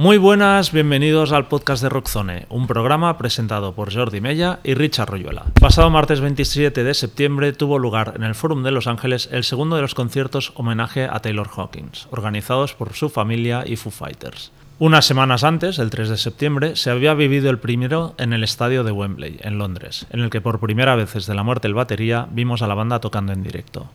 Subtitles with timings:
[0.00, 5.10] Muy buenas, bienvenidos al podcast de Rockzone, un programa presentado por Jordi Mella y Richard
[5.10, 5.44] Royuela.
[5.60, 9.76] Pasado martes 27 de septiembre tuvo lugar en el Fórum de Los Ángeles el segundo
[9.76, 14.52] de los conciertos homenaje a Taylor Hawkins, organizados por su familia y Foo Fighters.
[14.78, 18.84] Unas semanas antes, el 3 de septiembre, se había vivido el primero en el estadio
[18.84, 22.26] de Wembley, en Londres, en el que por primera vez desde la muerte del batería
[22.30, 23.90] vimos a la banda tocando en directo.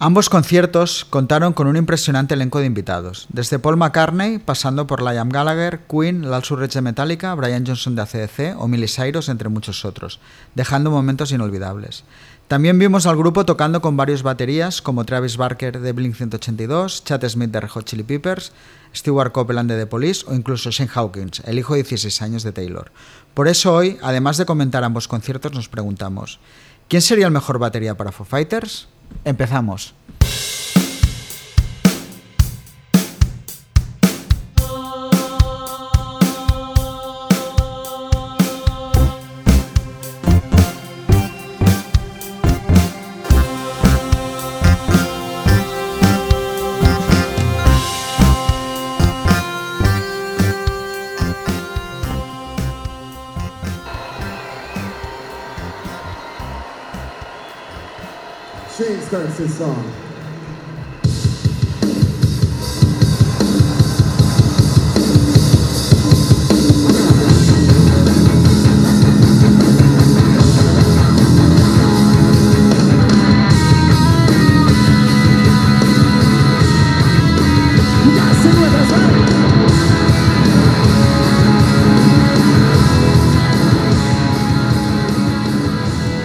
[0.00, 5.28] Ambos conciertos contaron con un impresionante elenco de invitados, desde Paul McCartney, pasando por Liam
[5.28, 10.20] Gallagher, Queen, Lal Surridge Metallica, Brian Johnson de ACDC o Miley Cyrus, entre muchos otros,
[10.54, 12.04] dejando momentos inolvidables.
[12.46, 17.50] También vimos al grupo tocando con varios baterías como Travis Barker de Blink-182, Chad Smith
[17.50, 18.52] de Red Hot Chili Peppers,
[18.94, 22.52] Stewart Copeland de The Police o incluso Shane Hawkins, el hijo de 16 años de
[22.52, 22.92] Taylor.
[23.34, 26.38] Por eso hoy, además de comentar ambos conciertos, nos preguntamos,
[26.86, 28.86] ¿quién sería el mejor batería para Foo Fighters?
[29.24, 29.94] Empezamos.
[59.38, 60.07] Shane starts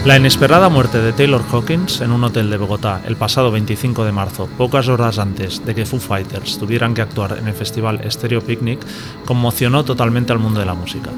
[0.05, 4.11] La inesperada muerte de Taylor Hawkins en un hotel de Bogotá el pasado 25 de
[4.11, 8.41] marzo, pocas horas antes de que Foo Fighters tuvieran que actuar en el festival Stereo
[8.41, 8.81] Picnic,
[9.23, 11.09] conmocionó totalmente al mundo de la música.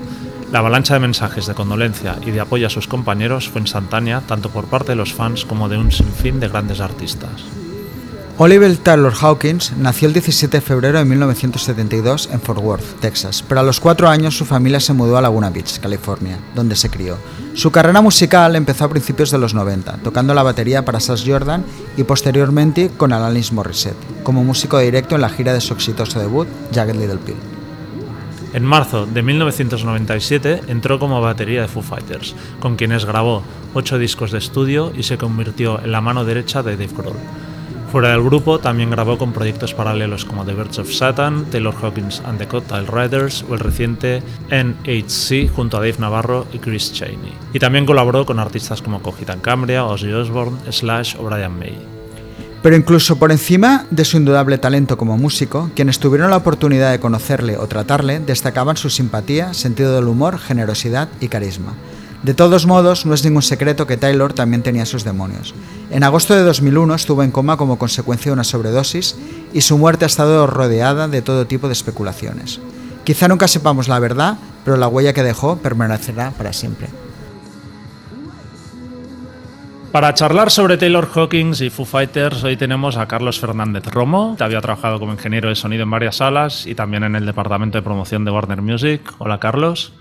[0.52, 4.52] La avalancha de mensajes de condolencia y de apoyo a sus compañeros fue instantánea tanto
[4.52, 7.65] por parte de los fans como de un sinfín de grandes artistas.
[8.38, 13.62] Oliver Taylor Hawkins nació el 17 de febrero de 1972 en Fort Worth, Texas, pero
[13.62, 17.18] a los cuatro años su familia se mudó a Laguna Beach, California, donde se crió.
[17.54, 21.64] Su carrera musical empezó a principios de los 90, tocando la batería para Sass Jordan
[21.96, 26.50] y posteriormente con Alanis Morissette, como músico directo en la gira de su exitoso debut,
[26.74, 27.38] Jagged Little Pill.
[28.52, 33.44] En marzo de 1997 entró como batería de Foo Fighters, con quienes grabó
[33.74, 37.16] ocho discos de estudio y se convirtió en la mano derecha de Dave Grohl.
[37.96, 42.22] Fuera del grupo también grabó con proyectos paralelos como The Birds of Satan, Taylor Hawkins
[42.26, 47.32] and the Cocktail Riders o el reciente NHC junto a Dave Navarro y Chris Cheney.
[47.54, 51.78] Y también colaboró con artistas como Cogitan Cambria, Ozzy Osbourne, Slash o Brian May.
[52.62, 57.00] Pero incluso por encima de su indudable talento como músico, quienes tuvieron la oportunidad de
[57.00, 61.76] conocerle o tratarle destacaban su simpatía, sentido del humor, generosidad y carisma.
[62.24, 65.54] De todos modos, no es ningún secreto que Taylor también tenía sus demonios.
[65.92, 69.16] En agosto de 2001 estuvo en coma como consecuencia de una sobredosis
[69.54, 72.60] y su muerte ha estado rodeada de todo tipo de especulaciones.
[73.04, 76.90] Quizá nunca sepamos la verdad, pero la huella que dejó permanecerá para siempre.
[79.92, 84.44] Para charlar sobre Taylor Hawkins y Foo Fighters, hoy tenemos a Carlos Fernández Romo, que
[84.44, 87.82] había trabajado como ingeniero de sonido en varias salas y también en el departamento de
[87.82, 89.14] promoción de Warner Music.
[89.20, 89.94] Hola, Carlos.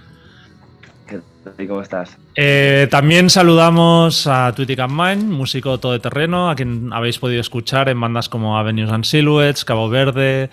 [1.68, 2.16] ¿Cómo estás?
[2.36, 8.28] Eh, también saludamos a Twitty Mine, músico todoterreno, a quien habéis podido escuchar en bandas
[8.28, 10.50] como Avenues and Silhouettes, Cabo Verde,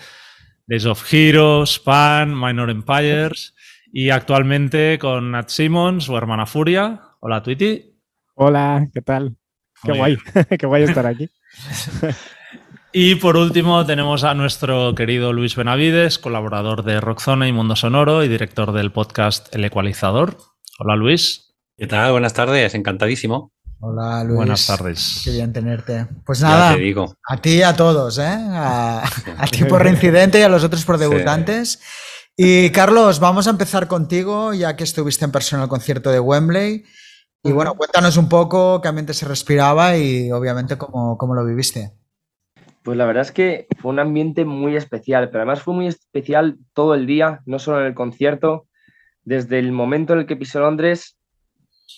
[0.68, 3.56] Days of Heroes, Pan, Minor Empires
[3.92, 7.02] y actualmente con Nat Simmons, su hermana Furia.
[7.20, 7.96] Hola, Twitty.
[8.36, 9.36] Hola, ¿qué tal?
[9.84, 10.18] Qué Muy guay,
[10.60, 11.30] qué guay estar aquí.
[12.94, 18.22] Y por último tenemos a nuestro querido Luis Benavides, colaborador de Rockzone y Mundo Sonoro
[18.22, 20.36] y director del podcast El Ecualizador.
[20.84, 21.54] Hola Luis.
[21.78, 22.12] ¿Qué tal?
[22.12, 23.52] Buenas tardes, encantadísimo.
[23.82, 24.36] Hola Luis.
[24.36, 25.22] Buenas tardes.
[25.24, 26.08] Qué bien tenerte.
[26.26, 27.14] Pues nada, te digo.
[27.28, 28.24] a ti y a todos, ¿eh?
[28.26, 29.04] A,
[29.38, 31.02] a ti por reincidente y a los otros por Sí.
[31.02, 31.82] debutantes.
[32.36, 36.84] Y Carlos, vamos a empezar contigo, ya que estuviste en persona el concierto de Wembley.
[37.44, 41.92] Y bueno, cuéntanos un poco qué ambiente se respiraba y obviamente cómo, cómo lo viviste.
[42.82, 46.58] Pues la verdad es que fue un ambiente muy especial, pero además fue muy especial
[46.74, 48.66] todo el día, no solo en el concierto.
[49.24, 51.18] Desde el momento en el que pisó Londres,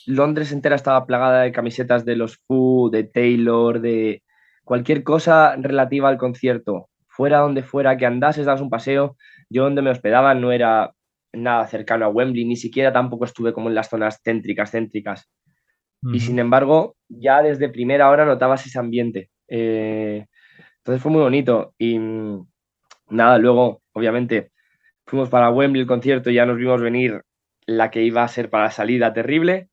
[0.05, 4.23] Londres entera estaba plagada de camisetas de los Foo, de Taylor, de
[4.63, 6.89] cualquier cosa relativa al concierto.
[7.07, 9.15] Fuera donde fuera que andases, dabas un paseo.
[9.49, 10.93] Yo donde me hospedaba no era
[11.31, 15.29] nada cercano a Wembley, ni siquiera tampoco estuve como en las zonas céntricas, céntricas.
[16.11, 19.29] Y sin embargo, ya desde primera hora notabas ese ambiente.
[19.47, 20.25] Eh,
[20.79, 21.73] entonces fue muy bonito.
[21.77, 22.45] Y mm,
[23.11, 24.51] nada, luego, obviamente,
[25.13, 27.21] fuimos para Wembley el concierto y ya nos vimos venir
[27.67, 29.69] la que iba a ser para la salida terrible,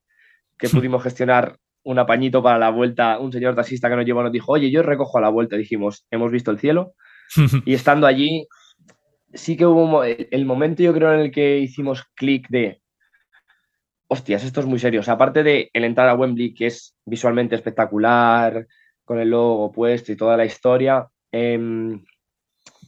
[0.59, 3.19] que pudimos gestionar un apañito para la vuelta.
[3.19, 5.57] Un señor taxista que nos llevó nos dijo, oye, yo recojo a la vuelta.
[5.57, 6.93] Dijimos, hemos visto el cielo.
[7.65, 8.49] Y estando allí,
[9.33, 12.83] sí que hubo el momento, yo creo, en el que hicimos clic de,
[14.09, 15.01] hostias, esto es muy serio.
[15.01, 18.67] O sea, aparte de el entrar a Wembley, que es visualmente espectacular,
[19.07, 22.05] con el logo puesto y toda la historia, em,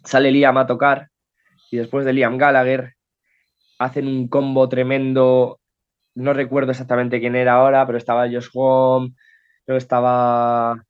[0.05, 1.12] sale Liam a tocar
[1.73, 2.95] y después de Liam Gallagher
[3.79, 5.59] hacen un combo tremendo.
[6.15, 9.15] No recuerdo exactamente quién era ahora, pero estaba Josh Home,
[9.65, 10.85] creo estaba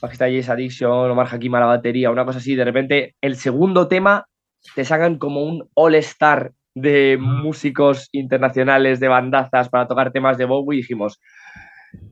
[0.00, 2.54] bajista Jace Addiction, Omar Hakim a la batería, una cosa así.
[2.54, 4.26] De repente, el segundo tema
[4.74, 10.78] te sacan como un all-star de músicos internacionales, de bandazas para tocar temas de Bowie
[10.78, 11.20] y dijimos,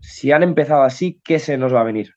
[0.03, 2.13] si han empezado así, ¿qué se nos va a venir?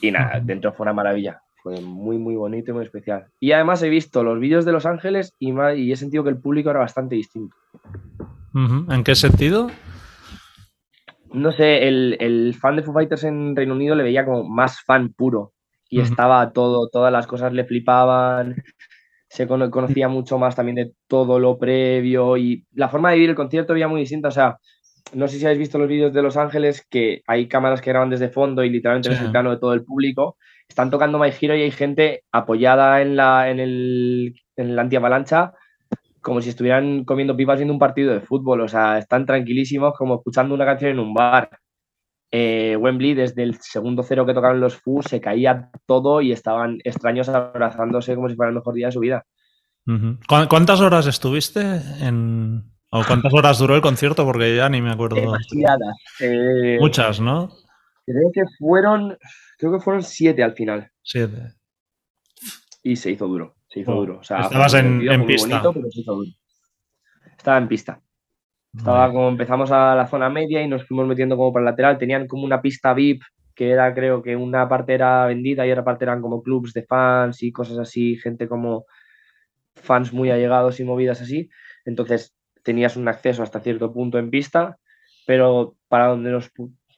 [0.00, 1.43] Y nada, dentro fue una maravilla.
[1.64, 3.24] Fue muy, muy bonito y muy especial.
[3.40, 5.50] Y además he visto los vídeos de Los Ángeles y,
[5.90, 7.56] he sentido que el público era bastante distinto.
[8.54, 9.70] ¿En qué sentido?
[11.32, 14.82] No sé, el, el fan de Foo Fighters en Reino Unido le veía como más
[14.82, 15.52] fan puro.
[15.88, 18.56] Y estaba todo, todas las cosas le flipaban.
[19.30, 22.36] Se cono- conocía mucho más también de todo lo previo.
[22.36, 24.28] Y la forma de vivir el concierto era muy distinta.
[24.28, 24.58] O sea,
[25.14, 28.10] no sé si habéis visto los vídeos de Los Ángeles, que hay cámaras que graban
[28.10, 29.24] desde fondo y literalmente Sí.
[29.24, 30.36] el plano de todo el público.
[30.68, 35.52] Están tocando My Hero y hay gente apoyada en la, en el, en la antiavalancha
[36.20, 38.62] como si estuvieran comiendo pipas viendo un partido de fútbol.
[38.62, 41.50] O sea, están tranquilísimos como escuchando una canción en un bar.
[42.32, 46.78] Eh, Wembley, desde el segundo cero que tocaron los Foo, se caía todo y estaban
[46.82, 49.24] extraños abrazándose como si fuera el mejor día de su vida.
[49.86, 50.16] Ujú.
[50.26, 51.60] ¿Cu- ¿Cuántas horas estuviste
[52.00, 52.64] en...
[52.90, 54.24] o cuántas horas duró el concierto?
[54.24, 55.16] Porque ya ni me acuerdo.
[55.16, 55.96] Demasiadas.
[56.20, 57.50] Eh, Muchas, ¿no?
[58.06, 59.16] Creo que fueron,
[59.58, 60.90] creo que fueron siete al final.
[61.02, 61.54] Siete.
[62.82, 64.18] Y se hizo duro, se hizo Oh, duro.
[64.18, 65.48] O sea, estabas en- pista.
[65.48, 66.30] bonito, pero se hizo duro.
[67.36, 68.00] Estaba en pista.
[68.76, 71.96] Estaba como empezamos a la zona media y nos fuimos metiendo como para el lateral.
[71.98, 73.22] Tenían como una pista VIP
[73.54, 76.82] que era, creo que una parte era vendida y otra parte eran como clubs de
[76.82, 78.84] fans y cosas así, gente como
[79.76, 81.48] fans muy allegados y movidas así.
[81.84, 82.34] Entonces
[82.64, 84.76] tenías un acceso hasta cierto punto en pista,
[85.24, 86.50] pero para donde nos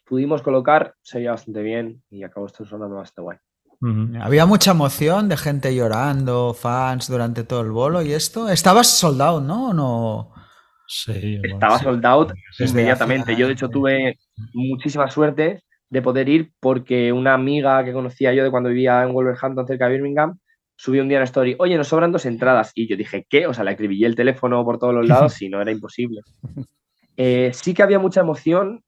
[0.07, 3.39] pudimos colocar se veía bastante bien y acabó esto sonando bastante guay.
[4.21, 8.49] Había mucha emoción de gente llorando, fans durante todo el bolo y esto.
[8.49, 9.71] Estabas soldado, ¿no?
[9.71, 10.33] ¿O no?
[10.89, 11.85] Sí, bueno, Estaba sí.
[11.85, 13.37] sold out Desde inmediatamente.
[13.37, 14.19] Yo, de hecho, tuve
[14.55, 19.13] muchísima suerte de poder ir porque una amiga que conocía yo de cuando vivía en
[19.13, 20.39] Wolverhampton, cerca de Birmingham,
[20.77, 22.73] subió un día una story, oye, nos sobran dos entradas.
[22.75, 23.47] Y yo dije, ¿qué?
[23.47, 26.21] O sea, le acribillé el teléfono por todos los lados y no era imposible.
[27.19, 28.85] Eh, sí que había mucha emoción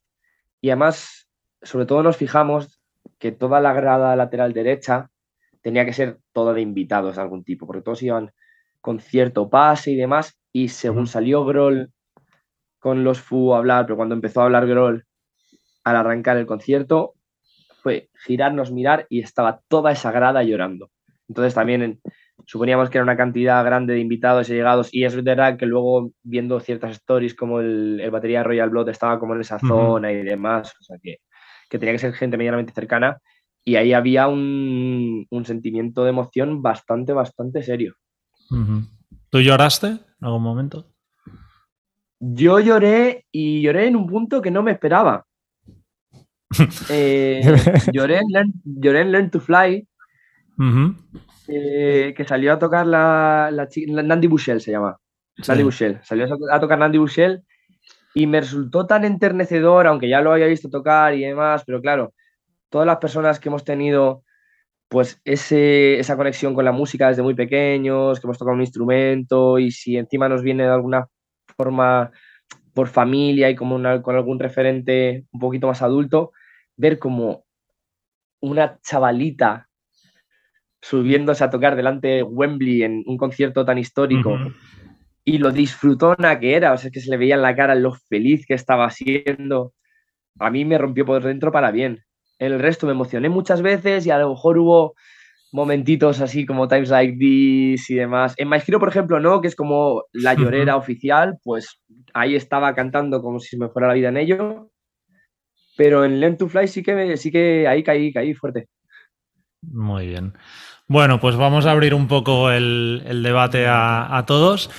[0.61, 1.29] y además,
[1.63, 2.81] sobre todo nos fijamos
[3.19, 5.11] que toda la grada lateral derecha
[5.63, 8.33] tenía que ser toda de invitados de algún tipo, porque todos iban
[8.81, 11.93] con cierto pase y demás, y según salió Groll
[12.79, 15.05] con los Fu a hablar, pero cuando empezó a hablar Groll
[15.85, 17.15] al arrancar el concierto,
[17.83, 20.91] fue girarnos, mirar y estaba toda esa grada llorando.
[21.29, 22.01] Entonces también en-
[22.49, 26.13] suponíamos que era una cantidad grande de invitados y llegados, y es verdad que luego
[26.23, 30.23] viendo ciertas stories como el, el batería Royal Blood estaba como en esa zona y
[30.23, 31.19] demás, o sea que,
[31.69, 33.19] que tenía que ser gente medianamente cercana,
[33.65, 37.97] y ahí había un, un sentimiento de emoción bastante, bastante serio.
[39.29, 40.91] ¿Tú lloraste en algún momento?
[42.19, 45.27] Yo lloré y lloré en un punto que no me esperaba.
[46.91, 47.43] Eh,
[47.93, 49.87] lloré, en Learn, lloré en Learn to Fly,
[50.59, 50.95] Ujú.
[51.49, 54.99] eh, que salió a tocar la, la, la- Nandy Bushell, se llama.
[55.47, 55.65] Nandy Sí.
[55.65, 56.01] Bushell.
[56.03, 57.43] Salió a to- a tocar Nandy Bushell
[58.15, 62.13] y me resultó tan enternecedor, aunque ya lo había visto tocar y demás, pero claro,
[62.71, 64.25] todas las personas que hemos tenido
[64.89, 69.59] pues ese, esa conexión con la música desde muy pequeños, que hemos tocado un instrumento
[69.59, 71.07] y si encima nos viene de alguna
[71.57, 72.11] forma
[72.75, 76.33] por familia y como una- con algún referente un poquito más adulto,
[76.77, 77.45] ver como
[78.41, 79.68] una chavalita
[80.81, 84.39] subiéndose a tocar delante de Wembley en un concierto tan histórico
[85.29, 87.75] y lo disfrutona que era, o sea, es que se le veía en la cara
[87.75, 89.75] lo feliz que estaba siendo.
[90.39, 92.03] A mí me rompió por dentro para bien.
[92.39, 94.95] El resto me emocioné muchas veces y a lo mejor hubo
[95.53, 98.35] momentitos así como Times Like This y demás.
[98.39, 101.79] En My Hero, por ejemplo, no, que es como la llorera oficial, pues
[102.15, 104.71] ahí estaba cantando como si se me fuera la vida en ello.
[105.77, 108.69] Pero en Learn to Fly sí que, sí que ahí caí, caí fuerte.
[109.63, 110.35] Muy bien.
[110.87, 114.71] Bueno, pues vamos a abrir un poco el, el debate a, a todos.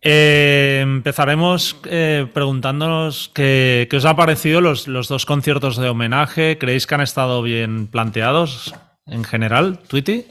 [0.00, 6.58] Eh, empezaremos eh, preguntándonos qué, qué os ha parecido los, los dos conciertos de homenaje.
[6.58, 8.74] ¿Creéis que han estado bien planteados
[9.06, 10.24] en general, Twitty?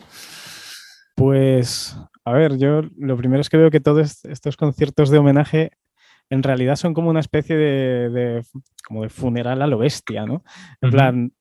[1.15, 5.71] Pues A ver, yo lo primero es que veo que todos estos conciertos de homenaje
[6.29, 8.43] en realidad son como una especie de, de-
[8.87, 10.43] como de funeral a lo bestia, ¿no?
[10.81, 11.33] En plan,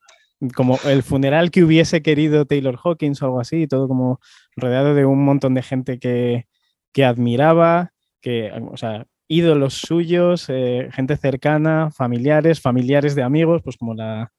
[0.54, 4.20] como el funeral que hubiese querido Taylor Hawkins o algo así, todo como
[4.56, 6.46] rodeado de un montón de gente que,
[6.92, 7.92] que admiraba,
[8.22, 14.32] que, o sea, ídolos suyos, eh, gente cercana, familiares, familiares de amigos, pues como la,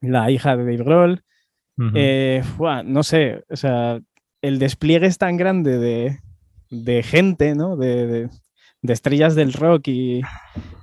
[0.00, 1.22] la hija de Dave Grohl.
[1.94, 2.42] Eh,
[2.84, 4.00] no sé, o sea,
[4.42, 6.18] el despliegue es tan grande de,
[6.70, 7.76] de gente, ¿no?
[7.76, 8.28] De, de-
[8.80, 10.20] de estrellas del rock y,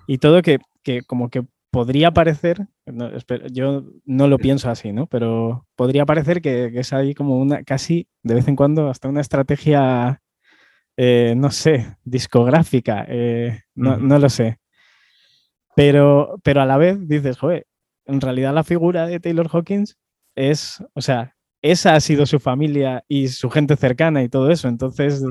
[0.05, 1.43] y todo que, que como que
[1.75, 3.11] podría parecer, no,
[3.51, 5.07] yo no lo pienso así, ¿no?
[5.07, 9.09] Pero podría parecer que, que es ahí como una, casi de vez en cuando, hasta
[9.09, 10.21] una estrategia,
[10.95, 14.57] eh, no sé, discográfica, eh, no, lo sé.
[15.75, 17.67] Pero, pero a la vez dices, joder,
[18.05, 19.97] en realidad la figura de Taylor Hawkins
[20.33, 24.69] es, o sea, esa ha sido su familia y su gente cercana y todo eso.
[24.69, 25.21] Entonces,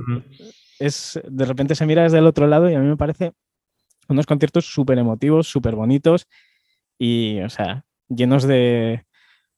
[0.78, 3.32] es, de repente se mira desde el otro lado y a mí me parece
[4.08, 6.26] unos conciertos súper emotivos, súper bonitos
[6.98, 9.04] y, o sea, llenos de,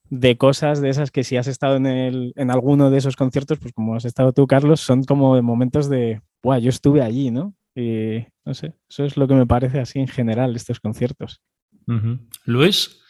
[0.08, 3.58] de cosas de esas que si has estado en, el, en alguno de esos conciertos,
[3.58, 7.30] pues como has estado tú, Carlos, son como de momentos de, ¡buah, yo estuve allí,
[7.30, 7.54] ¿no?
[7.74, 11.42] Y no sé, eso es lo que me parece así en general estos conciertos.
[12.44, 13.02] Luis.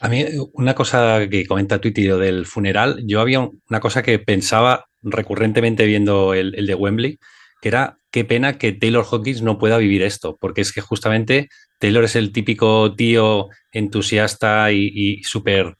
[0.00, 4.02] A mí, una cosa que comenta Twitty lo del funeral, yo había un- una cosa
[4.02, 7.18] que pensaba recurrentemente viendo el, el de Wembley,
[7.62, 11.48] que era qué pena que Taylor Hawkins no pueda vivir esto, porque es que justamente
[11.78, 15.76] Taylor es el típico tío entusiasta y, y súper,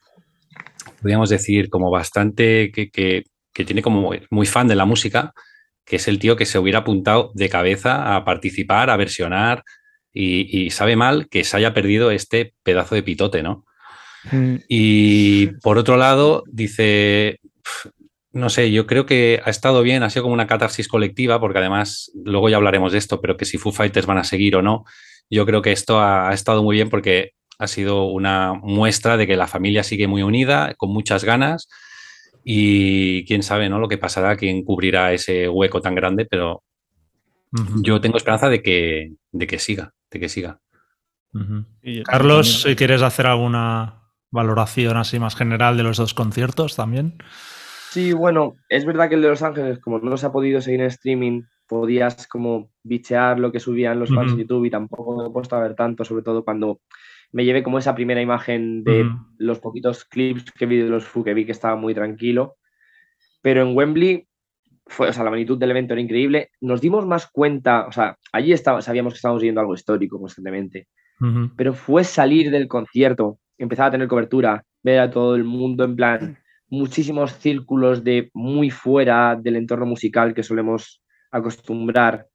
[1.01, 3.25] podríamos decir, como bastante, que, que-
[3.55, 5.35] que tiene como muy fan de la música,
[5.85, 9.63] que es el tío que se hubiera apuntado de cabeza a participar, a versionar,
[10.11, 13.65] y, y sabe mal que se haya perdido este pedazo de pitote, ¿no?
[14.69, 17.91] Y por otro lado, dice, "Pf,
[18.33, 21.59] no sé, yo creo que ha estado bien, ha sido como una catarsis colectiva, porque
[21.59, 24.63] además, luego ya hablaremos de esto, pero que si Foo Fighters van a seguir o
[24.63, 24.85] no,
[25.31, 29.27] yo creo que esto ha, ha estado muy bien porque ha sido una muestra de
[29.27, 31.69] que la familia sigue muy unida, con muchas ganas,
[32.45, 33.79] y quién sabe, ¿no?
[33.79, 36.63] Lo que pasará, quién cubrirá ese hueco tan grande, pero
[37.83, 40.59] yo tengo esperanza de que, de que siga, de que siga.
[41.83, 47.23] Y Carlos, si quieres hacer alguna valoración así más general de los dos conciertos también.
[47.93, 50.81] Sí, bueno, es verdad que el de Los Ángeles, como no se ha podido seguir
[50.81, 55.29] en streaming, podías como bichear lo que subían los fans en YouTube y tampoco me
[55.29, 56.81] he puesto a ver tanto, sobre todo cuando
[57.33, 61.23] me llevé como esa primera imagen de los poquitos clips que vi de los Foo,
[61.23, 62.57] que vi que estaba muy tranquilo.
[63.43, 64.27] Pero en Wembley,
[64.87, 66.49] fue, o sea, la magnitud del evento era increíble.
[66.63, 70.89] Nos dimos más cuenta, o sea, allí estaba, sabíamos que estábamos viendo algo histórico constantemente,
[71.59, 75.95] pero fue salir del concierto, empezar a tener cobertura, ver a todo el mundo en
[75.95, 76.39] plan,
[76.73, 82.27] muchísimos círculos de muy fuera del entorno musical que solemos acostumbrar,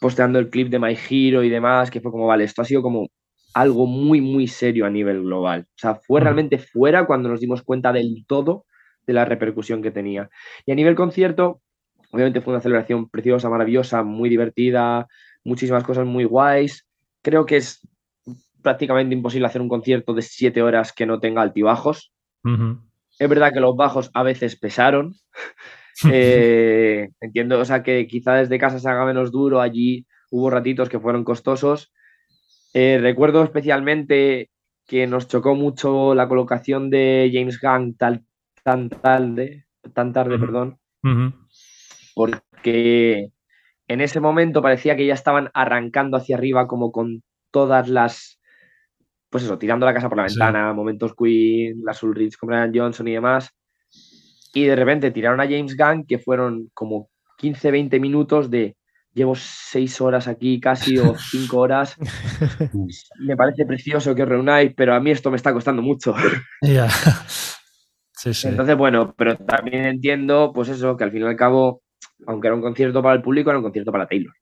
[0.00, 2.82] posteando el clip de My Hero y demás, que fue como, vale, esto ha sido
[2.82, 3.08] como
[3.52, 5.66] algo muy, muy serio a nivel global.
[5.68, 8.64] O sea, fue realmente fuera cuando nos dimos cuenta del todo
[9.08, 10.30] de la repercusión que tenía.
[10.64, 11.60] Y a nivel concierto,
[12.12, 15.08] obviamente fue una celebración preciosa, maravillosa, muy divertida,
[15.42, 16.86] muchísimas cosas muy guays.
[17.22, 17.80] Creo que es
[18.62, 22.12] prácticamente imposible hacer un concierto de siete horas que no tenga altibajos.
[22.44, 22.85] Ujú.
[23.18, 25.14] Es verdad que los bajos a veces pesaron.
[26.12, 30.90] Eh, entiendo, o sea, que quizá desde casa se haga menos duro, allí hubo ratitos
[30.90, 31.90] que fueron costosos.
[32.74, 34.50] Eh, recuerdo especialmente
[34.86, 37.58] que nos chocó mucho la colocación de James
[37.96, 38.26] tal,
[38.62, 40.78] tan tarde, tan tarde, perdón,
[42.14, 43.30] porque
[43.88, 48.35] en ese momento parecía que ya estaban arrancando hacia arriba como con todas las,
[49.30, 50.36] pues eso, tirando la casa por la Sí.
[50.38, 53.50] ventana, momentos Queen, las Ulrich con Brian Johnson y demás.
[54.54, 58.76] Y de repente tiraron a James Gunn que fueron como 15, 20 minutos de
[59.12, 61.96] llevo seis horas aquí casi o cinco horas.
[63.20, 66.14] Me parece precioso que os reunáis, pero a mí esto me está costando mucho.
[66.62, 66.88] Ya.
[68.18, 68.48] Sí, sí.
[68.48, 71.82] Entonces, bueno, pero también entiendo, pues eso, que al fin y al cabo,
[72.26, 74.32] aunque era un concierto para el público, era un concierto para Taylor.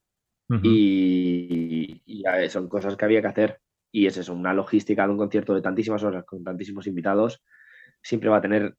[0.63, 3.59] Y, y, a ver, son cosas que había que hacer.
[3.97, 7.45] Y es eso, una logística de un concierto de tantísimas horas con tantísimos invitados,
[8.03, 8.75] siempre va a tener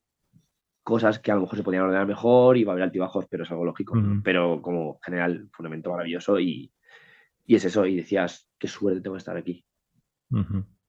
[0.83, 3.45] cosas que a lo mejor se podían ordenar mejor y va a haber altibajos, pero
[3.45, 3.97] es algo lógico.
[4.25, 6.69] Pero como general, fue un evento maravilloso y,
[7.45, 7.85] y es eso.
[7.85, 9.63] Y decías, qué suerte tengo de estar aquí.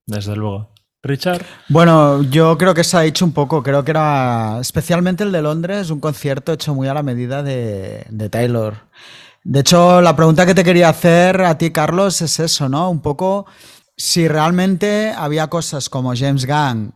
[0.05, 0.73] Desde luego.
[1.03, 1.45] Richard.
[1.69, 5.41] Bueno, yo creo que se ha dicho un poco, creo que era especialmente el de
[5.41, 8.73] Londres, un concierto hecho muy a la medida de, de Taylor.
[9.45, 12.89] De hecho, la pregunta que te quería hacer a ti, Carlos, es eso, ¿no?
[12.89, 13.45] Un poco
[13.97, 16.93] si realmente había cosas como James Gunn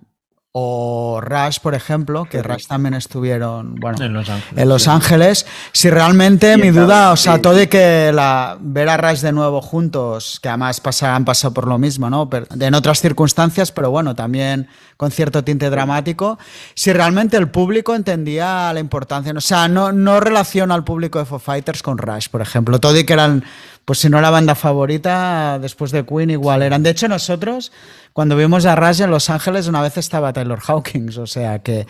[0.53, 4.61] o Rush, por ejemplo, que Rush también estuvieron, bueno, En Los Ángeles.
[4.61, 5.45] en Los Ángeles.
[5.71, 7.41] Si realmente mi duda, Dallas, o sea, sí.
[7.41, 11.53] todo de que la, ver a Rush de nuevo juntos, que además pasa- han pasado
[11.53, 12.29] por lo mismo, ¿no?
[12.29, 14.67] Pero- en otras circunstancias, pero bueno, también
[14.97, 16.37] con cierto tinte dramático.
[16.75, 21.23] Si realmente el público entendía la importancia, o sea, no, no relaciona al público de
[21.25, 22.77] Foo Fighters con Rush, por ejemplo.
[22.81, 23.45] Todo y que eran,
[23.85, 26.83] pues si no la banda favorita, después de Queen igual eran.
[26.83, 27.71] De hecho, nosotros,
[28.13, 31.85] cuando vimos a Rush en Los Ángeles, una vez estaba Taylor Hawkins, o sea que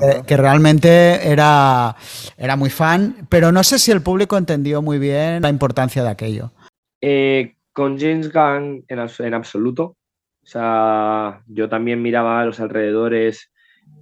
[0.00, 1.96] que, que realmente era,
[2.36, 6.10] era muy fan, pero no sé si el público entendió muy bien la importancia de
[6.10, 6.52] aquello.
[7.00, 9.96] Eh, con James Gunn en, en absoluto.
[10.42, 13.52] O sea, yo también miraba a los alrededores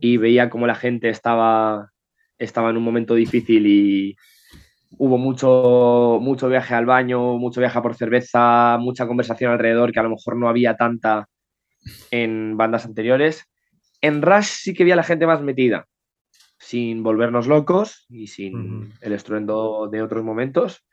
[0.01, 1.93] y veía cómo la gente estaba,
[2.39, 4.17] estaba en un momento difícil y
[4.99, 10.05] hubo mucho, mucho viaje al baño, mucho viaje por cerveza, mucha conversación alrededor que a
[10.05, 11.29] lo mejor no había tanta
[12.11, 13.45] en bandas anteriores.
[14.01, 15.87] En Rush sí que vi a la gente más metida,
[16.59, 20.85] sin volvernos locos y sin el estruendo de otros momentos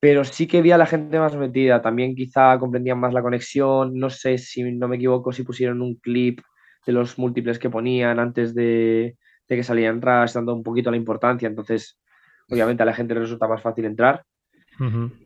[0.00, 1.82] pero sí que vi a la gente más metida.
[1.82, 3.94] También quizá comprendían más la conexión.
[3.94, 6.40] No sé si no me equivoco si pusieron un clip
[6.86, 10.96] de los múltiples que ponían antes de, de que salían Rush, dando un poquito la
[10.96, 11.46] importancia.
[11.46, 11.99] Entonces,
[12.50, 14.24] obviamente a la gente le resulta más fácil entrar.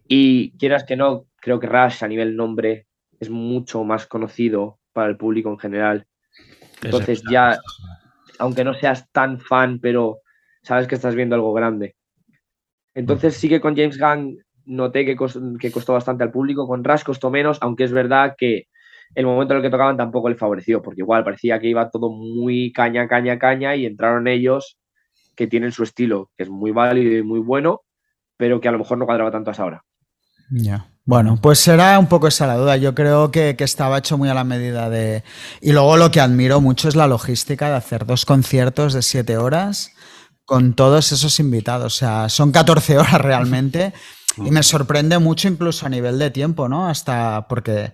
[0.09, 2.87] Y quieras que no, creo que Rush a nivel nombre
[3.21, 6.07] es mucho más conocido para el público en general.
[6.83, 7.59] Entonces ya,
[8.39, 10.19] aunque no seas tan fan, pero
[10.63, 11.97] sabes que estás viendo algo grande.
[12.95, 16.85] Entonces sí que con James Gunn noté que, cos- que costó bastante al público, con
[16.85, 18.65] Rush costó menos, aunque es verdad que
[19.15, 22.11] el momento en el que tocaban tampoco le favoreció, porque igual parecía que iba todo
[22.11, 24.79] muy caña, caña, caña, y entraron ellos
[25.35, 27.83] que tienen su estilo, que es muy válido y muy bueno,
[28.37, 29.85] pero que a lo mejor no cuadraba tanto a esa hora.
[30.51, 30.89] Ya.
[31.07, 32.77] Bueno, pues será un poco esa la duda.
[32.77, 35.23] Yo creo que, que estaba hecho muy a la medida de...
[35.61, 39.37] Y luego lo que admiro mucho es la logística de hacer dos conciertos de siete
[39.37, 39.93] horas
[40.47, 41.95] con todos esos invitados.
[41.95, 43.93] O sea, son 14 horas realmente.
[44.39, 46.89] Y me sorprende mucho incluso a nivel de tiempo, ¿no?
[46.89, 47.93] Hasta porque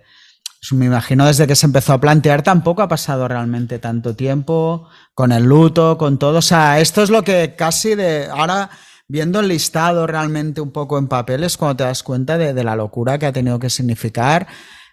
[0.61, 4.89] pues, me imagino desde que se empezó a plantear tampoco ha pasado realmente tanto tiempo
[5.15, 6.39] con el luto, con todo.
[6.39, 8.71] O sea, esto es lo que casi de ahora
[9.09, 12.65] viendo el listado realmente un poco en papel es cuando te das cuenta de, de
[12.65, 14.47] la locura que ha tenido que significar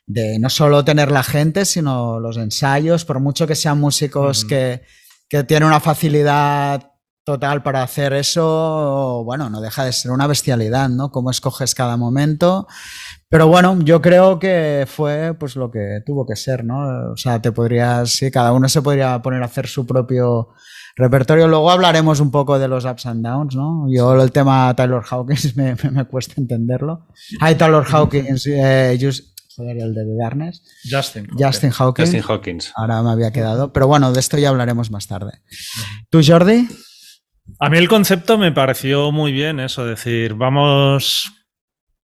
[0.08, 4.84] de no solo tener la gente, sino los ensayos, por mucho que sean músicos que,
[5.30, 6.94] que tienen una facilidad
[7.28, 11.12] total para hacer eso, bueno, no deja de ser una bestialidad, ¿no?
[11.12, 12.68] Cómo escoges cada momento.
[13.28, 17.12] Pero bueno, yo creo que fue pues lo que tuvo que ser, ¿no?
[17.12, 20.48] O sea, te podrías, sí, cada uno se podría poner a hacer su propio
[20.96, 21.50] repertorio.
[21.50, 23.88] Luego hablaremos un poco de los ups and downs, ¿no?
[23.94, 27.08] Yo el tema Taylor Hawkins me, me, me cuesta entenderlo.
[27.42, 31.28] Hay Taylor Hawkins, eh, Just- joder, el de The Darkness, Justin.
[31.38, 32.10] Justin Hawkins.
[32.10, 32.72] Justin Hawkins.
[32.74, 33.74] Ahora me había quedado.
[33.74, 35.42] Pero bueno, de esto ya hablaremos más tarde.
[36.10, 36.66] ¿Tú, Jordi?
[37.60, 41.32] A mí el concepto me pareció muy bien eso, decir, vamos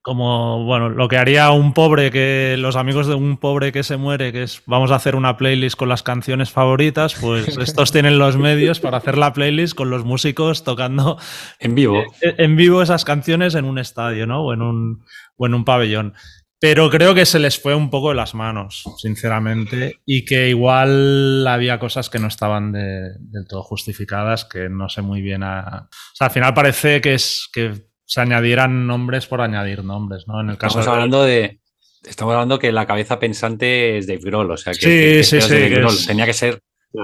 [0.03, 3.97] como, bueno, lo que haría un pobre que, los amigos de un pobre que se
[3.97, 8.19] muere, que es, vamos a hacer una playlist con las canciones favoritas, pues estos tienen
[8.19, 11.19] los medios para hacer la playlist con los músicos tocando
[11.61, 12.03] En vivo.
[12.21, 14.43] en vivo esas canciones en un estadio, ¿no?
[14.43, 15.05] O en un,
[15.37, 16.15] o en un pabellón.
[16.63, 21.45] Pero creo que se les fue un poco de las manos, sinceramente, y que igual
[21.47, 25.89] había cosas que no estaban de- del todo justificadas, que no sé muy bien a...
[25.91, 27.73] O sea, al final parece que es que
[28.05, 30.41] se añadieran nombres por añadir nombres, ¿no?
[30.41, 31.61] En el caso Estamos de- hablando de.
[32.05, 35.37] Estamos hablando que la cabeza pensante es Dave Grohl, o sea que, Sí, que sí,
[35.39, 35.95] esperas sí, Dave que Grohl.
[35.95, 36.61] es- tenía que ser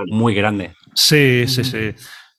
[0.07, 0.73] muy grande.
[0.94, 1.94] Sí, sí, sí.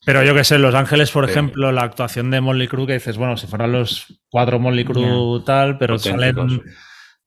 [0.06, 1.32] Pero yo que sé, en Los Ángeles, por Sí.
[1.32, 5.44] ejemplo, la actuación de Molly Crew, que dices, bueno, si fueran los cuatro Molly Crew
[5.44, 6.22] tal, pero Auténticos.
[6.54, 6.62] salen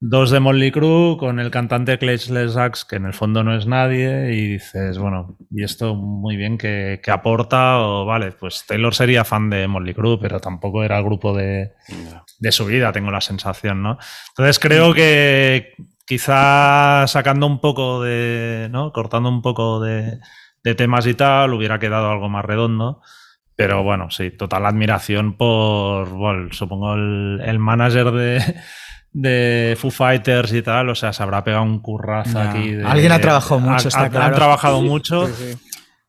[0.05, 3.69] dos de Molly Crew con el cantante Clayton Sachs, que en el fondo no es
[3.69, 8.93] nadie, y dices, bueno, y esto muy bien que, que aporta, o vale, pues Taylor
[8.97, 11.75] sería fan de Molly Crew, pero tampoco era el grupo de,
[12.41, 13.97] de su vida, tengo la sensación, ¿no?
[14.31, 18.93] Entonces creo que quizá sacando un poco de, ¿no?
[18.93, 20.19] Cortando un poco de,
[20.65, 23.03] de temas y tal, hubiera quedado algo más redondo.
[23.55, 28.57] Pero bueno, sí, total admiración por, bueno, supongo el, el manager de,
[29.12, 32.72] de Foo Fighters y tal, o sea, se habrá pegado un currazo aquí.
[32.72, 35.29] de- Alguien ha trabajado mucho, ha- está ha- Han trabajado mucho.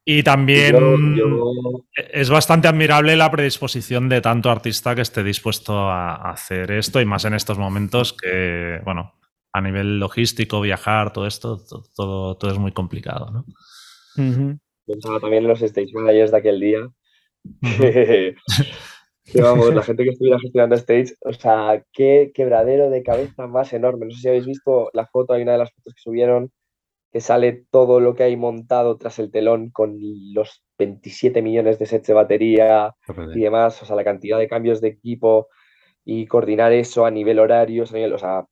[0.06, 5.90] Y también Yo- yo- es bastante admirable la predisposición de tanto artista que esté dispuesto
[5.90, 9.14] a, hacer esto y más en estos momentos que, bueno,
[9.54, 13.46] a nivel logístico, viajar, todo esto, to- todo, todo es muy complicado, ¿no?
[14.86, 16.80] Pensaba también en los stage managers de aquel día.
[19.26, 23.74] que, vamos, la gente que estuviera gestionando stage, o sea, qué quebradero de cabeza más
[23.74, 24.06] enorme.
[24.06, 26.52] No sé si habéis visto la foto, hay una de las fotos que subieron
[27.14, 30.00] que sale todo lo que hay montado tras el telón con
[30.34, 32.96] los 27 millones de sets de batería
[33.36, 35.48] y demás, o sea, la cantidad de cambios de equipo
[36.04, 38.44] y coordinar eso a nivel horario, a nivel, o sea,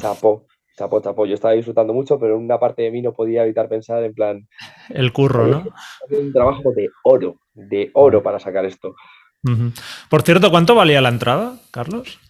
[0.00, 1.26] chapo, chapo, chapo.
[1.26, 4.48] Yo estaba disfrutando mucho, pero una parte de mí no podía evitar pensar en plan...
[4.88, 5.64] El curro, ¿no?
[6.10, 8.94] Un trabajo de oro, de oro para sacar esto.
[10.08, 12.20] Por cierto, ¿cuánto valía la entrada, Carlos?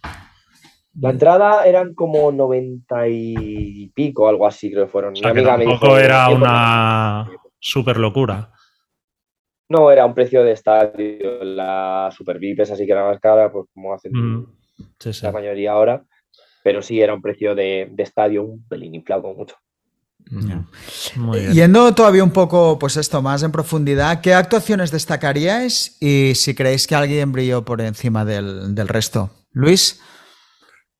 [0.98, 5.12] La entrada eran como 90 y pico, algo así, creo que fueron.
[5.12, 8.50] O sea, que tampoco era una super locura.
[9.72, 11.42] No, era un precio de estadio.
[11.42, 14.12] La Super VIP es así que era más cara, pues como hacen
[15.22, 16.04] la mayoría ahora.
[16.62, 19.56] Pero sí era un precio de, estadio un pelín inflado mucho.
[21.52, 26.86] Yendo todavía un poco, pues esto, más en profundidad, ¿qué actuaciones destacaríais y si creéis
[26.86, 29.30] que alguien brilló por encima del, del resto?
[29.52, 30.00] Luis.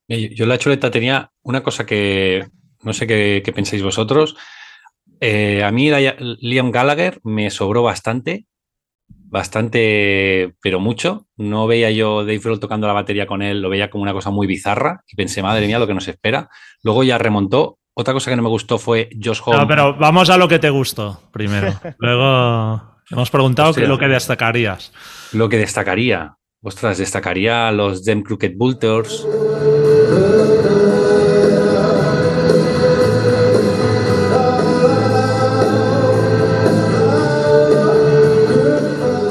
[0.09, 2.47] Yo la chuleta tenía una cosa que
[2.83, 4.37] no sé qué, pensáis vosotros.
[5.21, 5.91] Eh, a mí
[6.41, 8.47] Liam Gallagher me sobró bastante,
[9.09, 11.29] bastante, pero mucho.
[11.37, 14.31] No veía yo Dave Grohl tocando la batería con él, lo veía como una cosa
[14.31, 16.51] muy bizarra y pensé, madre mía, lo que nos espera.
[16.83, 17.79] Luego ya remontó.
[17.95, 19.59] Otra cosa que no me gustó fue Josh Home.
[19.59, 21.75] No, pero vamos a lo que te gustó primero.
[21.99, 24.93] Luego hemos preguntado lo que destacarías.
[25.33, 26.37] Lo que destacaría.
[26.63, 29.27] Ostras, destacaría los Dem Crooked Bulters.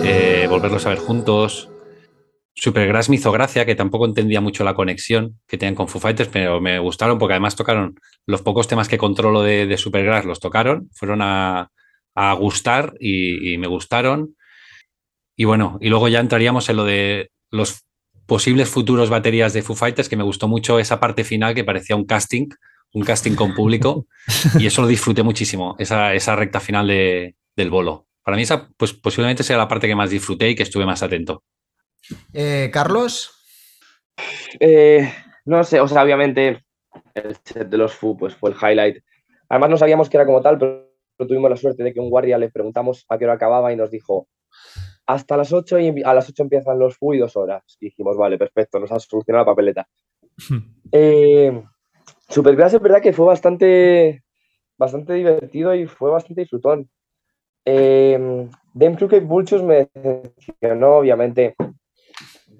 [0.04, 1.71] Eh, volverlos a ver juntos.
[2.54, 6.30] Supergrass me hizo gracia, que tampoco entendía mucho la conexión que tenían con Foo Fighters,
[6.30, 10.90] pero me gustaron porque además tocaron los pocos temas que controlo de, Supergrass, los tocaron,
[10.94, 11.70] fueron a,
[12.38, 14.36] gustar y, me gustaron.
[15.36, 17.86] Y bueno, y luego ya entraríamos en lo de los
[18.26, 21.96] posibles futuros baterías de Foo Fighters, que me gustó mucho esa parte final que parecía
[21.96, 22.48] un casting,
[22.94, 24.08] un casting con público,
[24.60, 28.08] y eso lo disfruté muchísimo, esa, esa recta final de, del bolo.
[28.24, 31.02] Para mí esa pues, posiblemente sea la parte que más disfruté y que estuve más
[31.02, 31.44] atento.
[32.34, 33.32] Eh, Carlos.
[34.60, 35.12] Eh,
[35.46, 36.64] no sé, o sea, obviamente
[37.14, 39.04] el set de los Foo pues, fue el highlight.
[39.50, 40.88] Además no sabíamos que era como tal, pero
[41.18, 43.92] tuvimos la suerte de que un guardia le preguntamos a qué hora acababa y nos
[43.92, 44.28] dijo,
[45.06, 47.64] hasta las 8 y a las 8 empiezan los FU y dos horas.
[47.80, 49.88] Y dijimos, vale, perfecto, nos ha solucionado la papeleta.
[50.92, 51.64] eh,
[52.30, 54.24] Supergrass es verdad que fue bastante,
[54.78, 56.90] bastante divertido y fue bastante disfrutón.
[57.66, 61.56] Eh, Dem Crooked Vultures me decepcionó, obviamente,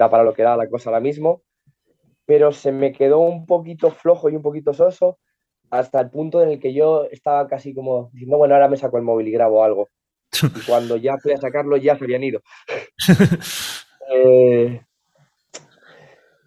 [0.02, 1.44] da para lo que da la cosa ahora mismo,
[2.26, 5.20] pero se me quedó un poquito flojo y un poquito soso
[5.70, 8.98] hasta el punto en el que yo estaba casi como diciendo, bueno, ahora me saco
[8.98, 9.90] el móvil y grabo algo.
[10.56, 12.42] Y cuando ya fui a sacarlo, ya se habían ido.
[14.14, 14.82] Eh,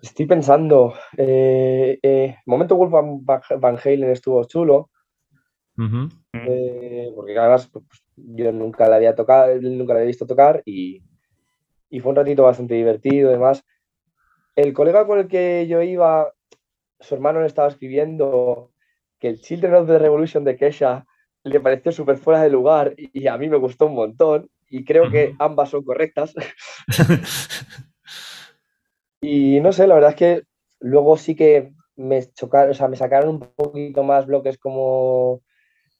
[0.02, 0.92] estoy pensando.
[1.16, 4.90] Eh, eh, momento Wolf Van, Halen estuvo chulo.
[5.74, 7.86] porque además pues,
[8.16, 11.02] yo nunca la había tocado, nunca la había visto tocar y,
[11.94, 13.28] y fue un ratito bastante divertido.
[13.28, 13.64] Además,
[14.56, 16.32] el colega con el que yo iba,
[16.98, 18.72] su hermano le estaba escribiendo
[19.20, 21.06] que el Children of the Revolution de Kesha
[21.44, 25.08] le pareció súper fuera de lugar y a mí me gustó un montón y creo
[25.08, 26.34] que ambas son correctas.
[29.20, 30.42] y no sé, la verdad es que
[30.80, 35.42] luego sí que me chocaron, o sea, me sacaron un poquito más bloques como,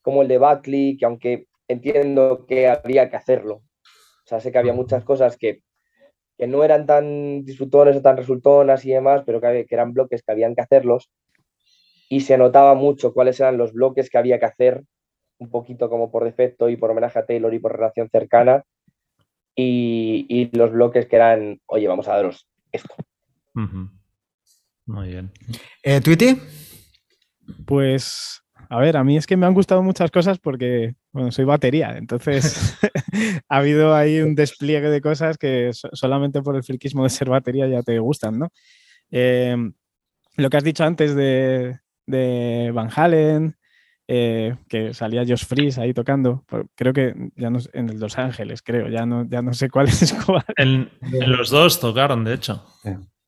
[0.02, 3.62] como el de Buckley, que aunque entiendo que había que hacerlo.
[4.24, 5.62] O sea, sé que había muchas cosas que,
[6.37, 10.23] que no eran tan disfrutones o tan resultonas y demás, pero que, que eran bloques
[10.23, 11.11] que habían que hacerlos.
[12.09, 14.85] Y se notaba mucho cuáles eran los bloques que había que hacer
[15.38, 18.64] un poquito como por defecto y por homenaje a Taylor y por relación cercana.
[19.57, 22.94] Y, los bloques que eran, oye, vamos a daros esto.
[24.87, 25.31] Muy bien.
[25.83, 26.37] Eh, ¿Twitty?
[27.64, 28.43] Pues,
[28.74, 31.96] a ver, a mí es que me han gustado muchas cosas porque, bueno, soy batería,
[31.96, 32.76] entonces
[33.48, 37.68] ha habido ahí un despliegue de cosas que solamente por el friquismo de ser batería
[37.68, 38.48] ya te gustan, ¿no?
[39.10, 39.56] Eh,
[40.37, 43.56] lo que has dicho antes de, de Van Halen,
[44.08, 48.60] eh, que salía Josh Freeze ahí tocando, creo que ya no en el Los Ángeles,
[48.60, 50.44] creo, ya no, ya no sé cuál es cuál.
[50.56, 50.90] En,
[51.26, 52.64] los dos tocaron, de hecho.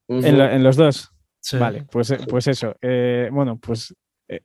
[0.07, 1.11] En, los dos.
[1.53, 2.75] Vale, pues, eh, pues eso.
[2.81, 3.95] Eh, bueno, pues,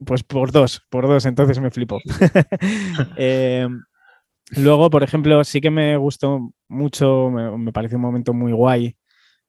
[0.05, 2.01] pues por dos, por dos, entonces me flipo.
[4.57, 8.97] luego, por ejemplo, sí que me gustó mucho, me, pareció un momento muy guay.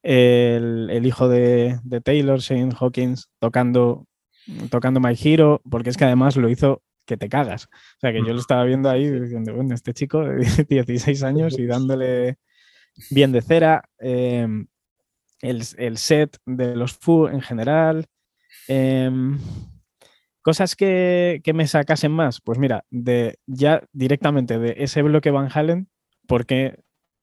[0.01, 4.05] El, hijo de, de Taylor, Shane Hawkins, tocando
[4.69, 7.65] tocando My Hero, porque es que además lo hizo que te cagas.
[7.65, 11.57] O sea, que yo lo estaba viendo ahí diciendo, bueno, este chico de 16 años
[11.57, 12.37] y dándole
[13.09, 13.89] bien de cera.
[13.99, 14.67] Em,
[15.41, 18.07] el, set de los Fu en general.
[20.43, 25.49] Cosas que, que me sacasen más, pues mira, de ya directamente de ese bloque Van
[25.51, 25.87] Halen,
[26.27, 26.79] porque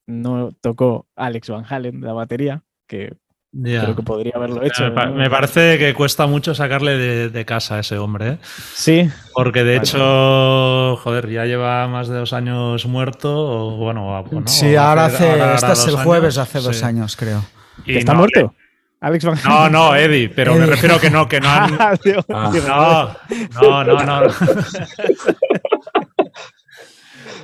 [0.06, 3.12] no tocó Alex Van Halen la batería, que
[3.52, 3.82] Ya.
[3.82, 4.84] creo que podría haberlo hecho.
[4.84, 5.16] me, pa- ¿no?
[5.16, 8.38] me parece que cuesta mucho sacarle de, de casa a ese hombre, ¿eh?
[8.74, 9.86] Sí, Porque de Vale.
[9.86, 13.30] hecho, joder, ya lleva más de dos años muerto.
[13.36, 15.30] O, bueno, sí, o ahora hace.
[15.30, 17.42] ahora hará este es el jueves, hace dos años, creo.
[17.84, 18.54] Y está no, muerto.
[19.00, 19.72] Alex Van No, Halen.
[19.72, 21.74] no, Eddie, pero me refiero que no, que no han.
[21.80, 21.96] Ah,
[22.28, 23.16] Ah.
[23.60, 24.20] no, no, no.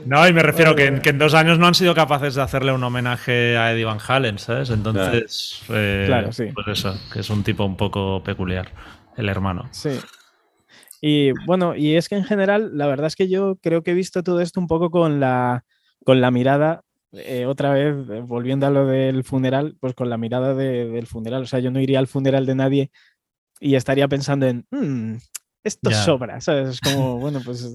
[0.05, 2.42] No, y me refiero que en, que en dos años no han sido capaces de
[2.42, 4.71] hacerle un homenaje a Eddie Van Halen, ¿sabes?
[4.71, 6.45] Entonces, eh, Claro, sí.
[6.55, 8.71] pues eso, que es un tipo un poco peculiar,
[9.16, 9.69] el hermano.
[9.73, 9.99] Sí.
[11.01, 13.95] Y bueno, y es que en general, la verdad es que yo creo que he
[13.95, 15.64] visto todo esto un poco con la,
[16.05, 16.83] con la mirada,
[17.19, 21.07] eh, otra vez, eh, volviendo a lo del funeral, pues con la mirada de- del
[21.07, 21.43] funeral.
[21.43, 22.91] O sea, yo no iría al funeral de nadie
[23.61, 25.17] y estaría pensando en, "Mm,
[25.65, 26.69] esto sobra, ¿sabes?
[26.69, 27.69] Es como, bueno, pues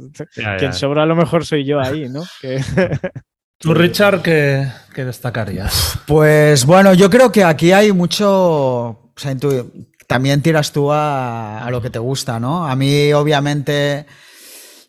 [0.60, 2.24] quien sobra a lo mejor soy yo ahí, ¿no?
[2.42, 2.58] Que-
[3.60, 6.00] ¿Tú, Richard, qué, qué destacarías?
[6.08, 8.28] Pues bueno, yo creo que aquí hay mucho.
[8.30, 12.68] o sea, tú- también tiras tú a, a lo que te gusta, ¿no?
[12.68, 14.06] A mí, obviamente,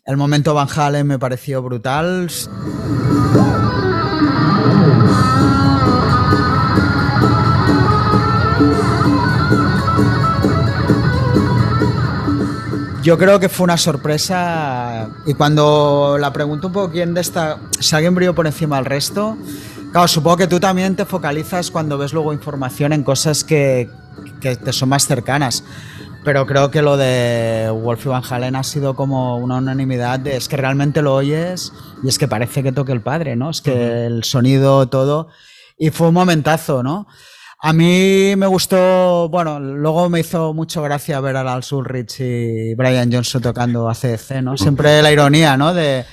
[0.05, 2.27] el momento Van Halen me pareció brutal.
[13.03, 17.59] Yo creo que fue una sorpresa y cuando la pregunto un poco quién de esta,
[17.77, 19.37] si alguien brilló por encima del resto,
[19.91, 23.89] claro, supongo que tú también te focalizas cuando ves luego información en cosas que,
[24.39, 25.65] que te son más cercanas.
[26.23, 30.47] Pero creo que lo de Wolfie Van Halen ha sido como una unanimidad de es
[30.47, 33.49] que realmente lo oyes y es que parece que toque el padre, ¿no?
[33.49, 35.27] Es que el sonido, todo.
[35.77, 37.07] Y fue un momentazo, ¿no?
[37.65, 42.75] A mí me gustó, bueno, luego me hizo mucho gracia ver a Lars Ulrich y
[42.75, 44.57] Brian Johnson tocando ACDC, ¿no?
[44.57, 45.73] Siempre la ironía, ¿no?
[45.73, 46.03] De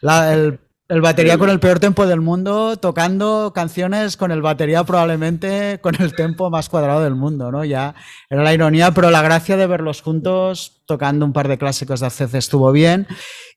[0.00, 4.82] la- el, el batería con el peor tempo del mundo tocando canciones con el batería
[4.82, 7.64] probablemente con el tempo más cuadrado del mundo, ¿no?
[7.64, 7.94] Ya
[8.28, 12.06] era la ironía, pero la gracia de verlos juntos tocando un par de clásicos de
[12.06, 13.06] ACDC estuvo bien.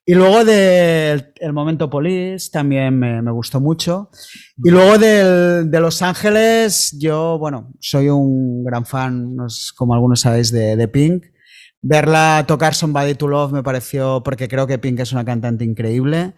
[0.10, 4.10] Y luego del el momento Police también me, gustó mucho.
[4.58, 9.36] Y luego de Los Ángeles, yo, bueno, soy un gran fan,
[9.76, 11.26] como algunos sabéis, de, de Pink.
[11.84, 16.34] Verla tocar Somebody to Love me pareció, porque creo que Pink es una cantante increíble,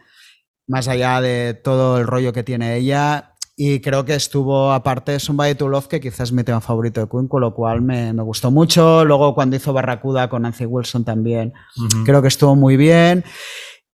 [0.68, 3.31] más allá de todo el rollo que tiene ella.
[3.64, 7.08] Y creo que estuvo, aparte Somebody to Love, que quizás es mi tema favorito de
[7.08, 9.06] Queen, con lo cual me, me gustó mucho.
[9.06, 12.04] Luego cuando hizo Barracuda con Nancy Wilson también, Ujú.
[12.04, 13.24] creo que estuvo muy bien.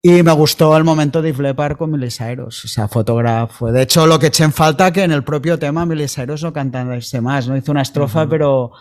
[0.02, 3.70] Y me gustó el momento de Yves Leppard con Miley Cyrus, o sea, fotógrafo.
[3.70, 6.54] De hecho, lo que eché en falta que en el propio tema Miley Cyrus no
[6.54, 7.58] cantase más, ¿no?
[7.58, 8.72] Hizo una estrofa, pero...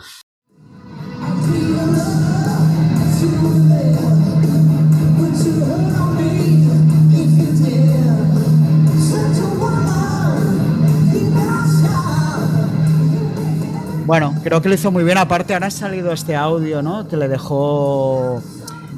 [14.06, 15.18] Bueno, creo que lo hizo muy bien.
[15.18, 17.08] Aparte, ahora ha salido este audio, ¿no?
[17.08, 18.40] Que le dejó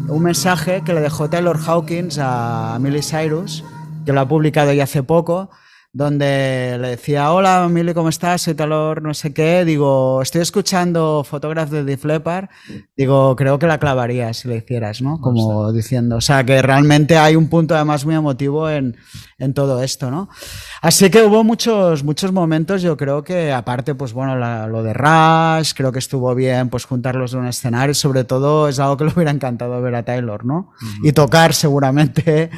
[0.06, 3.64] un mensaje que le dejó Taylor Hawkins a Miley Cyrus,
[4.04, 5.48] que lo ha publicado ya hace poco,
[5.98, 8.42] donde le decía, hola Miley, ¿cómo estás?
[8.42, 9.64] Soy Taylor, no sé qué.
[9.64, 12.48] Digo, estoy escuchando Photograph de Def Leppard.
[12.96, 15.20] Digo, creo que la clavarías si la hicieras, ¿no?
[15.20, 18.96] Como diciendo, o sea, que realmente hay un punto además muy emotivo en,
[19.38, 20.28] en todo esto, ¿no?
[20.82, 24.92] Así que hubo muchos, muchos momentos, yo creo que aparte, pues bueno, la- lo de
[24.94, 29.04] Rush, creo que estuvo bien, pues juntarlos en un escenario, sobre todo es algo que
[29.04, 30.70] le hubiera encantado ver a Taylor, ¿no?
[31.02, 32.50] Y tocar seguramente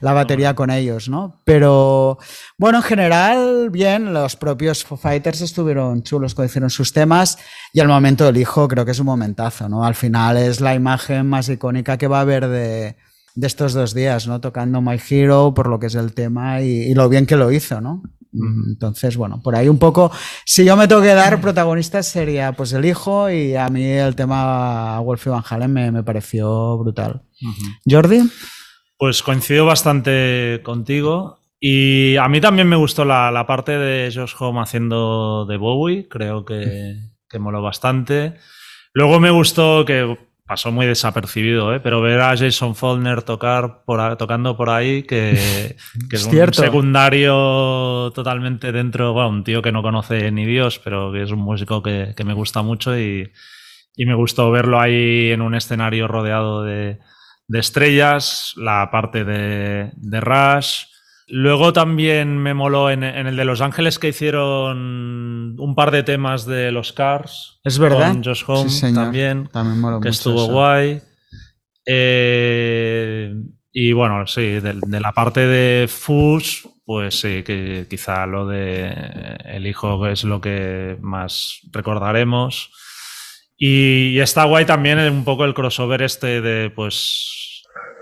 [0.00, 1.40] la batería con ellos, ¿no?
[1.44, 2.18] Pero
[2.58, 7.38] bueno, en general, bien, los propios Foo Fighters estuvieron chulos cuando hicieron sus temas
[7.72, 9.84] y el momento del hijo creo que es un momentazo, ¿no?
[9.84, 12.96] Al final es la imagen más icónica que va a haber de,
[13.34, 14.40] de estos dos días, ¿no?
[14.40, 17.52] Tocando My Hero por lo que es el tema y, y lo bien que lo
[17.52, 18.02] hizo, ¿no?
[18.32, 20.10] Entonces, bueno, por ahí un poco,
[20.44, 24.14] si yo me tengo que dar protagonistas sería pues el hijo y a mí el
[24.16, 27.22] tema Wolfie Van Halen me, me pareció brutal.
[27.88, 28.22] Jordi?
[28.98, 31.37] Pues coincido bastante contigo.
[31.60, 36.08] Y a mí también me gustó la, la parte de Josh Home haciendo de Bowie.
[36.08, 36.96] Creo que,
[37.28, 38.34] que moló bastante.
[38.94, 40.16] Luego me gustó que
[40.46, 41.80] pasó muy desapercibido, ¿eh?
[41.80, 45.76] pero ver a Jason Faulkner tocar por tocando por ahí, que,
[46.08, 46.62] que es Es un cierto.
[46.62, 51.40] secundario totalmente dentro, bueno, un tío que no conoce ni Dios, pero que es un
[51.40, 53.30] músico que, que me gusta mucho y,
[53.94, 56.98] y me gustó verlo ahí en un escenario rodeado de,
[57.46, 60.84] de estrellas, la parte de, de Rush.
[61.30, 66.02] Luego también me moló en, en el de Los Ángeles que hicieron un par de
[66.02, 67.60] temas de los Cars.
[67.64, 68.12] Es verdad.
[68.12, 70.52] Con Josh Home Sí, también, También moló que mucho estuvo eso.
[70.52, 71.02] guay.
[71.90, 73.34] Eh,
[73.72, 78.90] y bueno, sí, de, de la parte de Fus, pues sí, que quizá lo de
[79.44, 82.70] el hijo es lo que más recordaremos.
[83.56, 87.47] Y, y está guay también un poco el crossover este de, pues,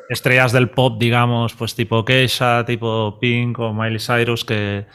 [0.08, 4.86] estrellas del pop, digamos, pues tipo Keisha, tipo Pink o Miley Cyrus, que,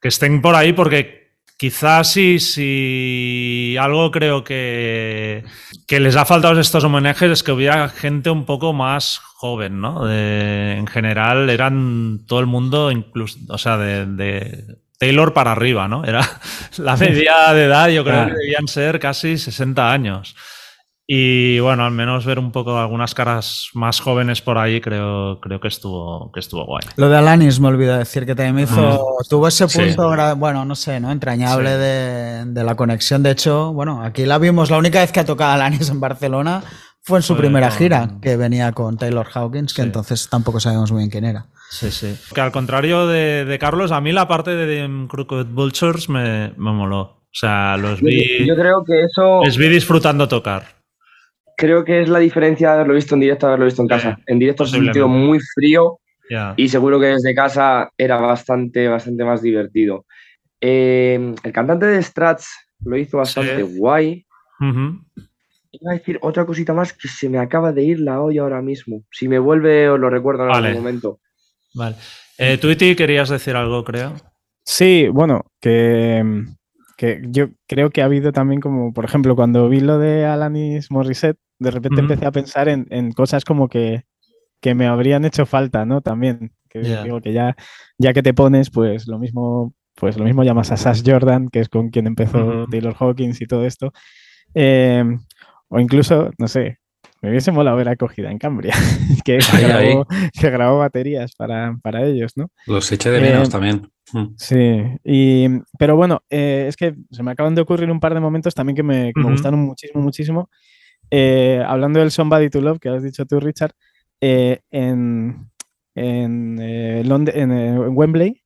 [0.00, 1.22] que estén por ahí porque
[1.58, 5.44] quizás sí, si algo creo que,
[5.86, 10.04] que les ha faltado estos homenajes es que hubiera gente un poco más joven, ¿no?
[10.06, 14.64] De- en general eran todo el mundo, incluso, o sea, de, de
[14.98, 16.04] Taylor para arriba, ¿no?
[16.04, 16.20] Era
[16.78, 18.26] la media de edad, yo creo Ah.
[18.26, 20.34] que debían ser casi 60 años.
[21.14, 25.60] Y bueno, al menos ver un poco algunas caras más jóvenes por ahí creo, creo
[25.60, 26.84] que estuvo que estuvo guay.
[26.96, 29.06] Lo de Alanis me olvidé decir que también me hizo.
[29.28, 31.12] Tuvo ese punto, bueno, no sé, ¿no?
[31.12, 31.76] Entrañable Sí.
[31.78, 33.22] de, de la conexión.
[33.22, 34.70] De hecho, bueno, aquí la vimos.
[34.70, 36.62] La única vez que ha tocado Alanis en Barcelona
[37.02, 39.86] fue en su Fue primera con- gira, que venía con Taylor Hawkins, que Sí.
[39.88, 41.44] entonces tampoco sabemos muy bien quién era.
[41.68, 42.16] Sí, sí.
[42.34, 46.72] Que al contrario de, de Carlos, a mí la parte de Crooked Vultures me, me
[46.72, 47.00] moló.
[47.00, 50.80] O sea, los vi, yo creo que eso les vi disfrutando tocar.
[51.62, 54.18] Creo que es la diferencia de haberlo visto en directo a haberlo visto en casa.
[54.26, 56.00] En directo se sintió muy frío
[56.56, 60.04] y seguro que desde casa era bastante, bastante más divertido.
[60.60, 62.48] Eh, el cantante de Strats
[62.84, 63.78] lo hizo bastante Sí.
[63.78, 64.26] guay.
[64.60, 64.98] Ujú.
[65.70, 68.60] Iba a decir otra cosita más que se me acaba de ir la olla ahora
[68.60, 69.04] mismo.
[69.12, 70.68] Si me vuelve, os lo recuerdo en Vale.
[70.68, 71.20] algún momento.
[71.74, 71.94] Vale.
[72.38, 74.14] Eh, Tweety, querías decir algo, creo.
[74.64, 76.44] Sí, bueno, que,
[76.96, 80.90] que yo creo que ha habido también como, por ejemplo, cuando vi lo de Alanis
[80.90, 84.04] Morissette, de repente empecé a pensar en, en cosas como que,
[84.60, 86.00] que me habrían hecho falta, ¿no?
[86.00, 87.56] También, que digo que ya,
[87.98, 91.60] ya que te pones, pues lo mismo, pues lo mismo llamas a Sash Jordan, que
[91.60, 92.66] es con quien empezó.
[92.70, 93.92] Taylor Hawkins y todo esto.
[94.54, 95.04] Eh,
[95.68, 96.78] o incluso, no sé,
[97.22, 98.74] me hubiese molado ver acogida en Cambria,
[99.24, 99.64] que, ay.
[99.64, 102.50] grabó, que grabó baterías para, para ellos, ¿no?
[102.66, 103.88] Los eché de menos Eh, también.
[104.12, 104.26] Mm.
[104.36, 105.46] Sí, y,
[105.78, 108.76] pero bueno, eh, es que se me acaban de ocurrir un par de momentos también
[108.76, 110.50] que me, que me gustaron muchísimo, muchísimo.
[111.14, 113.72] Eh, hablando del Somebody to Love, que has dicho tú, Richard,
[114.20, 115.50] eh, en,
[115.94, 118.42] en, eh, Lond- en, en Wembley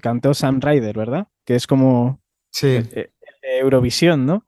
[0.00, 1.26] cantó Sam Ryder, ¿verdad?
[1.44, 2.78] Que es como Sí.
[3.60, 4.46] Eurovisión, ¿no?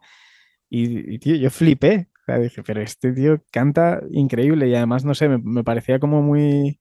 [0.70, 2.08] Y, y, tío, yo flipé.
[2.22, 5.98] O sea, dije, pero este tío canta increíble y además, no sé, me, me parecía
[5.98, 6.80] como muy,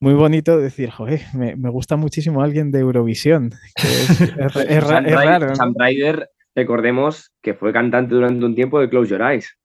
[0.00, 3.50] muy bonito decir, joder, me, me gusta muchísimo alguien de Eurovisión.
[3.74, 4.06] que es,
[4.52, 5.54] Sam es raro.
[5.56, 9.56] Sam Ryder, recordemos que fue cantante durante un tiempo de Close Your Eyes.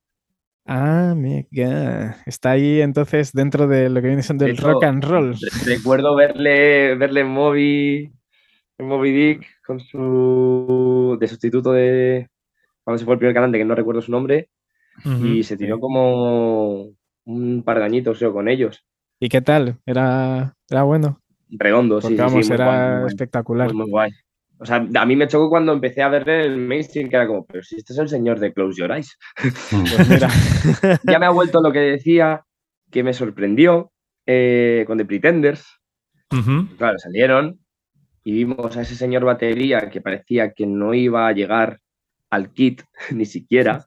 [0.67, 2.17] Ah, mega.
[2.25, 5.33] Está ahí entonces dentro de lo que viene siendo el rock and roll.
[5.33, 8.11] Re- Recuerdo verle, verle en Moby,
[8.77, 12.29] en Moby Dick con su de sustituto de
[12.83, 14.49] cuando se fue el primer cantante, que no recuerdo su nombre,
[15.17, 16.89] y se tiró como
[17.25, 18.85] un par de añitos con ellos.
[19.19, 19.79] ¿Y qué tal?
[19.85, 21.21] ¿Era, era bueno?
[21.49, 23.71] Redondo, sí, Porque sí, sí, vamos, era guay, muy guay, espectacular.
[23.71, 24.11] muy, muy guay.
[24.59, 27.27] O sea, a mí me chocó cuando empecé a verle en el mainstream, que era
[27.27, 29.17] como, pero si este es el señor de Close Your Eyes.
[29.71, 29.83] Mm.
[29.95, 30.29] Pues mira,
[31.03, 32.43] Ya me ha vuelto lo que decía,
[32.91, 33.91] que me sorprendió
[34.25, 35.65] eh, con The Pretenders.
[36.77, 37.59] Claro, salieron
[38.23, 41.79] y vimos a ese señor batería que parecía que no iba a llegar
[42.29, 43.85] al kit ni siquiera.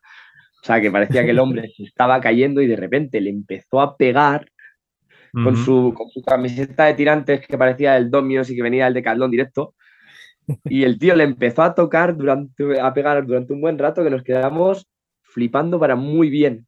[0.63, 3.81] O sea, que parecía que el hombre se estaba cayendo y de repente le empezó
[3.81, 4.51] a pegar
[5.33, 8.95] con, su, con su camiseta de tirantes que parecía el Domios y que venía del
[8.95, 9.75] Decathlon directo.
[10.65, 14.11] Y el tío le empezó a tocar durante, a pegar durante un buen rato que
[14.11, 14.87] nos quedamos
[15.23, 16.67] flipando para muy bien.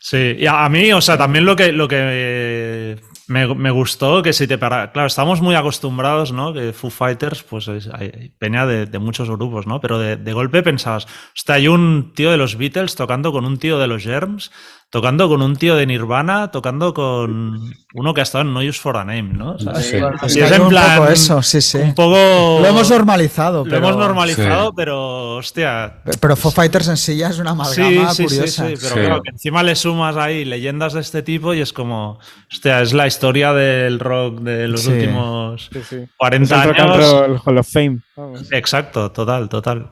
[0.00, 2.96] Sí, y a mí, o sea, también lo que, lo que eh,
[3.28, 4.90] me, me gustó, que si te para.
[4.90, 6.52] Claro, estamos muy acostumbrados, ¿no?
[6.52, 9.80] Que Foo Fighters, pues es, hay, peña de, muchos grupos, ¿no?
[9.80, 13.58] Pero de, de golpe pensabas, hostia, hay un tío de los Beatles tocando con un
[13.58, 14.50] tío de los Germs,
[14.94, 18.78] tocando con un tío de Nirvana, tocando con uno que ha estado en No Use
[18.80, 19.54] for a Name, ¿no?
[19.54, 19.96] O sea, Sí.
[20.20, 20.98] así Es en un plan.
[20.98, 21.78] poco eso, sí, sí.
[21.78, 22.12] Un poco.
[22.60, 24.72] Lo hemos normalizado, Lo pero, hemos normalizado, Sí.
[24.76, 25.94] pero hostia.
[26.20, 28.68] pero Foo Fighters en sí ya es una amalgama Sí, sí, sí, curiosa.
[28.68, 29.00] sí, pero Sí.
[29.00, 32.20] claro, que encima le sumas ahí leyendas de este tipo y es como,
[32.52, 34.92] hostia, es la historia del rock de los Sí.
[34.92, 35.96] últimos sí, sí.
[35.96, 37.10] Es 40 el Rock and años.
[37.10, 37.98] Roll Hall of Fame.
[38.16, 38.50] Vamos.
[38.52, 39.90] Exacto, total, total.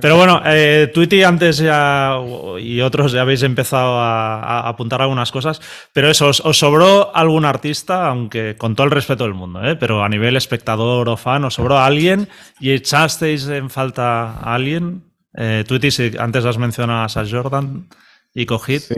[0.00, 2.16] Pero bueno, eh, Tweety antes ya
[2.58, 5.60] y otros ya habéis empezado a, a apuntar algunas cosas,
[5.92, 9.76] pero eso, ¿os, os sobró algún artista, aunque con todo el respeto del mundo, ¿eh?
[9.76, 12.28] pero a nivel espectador o fan, ¿os sobró alguien
[12.60, 15.04] y echasteis en falta a alguien?
[15.36, 17.88] Eh, Tweety, si antes has mencionado a Jordan
[18.34, 18.94] y Cogit, Sí.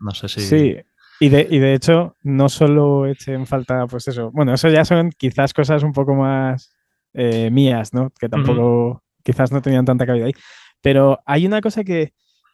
[0.00, 0.40] no sé si...
[0.42, 0.76] Sí,
[1.20, 4.84] y de, y de hecho, no solo eché en falta, pues eso, bueno, eso ya
[4.84, 6.70] son quizás cosas un poco más
[7.18, 8.10] eh, mías, ¿no?
[8.18, 10.34] Que tampoco, quizás no tenían tanta cabida ahí.
[10.80, 12.12] Pero hay una cosa que,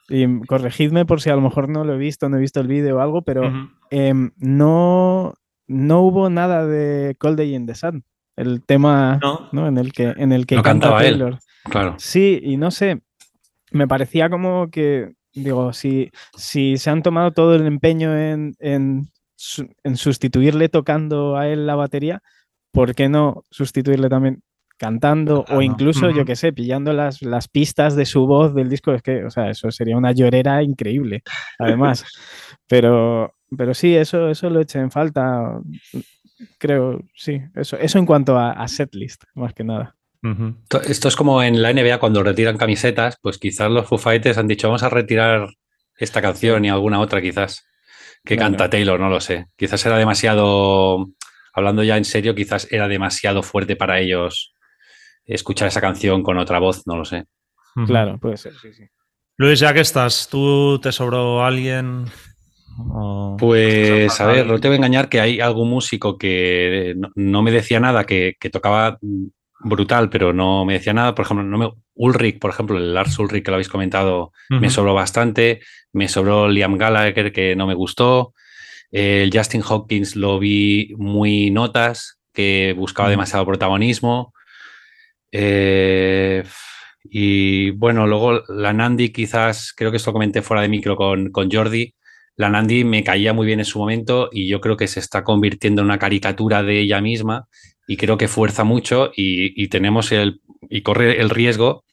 [0.09, 2.67] y corregidme por si a lo mejor no lo he visto, no he visto el
[2.67, 3.53] vídeo o algo, pero
[3.91, 5.35] em, no,
[5.67, 8.05] no hubo nada de Cold Day in the Sun,
[8.37, 9.51] el tema No.
[9.53, 9.69] ¿no?
[9.69, 11.19] en el que, en el que canta cantaba él.
[11.19, 11.39] Taylor.
[11.65, 11.97] Claro.
[11.99, 13.03] Sí, y no sé,
[13.71, 19.11] me parecía como que, digo, si, si se han tomado todo el empeño en, en,
[19.83, 22.23] en sustituirle tocando a él la batería,
[22.73, 24.43] ¿por qué no sustituirle también
[24.77, 28.93] cantando o incluso, yo qué sé, pillando las, las pistas de su voz del disco?
[28.93, 31.23] Es que, o sea, eso sería una llorera increíble,
[31.59, 32.05] además.
[32.69, 35.61] pero, pero sí, eso, eso lo eché en falta,
[36.59, 39.97] creo, sí, eso, eso en cuanto a, a setlist, más que nada.
[40.23, 44.39] Esto- Esto es como en la NBA cuando retiran camisetas, pues quizás los Foo Fighters
[44.39, 45.49] han dicho vamos a retirar
[45.99, 47.67] esta canción y alguna otra quizás
[48.25, 48.53] que Claro.
[48.53, 49.47] canta Taylor, no lo sé.
[49.55, 51.11] Quizás era demasiado,
[51.53, 54.54] hablando ya en serio, quizás era demasiado fuerte para ellos
[55.27, 57.25] escuchar esa canción con otra voz, no lo sé.
[57.87, 58.85] Claro, puede ser, sí, sí.
[59.37, 62.07] Luis, ya que estás, ¿tú te sobró alguien?
[62.79, 67.11] O- Pues a ver, no te voy a engañar que hay algún músico que no,
[67.15, 68.99] no me decía nada, que, que tocaba
[69.61, 71.15] brutal, pero no me decía nada.
[71.15, 74.71] Por ejemplo, no me, Ulrich, por ejemplo, el Lars Ulrich que lo habéis comentado, me
[74.71, 75.61] sobró bastante.
[75.93, 78.35] Me sobró Liam Gallagher, que no me gustó.
[78.91, 84.33] El Justin Hawkins lo vi muy notas, que buscaba demasiado protagonismo.
[85.37, 86.45] Eh,
[87.03, 91.51] y bueno, luego la Nandi, quizás, creo que esto comenté fuera de micro con, con
[91.51, 91.95] Jordi.
[92.37, 95.25] La Nandi me caía muy bien en su momento y yo creo que se está
[95.25, 97.49] convirtiendo en una caricatura de ella misma
[97.89, 101.85] y creo que fuerza mucho y, y tenemos el y corre el riesgo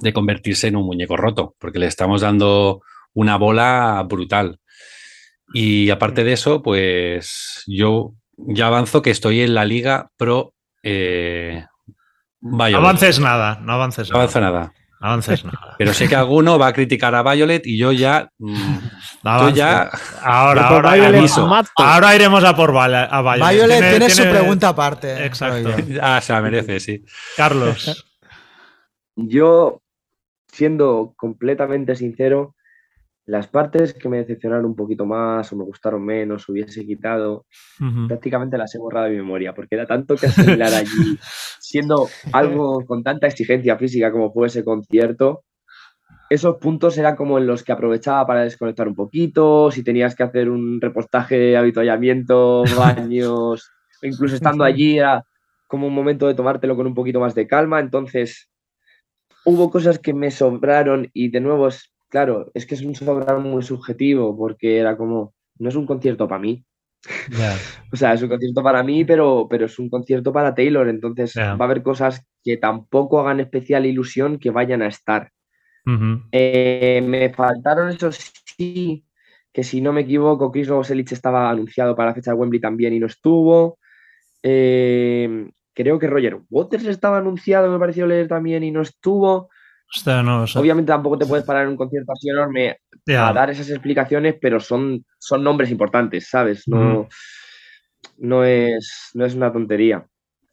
[0.00, 2.80] de convertirse en un muñeco roto porque le estamos dando
[3.14, 4.58] una bola brutal.
[5.52, 10.54] Y aparte de eso, pues yo ya avanzo que estoy en la liga pro.
[10.82, 11.64] Eh,
[12.42, 12.74] No Violet.
[12.76, 14.58] avances nada, no avances No avanza nada.
[14.60, 14.72] nada.
[15.00, 15.74] No avances nada.
[15.78, 18.28] Pero sé que alguno va a criticar a Violet y yo ya.
[18.38, 18.52] mm, No
[19.24, 19.54] yo avances.
[19.56, 19.90] ya
[20.22, 21.46] Ahora, Yo por ahora, Violet aviso.
[21.46, 21.70] mato.
[21.76, 23.08] ahora iremos a por Violet.
[23.10, 23.50] a Violet.
[23.56, 25.24] Violet tiene, su pregunta aparte.
[25.26, 25.70] Exacto.
[25.88, 27.04] ya se la merece, sí.
[27.36, 28.06] Carlos.
[29.16, 29.80] Yo,
[30.48, 32.54] siendo completamente sincero,
[33.24, 37.46] las partes que me decepcionaron un poquito más o me gustaron menos, hubiese quitado,
[38.08, 40.26] prácticamente las he borrado de mi memoria, porque era tanto que
[40.60, 41.18] asimilar allí,
[41.60, 45.44] siendo algo con tanta exigencia física como fue ese concierto,
[46.30, 50.22] esos puntos eran como en los que aprovechaba para desconectar un poquito, si tenías que
[50.22, 53.70] hacer un repostaje, habituallamiento, baños,
[54.02, 55.24] o incluso estando allí era
[55.68, 58.50] como un momento de tomártelo con un poquito más de calma, entonces
[59.44, 63.38] hubo cosas que me sobraron y de nuevo es, claro, es que es un sobrar
[63.38, 66.62] muy subjetivo porque era como, no es un concierto para mí,
[67.92, 71.34] o sea, es un concierto para mí, pero, pero es un concierto para Taylor, entonces
[71.36, 75.30] va a haber cosas que tampoco hagan especial ilusión que vayan a estar.
[76.30, 79.04] Eh, me faltaron, eso sí,
[79.50, 82.92] que si no me equivoco, Chris Novoselic estaba anunciado para la fecha de Wembley también
[82.92, 83.78] y no estuvo.
[84.42, 89.48] Eh, creo que Roger Waters estaba anunciado, me pareció leer también y no estuvo.
[89.94, 93.28] Hostia, no, o sea, Obviamente tampoco te puedes parar en un concierto así enorme ya.
[93.28, 96.66] a dar esas explicaciones, pero son, son nombres importantes, ¿sabes?
[96.66, 97.08] No,
[98.18, 100.06] no, es, no es una tontería.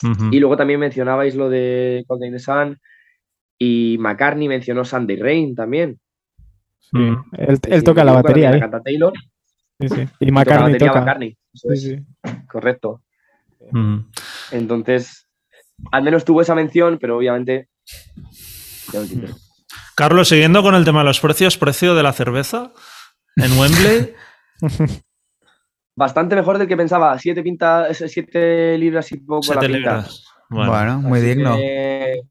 [0.04, 0.30] Ujú.
[0.32, 2.80] Y luego también mencionabais lo de Cold the Sun
[3.58, 6.00] y McCartney mencionó Sunday Rain también.
[6.80, 6.98] Sí.
[6.98, 7.24] Ujú.
[7.38, 8.60] Él, él toca la batería, ¿eh?
[8.60, 9.14] canta Taylor,
[9.80, 10.02] Sí, sí.
[10.02, 11.00] Y toca la McCartney batería toca.
[11.00, 11.38] McCartney.
[11.54, 11.96] Es,
[12.52, 13.02] correcto.
[13.60, 14.06] Ujú.
[14.52, 15.28] Entonces,
[15.92, 17.70] al menos tuvo esa mención, pero obviamente.
[18.92, 19.36] Ya lo entiendo.
[19.96, 22.72] Carlos, siguiendo con el tema de los precios, precio de la cerveza
[23.36, 24.14] en Wembley.
[25.96, 27.18] Bastante mejor del que pensaba.
[27.20, 29.96] Siete, pinta, siete libras y poco la siete pinta.
[29.98, 30.24] libras.
[30.50, 31.58] Bueno, Bueno, muy digno.
[31.58, 32.22] que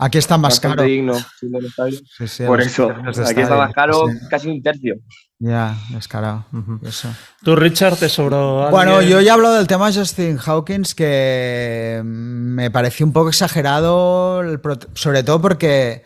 [0.00, 0.82] Aquí está más caro.
[0.84, 1.14] digno.
[1.16, 4.18] Sí, sí, Por eso, aquí está más caro, sí.
[4.30, 4.94] casi un tercio.
[5.40, 6.46] Ya, descarado.
[6.52, 6.80] Ujú.
[6.86, 7.08] Eso.
[7.42, 12.00] ¿Tú, Richard, te sobró Bueno, yo ya he hablado del tema de Justin Hawkins que
[12.04, 14.42] me pareció un poco exagerado,
[14.94, 16.02] sobre todo porque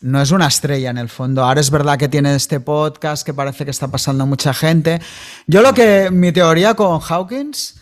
[0.00, 1.44] no es una estrella en el fondo.
[1.44, 5.00] Ahora es verdad que tiene este podcast que parece que está pasando a mucha gente.
[5.46, 7.80] Yo lo que, mi teoría con Hawkins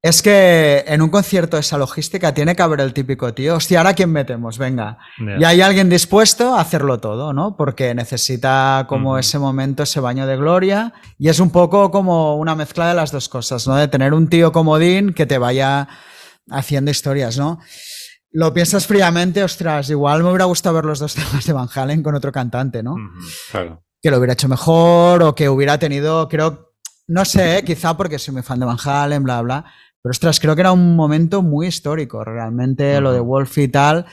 [0.00, 3.78] es que en un concierto de esa logística tiene que haber el típico tío, hostia,
[3.78, 4.56] ¿ahora quién metemos?
[4.56, 4.98] Venga.
[5.18, 7.56] Y hay alguien dispuesto a hacerlo todo, ¿no?
[7.56, 10.92] Porque necesita como ese momento, ese baño de gloria.
[11.18, 13.74] Y es un poco como una mezcla de las dos cosas, ¿no?
[13.74, 15.88] De tener un tío comodín que te vaya
[16.48, 17.58] haciendo historias, ¿no?
[18.30, 22.04] Lo piensas fríamente, ostras, igual me hubiera gustado ver los dos temas de Van Halen
[22.04, 22.94] con otro cantante, ¿no?
[23.50, 23.82] Claro.
[24.00, 26.68] Que lo hubiera hecho mejor o que hubiera tenido, creo,
[27.08, 27.64] no sé, ¿eh?
[27.64, 29.64] quizá porque soy muy fan de Van Halen, bla, bla.
[30.08, 33.20] Pero ostras, creo que era un momento muy histórico, realmente, lo de.
[33.20, 34.06] Wolf y tal.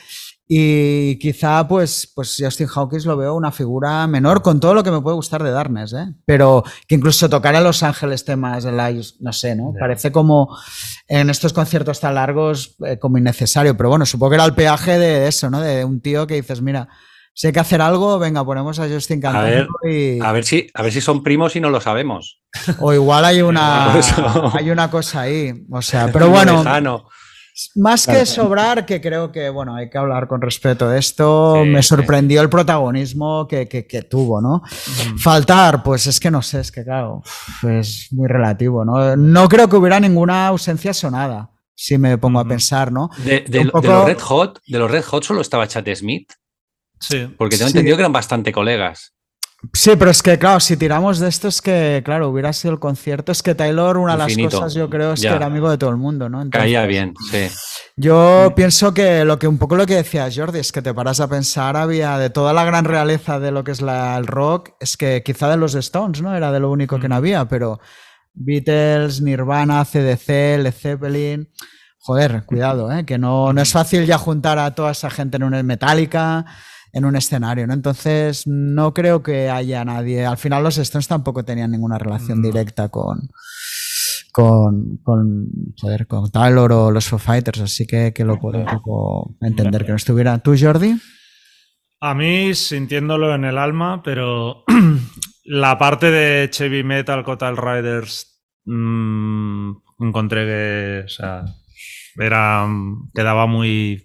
[0.45, 4.91] Y quizá, pues, pues Justin Hawkins lo veo una figura menor con todo lo que
[4.91, 6.13] me puede gustar de Darkness, ¿eh?
[6.25, 9.71] Pero que incluso tocar a Los Ángeles temas de la, no sé, ¿no?
[9.73, 9.79] Ya.
[9.79, 10.57] Parece como
[11.07, 13.77] en estos conciertos tan largos eh, como innecesario.
[13.77, 15.61] Pero bueno, supongo que era el peaje de eso, ¿no?
[15.61, 16.89] De un tío que dices, mira,
[17.37, 19.49] si hay que hacer algo, venga, ponemos a Justin cantando
[19.83, 20.21] ver, y...
[20.21, 22.41] A ver si, a ver si son primos y no lo sabemos.
[22.79, 23.93] O igual hay una,
[24.53, 25.65] hay una cosa ahí.
[25.69, 26.63] O sea, pero bueno,
[27.75, 31.69] más que sobrar, que creo que, bueno, hay que hablar con respeto de esto, Sí,
[31.69, 31.87] me sí.
[31.89, 34.61] sorprendió el protagonismo que, que- que tuvo, ¿no?
[35.17, 37.21] Faltar, pues es que no sé, es que claro,
[37.69, 39.15] es muy relativo, ¿no?
[39.15, 42.49] No creo que hubiera ninguna ausencia sonada, si me pongo a Ujú.
[42.49, 43.09] pensar, ¿no?
[43.23, 46.31] De, de- los Red Hot, de los Red Hot solo estaba Chad Smith,
[46.99, 47.27] Sí.
[47.37, 47.73] porque tengo Sí.
[47.77, 49.11] entendido que eran bastante colegas.
[49.73, 52.79] Sí, pero es que, claro, si tiramos de esto es que, claro, hubiera sido el
[52.79, 55.31] concierto, es que Taylor, una de las cosas, yo creo, es Ya.
[55.31, 56.41] que era amigo de todo el mundo, ¿no?
[56.41, 57.47] Entonces- Caía bien, sí.
[57.95, 61.19] Yo pienso que lo que un poco lo que decía Jordi es que te paras
[61.19, 64.71] a pensar, había de toda la gran realeza de lo que es la- el rock,
[64.79, 66.35] es que quizá de los Stones, ¿no?
[66.35, 67.79] Era de lo único que no había, pero
[68.33, 71.49] Beatles, Nirvana, CDC, Led Zeppelin.
[71.99, 73.03] Joder, cuidado, ¿eh?
[73.03, 76.45] que no, no es fácil ya juntar a toda esa gente en una Metallica,
[76.95, 77.73] en un escenario, ¿no?
[77.73, 80.25] Entonces, no creo que haya nadie.
[80.25, 82.47] Al final, los Stones tampoco tenían ninguna relación No.
[82.47, 83.29] directa con,
[84.31, 85.47] con, con,
[85.79, 89.83] joder, con Taylor o los Foo Fighters, así que, que lo puedo un poco entender
[89.85, 90.37] que no estuviera.
[90.39, 90.95] ¿Tú, Jordi?
[91.99, 94.63] A mí, sintiéndolo en el alma, pero
[95.43, 101.43] la parte de Chevy Metal, Cotal Riders, mm, encontré que, o sea,
[102.17, 102.67] era,
[103.13, 104.04] quedaba muy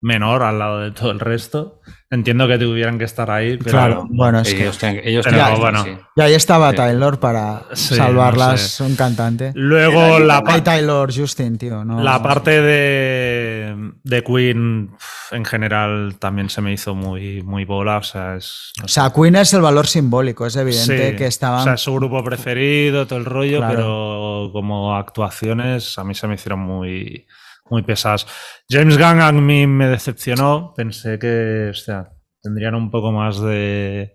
[0.00, 1.80] menor al lado de todo el resto.
[2.10, 4.62] Entiendo que tuvieran que estar ahí, pero Claro, bueno, es que.
[4.62, 5.84] Ellos tenían- ellos Pero que bueno.
[5.84, 5.90] sí.
[6.16, 6.76] Y ahí estaba Sí.
[6.76, 9.52] Taylor para Sí, salvarlas, no un cantante.
[9.54, 11.84] luego la, pa- Hay Taylor Justin, tío.
[11.84, 14.90] No, la parte de, de Queen
[15.32, 17.98] en general también se me hizo muy, muy bola.
[17.98, 18.72] O sea, es.
[18.78, 21.60] no O sea, Queen es el valor simbólico, es evidente Sí, que estaban.
[21.60, 23.74] O sea, es su grupo preferido, todo el rollo, Claro.
[23.74, 27.26] pero como actuaciones a mí se me hicieron muy,
[27.70, 28.26] muy pesadas.
[28.68, 30.72] James Gunn a mí me decepcionó.
[30.76, 32.10] Pensé que o sea,
[32.42, 34.12] tendrían un poco más de,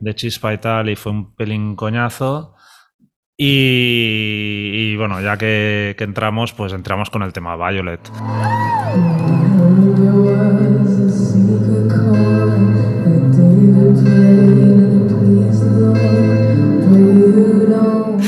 [0.00, 2.54] de chispa y tal, y fue un pelín coñazo.
[3.36, 8.00] Y, y bueno, ya que, que entramos, pues entramos con el tema Violet.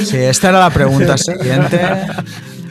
[0.06, 1.80] Sí, esta era la pregunta siguiente.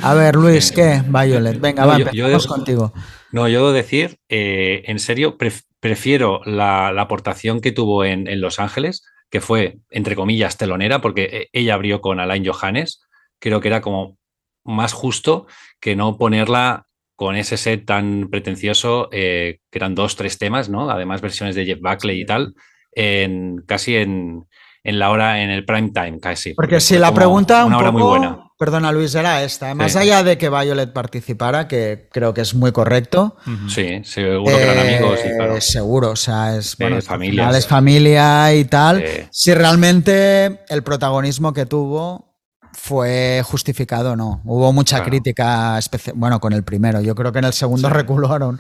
[0.06, 1.02] A ver, Luis, ¿qué?
[1.08, 1.60] Violet.
[1.60, 2.94] Venga, No, va, yo- contigo.
[3.32, 8.28] No, yo debo decir, eh, en serio, pref- prefiero la, la aportación que tuvo en,
[8.28, 13.02] en Los Ángeles, que fue, entre comillas, telonera, porque eh, ella abrió con Alain Johannes.
[13.40, 14.18] Creo que era como
[14.64, 15.48] más justo
[15.80, 16.86] que no ponerla
[17.16, 20.90] con ese set tan pretencioso, eh, que eran dos, tres temas, ¿no?
[20.90, 22.54] Además, versiones de Jeff Buckley y tal,
[22.92, 24.46] en, casi en,
[24.86, 26.54] en la hora, en el prime time, casi.
[26.54, 28.40] Porque si la pregunta un una hora muy poco, buena.
[28.58, 29.74] perdona Luis, era esta.
[29.76, 29.98] Más Sí.
[29.98, 33.36] allá de que Violet participara, que creo que es muy correcto.
[33.68, 35.60] Sí, seguro que eran amigos y eh, claro.
[35.60, 37.32] Seguro, o sea, es, bueno, familias.
[37.46, 39.04] final es familia y tal.
[39.32, 42.34] Si realmente el protagonismo que tuvo
[42.74, 44.42] fue justificado o no.
[44.46, 45.10] Hubo mucha Claro.
[45.10, 45.80] crítica,
[46.14, 47.02] bueno, con el primero.
[47.02, 48.60] Yo creo que en el segundo recularon.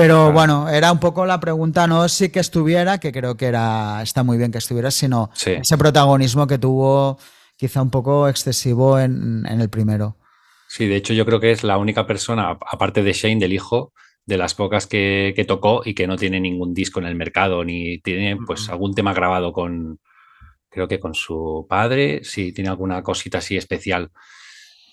[0.00, 4.00] Pero bueno, era un poco la pregunta, no si que estuviera, que creo que era,
[4.02, 5.50] está muy bien que estuviera, sino Sí.
[5.60, 7.18] ese protagonismo que tuvo
[7.54, 10.16] quizá un poco excesivo en, en el primero.
[10.68, 13.92] Sí, de hecho yo creo que es la única persona, aparte de Shane, del hijo,
[14.24, 17.62] de las pocas que, que tocó y que no tiene ningún disco en el mercado,
[17.62, 19.98] ni tiene pues algún tema grabado con,
[20.70, 24.10] creo que con su padre, sí, tiene alguna cosita así especial.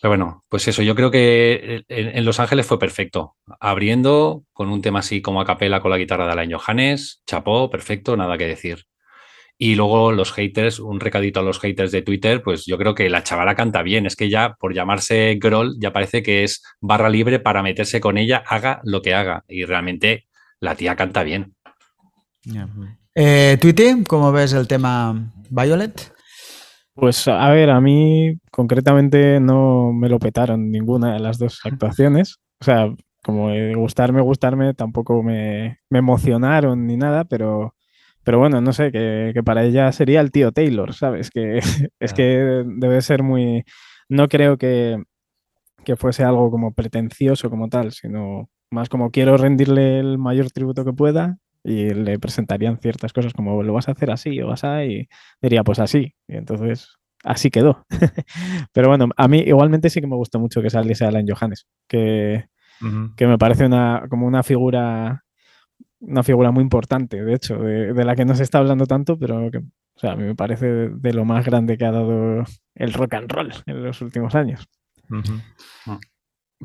[0.01, 3.35] Pero bueno, pues eso, yo creo que en, en Los Ángeles fue perfecto.
[3.59, 7.69] Abriendo con un tema así como a capela con la guitarra de Alain Johannes, chapó,
[7.69, 8.85] perfecto, nada que decir.
[9.59, 13.09] Y luego los haters, un recadito a los haters de Twitter, pues yo creo que
[13.09, 14.05] la chavala canta bien.
[14.05, 18.19] Es que ya por llamarse Groll ya parece que es barra libre para meterse con
[18.19, 19.43] ella, haga lo que haga.
[19.47, 20.27] Y realmente
[20.59, 21.55] la tía canta bien.
[23.15, 26.13] Eh, Twitty, ¿cómo ves el tema Violet?
[26.93, 32.39] Pues a ver, a mí concretamente no me lo petaron ninguna de las dos actuaciones.
[32.59, 32.91] O sea,
[33.23, 37.75] como eh, gustarme, gustarme, tampoco me, me emocionaron ni nada, pero,
[38.23, 41.29] pero bueno, no sé, que, que para ella sería el tío Taylor, ¿sabes?
[41.29, 41.59] Que
[41.99, 43.63] es que debe ser muy...
[44.09, 45.03] No creo que,
[45.85, 50.83] que fuese algo como pretencioso como tal, sino más como quiero rendirle el mayor tributo
[50.83, 54.63] que pueda y le presentarían ciertas cosas como lo vas a hacer así o vas
[54.63, 55.07] a y
[55.41, 56.97] diría pues así y entonces
[57.27, 57.85] así quedó
[58.73, 62.47] pero bueno a mí igualmente sí que me gustó mucho que saliese Alan Johannes que,
[63.15, 65.23] que me parece una como una figura
[65.99, 69.17] una figura muy importante, de hecho, de, de la que no se está hablando tanto,
[69.17, 71.91] pero que o sea, a mí me parece de, de lo más grande que ha
[71.91, 72.43] dado
[72.75, 74.67] el rock and roll en los últimos años.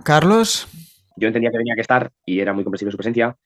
[0.04, 0.68] Carlos,
[1.16, 3.36] Yo entendía que tenía que estar y era muy comprensible su presencia.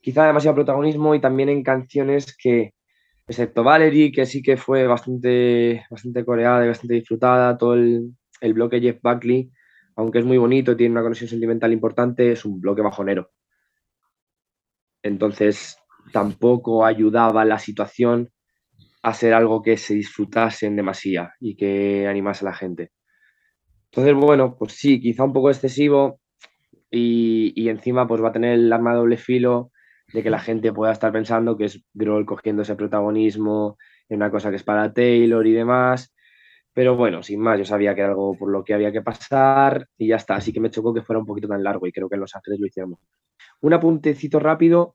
[0.00, 2.72] Quizá demasiado protagonismo y también en canciones que,
[3.26, 8.54] excepto Valerie, que sí que fue bastante, bastante coreada y bastante disfrutada, todo el, el
[8.54, 9.50] bloque Jeff Buckley,
[9.96, 13.30] aunque es muy bonito tiene una conexión sentimental importante, es un bloque bajonero.
[15.02, 15.78] Entonces,
[16.12, 18.30] tampoco ayudaba la situación
[19.02, 22.92] a ser algo que se disfrutase en demasía y que animase a la gente.
[23.90, 26.20] Entonces, bueno, pues sí, quizá un poco excesivo
[26.90, 29.70] y, y encima pues va a tener el arma de doble filo
[30.14, 33.76] de que la gente pueda estar pensando que es Grohl cogiendo ese protagonismo
[34.08, 36.14] en una cosa que es para Taylor y demás.
[36.72, 39.88] Pero bueno, sin más, yo sabía que era algo por lo que había que pasar
[39.98, 40.36] y ya está.
[40.36, 42.34] Así que me chocó que fuera un poquito tan largo y creo que en Los
[42.36, 42.94] Ángeles lo hicieron.
[43.60, 44.94] Un apuntecito rápido.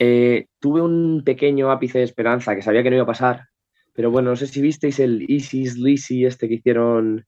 [0.00, 3.46] eh, tuve un pequeño ápice de esperanza que sabía que no iba a pasar.
[3.94, 7.26] Pero bueno, no sé si visteis el Isis Lizzy este que hicieron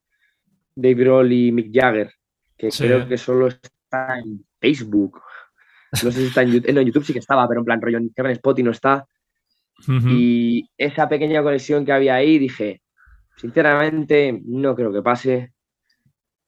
[0.77, 2.13] Dave Grohl y Mick Jagger,
[2.57, 2.85] que Sí.
[2.85, 5.21] creo que solo está en Facebook.
[5.93, 6.73] No sé si está en YouTube.
[6.73, 9.07] No, en YouTube sí que estaba, pero en plan rollo, en Spotify no está.
[9.89, 12.83] Y esa pequeña conexión que había ahí, dije,
[13.37, 15.53] sinceramente, no creo que pase.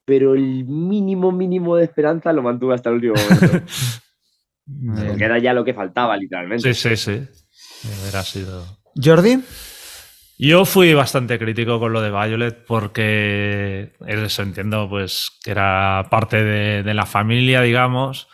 [0.05, 3.67] Pero el mínimo, mínimo de esperanza lo mantuve hasta el último momento.
[5.07, 6.75] Porque era ya lo que faltaba, literalmente.
[6.75, 7.29] Sí, sí, sí.
[8.01, 8.65] Hubiera sido.
[9.03, 9.43] Jordi,
[10.39, 16.43] Yo fui bastante crítico con lo de Violet porque eso entiendo pues que era parte
[16.43, 18.29] de, de la familia, digamos,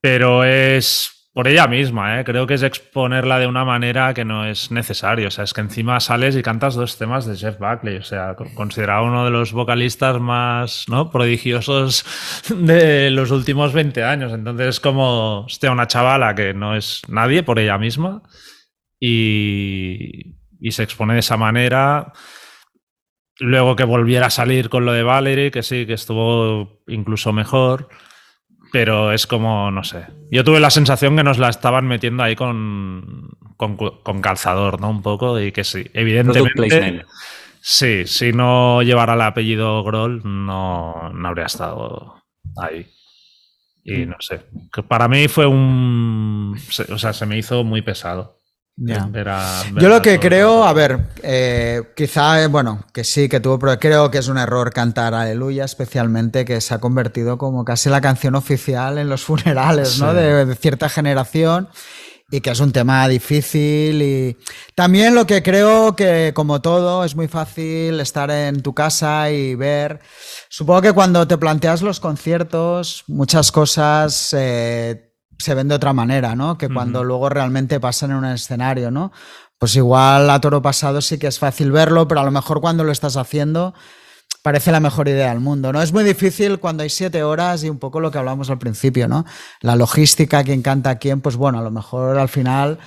[0.00, 2.24] pero es por ella misma, ¿eh?
[2.24, 5.28] creo que es exponerla de una manera que no es necesario.
[5.28, 8.34] O sea, es que encima sales y cantas dos temas de Jeff Buckley, o sea,
[8.34, 11.10] co- considerado uno de los vocalistas más ¿no?
[11.10, 12.04] prodigiosos
[12.50, 14.32] de los últimos 20 años.
[14.32, 18.22] Entonces, es como, hostia, una chavala que no es nadie por ella misma
[18.98, 22.12] y, y se expone de esa manera.
[23.38, 27.88] Luego que volviera a salir con lo de Valerie, que sí, que estuvo incluso mejor.
[28.72, 30.06] Pero es como, no sé.
[30.30, 34.90] Yo tuve la sensación que nos la estaban metiendo ahí con, con, con calzador, ¿no?
[34.90, 35.40] Un poco.
[35.40, 37.04] Y que sí, evidentemente.
[37.62, 42.22] Sí, si no llevara el apellido Groll, no, no habría estado
[42.56, 42.86] ahí.
[43.84, 44.42] Y no sé.
[44.88, 46.56] Para mí fue un.
[46.90, 48.39] O sea, se me hizo muy pesado.
[48.76, 49.06] Ya.
[49.10, 53.04] ver a- Yo ver lo a que creo, a ver, eh, quizá, eh, bueno, que
[53.04, 56.78] sí, que tuvo, pero creo que es un error cantar Aleluya, especialmente que se ha
[56.78, 60.10] convertido como casi la canción oficial en los funerales, ¿no?
[60.12, 60.16] Sí.
[60.16, 61.68] De, de cierta generación
[62.32, 64.36] y que es un tema difícil y
[64.76, 69.56] también lo que creo que como todo es muy fácil estar en tu casa y
[69.56, 69.98] ver.
[70.48, 75.09] Supongo que cuando te planteas los conciertos, muchas cosas eh,
[75.40, 76.56] se ven de otra manera, ¿no?
[76.56, 79.12] Que cuando luego realmente pasan en un escenario, ¿no?
[79.58, 82.84] Pues igual a toro pasado sí que es fácil verlo, pero a lo mejor cuando
[82.84, 83.74] lo estás haciendo
[84.42, 85.82] parece la mejor idea del mundo, ¿no?
[85.82, 89.06] Es muy difícil cuando hay siete horas y un poco lo que hablamos al principio,
[89.08, 89.26] ¿no?
[89.60, 92.78] La logística, quién canta a quién, pues bueno, a lo mejor al final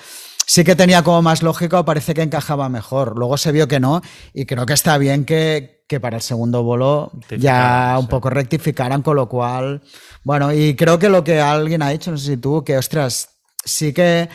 [0.46, 3.18] sí que tenía como más lógica o parece que encajaba mejor.
[3.18, 4.02] Luego se vio que no
[4.34, 9.02] y creo que está bien que, que para el segundo bolo ya un poco rectificaran,
[9.02, 9.82] con lo cual,
[10.24, 13.30] bueno, y creo que lo que alguien ha dicho, no sé si tú, que ostras,
[13.64, 14.30] sí que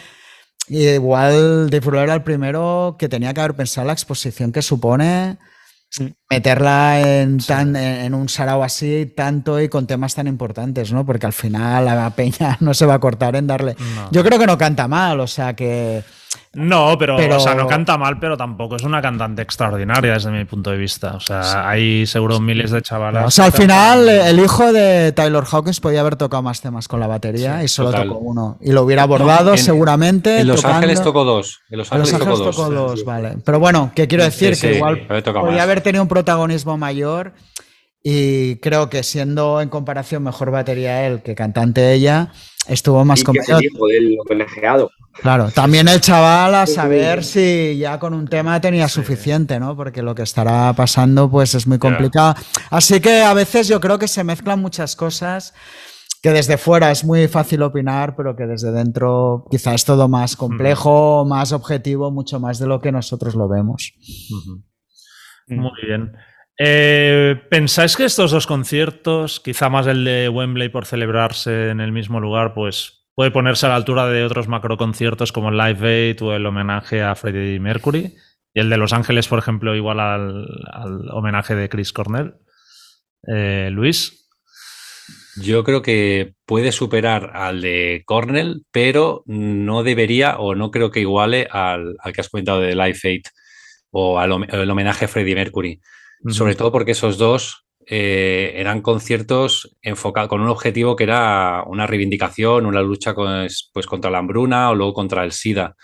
[0.69, 5.39] igual de era el primero que tenía que haber pensado la exposición que supone
[5.91, 6.15] Sí.
[6.31, 11.05] Meterla en, tan, en, en un sarao así tanto y con temas tan importantes, ¿no?
[11.07, 13.74] Porque al final la peña no se va a cortar en darle.
[13.97, 14.09] No.
[14.11, 16.03] Yo creo que no canta mal, o sea que
[16.55, 20.31] No, pero, Pero- o sea, no canta mal, pero tampoco es una cantante extraordinaria desde
[20.31, 21.14] mi punto de vista.
[21.14, 23.26] O sea, hay seguro miles de chavalas.
[23.26, 26.89] O sea, al final cantan- el hijo de Taylor Hawkins podía haber tocado más temas
[26.89, 28.09] con la batería Sí, y solo total.
[28.09, 28.59] tocó uno.
[28.61, 30.41] Y lo hubiera abordado en- seguramente.
[30.41, 31.61] En Los tocando- Ángeles tocó dos.
[31.70, 32.57] En Los En Los Ángeles Ángeles tocó dos.
[32.57, 33.37] tocó dos, vale.
[33.45, 35.61] Pero bueno, que quiero Sí, decir sí, que igual podía más.
[35.61, 37.35] haber tenido un protagonismo mayor
[38.03, 42.33] y creo que siendo en comparación mejor batería él que cantante ella,
[42.66, 44.91] estuvo más homenajeado.
[45.12, 49.77] Claro, también el chaval a saber si ya con un tema tenía suficiente, ¿no?
[49.77, 52.35] Porque lo que estará pasando pues es muy complicado.
[52.71, 55.55] Así que a veces yo creo que se mezclan muchas cosas
[56.23, 60.35] que desde fuera es muy fácil opinar, pero que desde dentro quizá es todo más
[60.35, 63.93] complejo, más objetivo, mucho más de lo que nosotros lo vemos.
[65.49, 66.13] Muy bien.
[66.59, 71.93] Eh, ¿Pensáis que estos dos conciertos, quizá más el de Wembley por celebrarse en el
[71.93, 76.23] mismo lugar, pues puede ponerse a la altura de otros macroconciertos como el Live Aid
[76.23, 78.15] o el homenaje a Freddie Mercury?
[78.55, 82.35] Y el de Los Ángeles, por ejemplo, igual al, al homenaje de Chris Cornell.
[83.27, 84.29] Eh, Luis.
[85.41, 91.01] Yo creo que puede superar al de Cornell, pero no debería o no creo que
[91.01, 93.31] iguale al, al que has comentado de Life 8
[93.91, 95.80] o al el homenaje a Freddie Mercury.
[96.32, 101.86] Sobre todo porque esos dos eh, eran conciertos enfocados con un objetivo que era una
[101.86, 105.74] reivindicación, una lucha con- pues, contra la hambruna o luego contra el SIDA.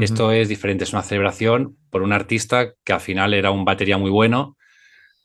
[0.00, 3.96] Esto es diferente, es una celebración por un artista que al final era un batería
[3.96, 4.56] muy bueno,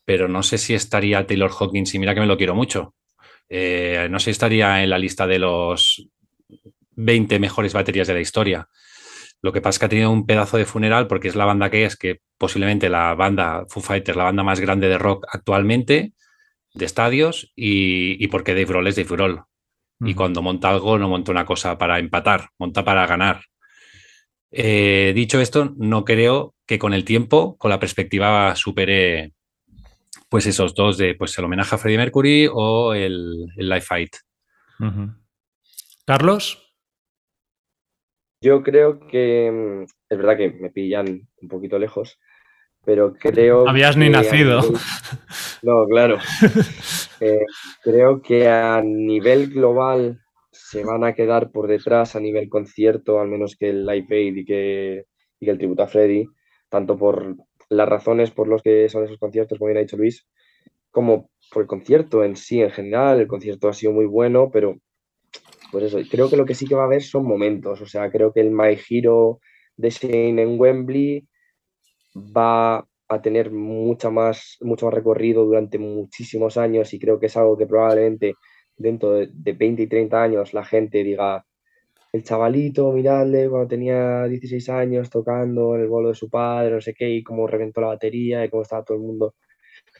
[0.05, 2.93] pero no sé si estaría Taylor Hawkins, y mira que me lo quiero mucho.
[3.49, 6.07] Eh, no sé si estaría en la lista de los
[6.91, 8.67] 20 mejores baterías de la historia.
[9.41, 11.69] Lo que pasa es que ha tenido un pedazo de funeral porque es la banda
[11.69, 16.13] que es, que posiblemente la banda Foo Fighters, la banda más grande de rock actualmente,
[16.73, 19.43] de estadios, y, y porque Dave Grohl es Dave Grohl.
[20.01, 20.15] Y Ujú.
[20.15, 23.43] cuando monta algo, no monta una cosa para empatar, monta para ganar.
[24.51, 29.33] Eh, dicho esto, no creo que con el tiempo, con la perspectiva, supere
[30.29, 34.15] pues esos dos de pues el homenaje a Freddie Mercury o el, el Live Fight.
[36.05, 36.68] Carlos.
[38.41, 42.19] Yo creo que mm, es verdad que me pillan un poquito lejos,
[42.85, 44.61] pero creo Habías ni que a nacido.
[44.61, 44.79] nivel-
[45.63, 46.17] No, claro.
[47.21, 47.41] Eh,
[47.83, 50.21] creo que a nivel global
[50.53, 54.37] se van a quedar por detrás a nivel concierto, al menos que el Live Aid
[54.37, 55.03] y que,
[55.37, 56.25] y que el tributo a Freddy,
[56.69, 57.35] tanto por
[57.67, 60.25] las razones por las que son esos conciertos, como bien ha dicho Luis,
[60.91, 63.19] como por el concierto en sí, en general.
[63.19, 64.77] El concierto ha sido muy bueno, pero
[65.71, 67.81] pues eso, creo que lo que sí que va a haber son momentos.
[67.81, 69.39] O sea, creo que el My Hero
[69.77, 71.27] de Shane en Wembley
[72.15, 77.37] va a tener mucha más, mucho más recorrido durante muchísimos años y creo que es
[77.37, 78.35] algo que probablemente
[78.77, 81.45] dentro de, de 20 y 30 años la gente diga,
[82.11, 86.81] el chavalito, miradle, cuando tenía 16 años tocando en el bolo de su padre, no
[86.81, 89.35] sé qué, y cómo reventó la batería y cómo estaba todo el mundo.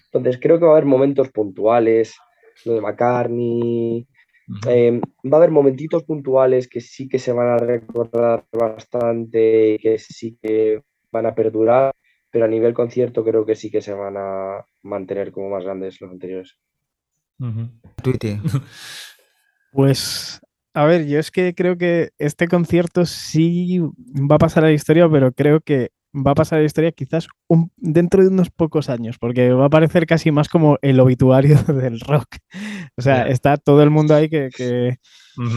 [0.05, 2.15] Entonces creo que va a haber momentos puntuales,
[2.65, 4.07] lo de McCartney,
[4.67, 9.97] eh, va a haber momentitos puntuales que sí que se van a recordar bastante, que
[9.99, 10.81] sí que
[11.11, 11.93] van a perdurar,
[12.31, 15.99] pero a nivel concierto creo que sí que se van a mantener como más grandes
[16.01, 16.57] los anteriores.
[18.03, 18.39] Tweety.
[19.71, 20.41] Pues,
[20.73, 24.73] a ver, yo es que creo que este concierto sí va a pasar a la
[24.73, 28.49] historia, pero creo que va a pasar a la historia quizás un- dentro de unos
[28.49, 32.27] pocos años, porque va a parecer casi más como el obituario del rock.
[32.97, 34.49] O sea, está todo el mundo ahí que,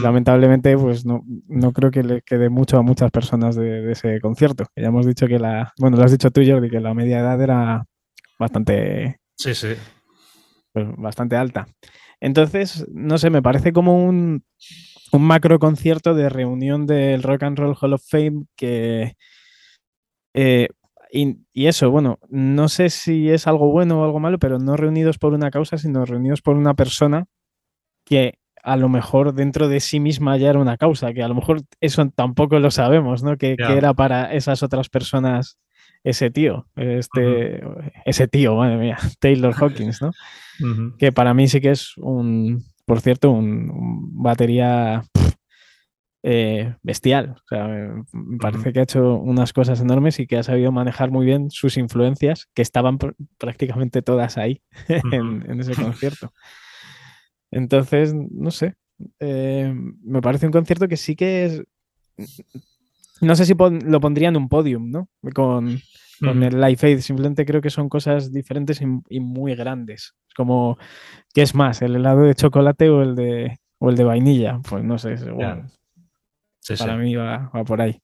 [0.01, 4.19] lamentablemente pues no, no creo que le quede mucho a muchas personas de, de ese
[4.21, 4.65] concierto.
[4.75, 7.41] Ya hemos dicho que la, bueno, lo has dicho tú, Jordi, que la media edad
[7.41, 7.85] era
[8.39, 9.69] bastante Sí, sí.
[10.71, 11.67] pues, bastante alta.
[12.21, 14.43] Entonces, no sé, me parece como un,
[15.11, 19.15] un macro concierto de reunión del Rock and Roll Hall of Fame que...
[20.33, 20.67] eh,
[21.11, 24.75] y, y eso, bueno, no sé si es algo bueno o algo malo, pero no
[24.75, 27.25] reunidos por una causa, sino reunidos por una persona
[28.03, 31.35] que a lo mejor dentro de sí misma ya era una causa, que a lo
[31.35, 33.37] mejor eso tampoco lo sabemos, ¿no?
[33.37, 35.59] Que, era para esas otras personas
[36.03, 37.61] ese tío, este,
[38.05, 40.11] ese tío, madre mía, Taylor Hawkins, ¿no?
[40.97, 45.03] Que para mí sí que es un, por cierto, un, un batería
[46.23, 47.35] eh, bestial.
[47.37, 50.71] O sea, me, me parece que ha hecho unas cosas enormes y que ha sabido
[50.71, 54.61] manejar muy bien sus influencias, que estaban pr- prácticamente todas ahí
[55.11, 56.31] en, en ese concierto.
[57.51, 58.75] Entonces, no sé,
[59.19, 61.63] eh, me parece un concierto que sí que es...
[63.21, 65.07] No sé si pon- lo pondría en un podium, ¿no?
[65.33, 65.79] Con,
[66.19, 66.99] con el Live Aid.
[66.99, 70.15] Simplemente creo que son cosas diferentes y, y muy grandes.
[70.27, 70.77] Es como,
[71.33, 71.81] ¿qué es más?
[71.81, 74.59] ¿El helado de chocolate o el de, o el de vainilla?
[74.67, 75.73] Pues no sé, según- Sí,
[76.63, 76.75] sí.
[76.75, 78.01] para mí va, va por ahí.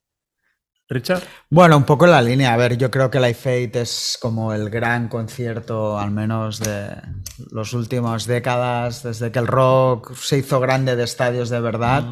[0.90, 1.22] Richard.
[1.52, 2.52] Bueno, un poco en la línea.
[2.52, 6.96] A ver, yo creo que Life Aid es como el gran concierto, al menos de
[7.52, 12.06] los últimos décadas, desde que el rock se hizo grande de estadios de verdad.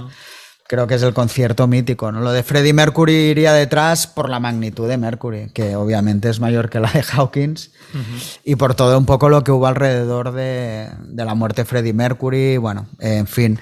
[0.68, 2.20] Creo que es el concierto mítico, ¿no?
[2.20, 6.70] Lo de Freddie Mercury iría detrás por la magnitud de Mercury, que obviamente es mayor
[6.70, 7.72] que la de Hawkins,
[8.44, 11.94] y por todo un poco lo que hubo alrededor de, de la muerte de Freddie
[11.94, 13.58] Mercury, bueno, en fin.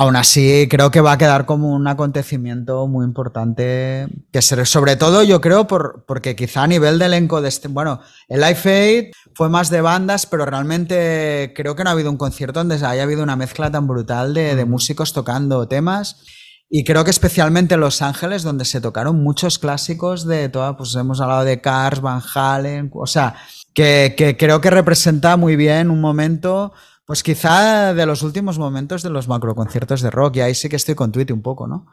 [0.00, 4.94] Aún así, creo que va a quedar como un acontecimiento muy importante, que ser, sobre
[4.94, 8.70] todo yo creo por, porque quizá a nivel de elenco de este, bueno, el Life
[8.70, 12.76] Aid fue más de bandas, pero realmente creo que no ha habido un concierto donde
[12.76, 16.22] haya habido una mezcla tan brutal de, de músicos tocando temas.
[16.70, 20.94] Y creo que especialmente en Los Ángeles, donde se tocaron muchos clásicos de toda, pues
[20.94, 23.34] hemos hablado de Cars, Van Halen, o sea,
[23.74, 26.72] que, que creo que representa muy bien un momento,
[27.08, 30.76] pues quizá de los últimos momentos de los macroconciertos de rock, y ahí sí que
[30.76, 31.86] estoy con Tweety un poco, ¿no?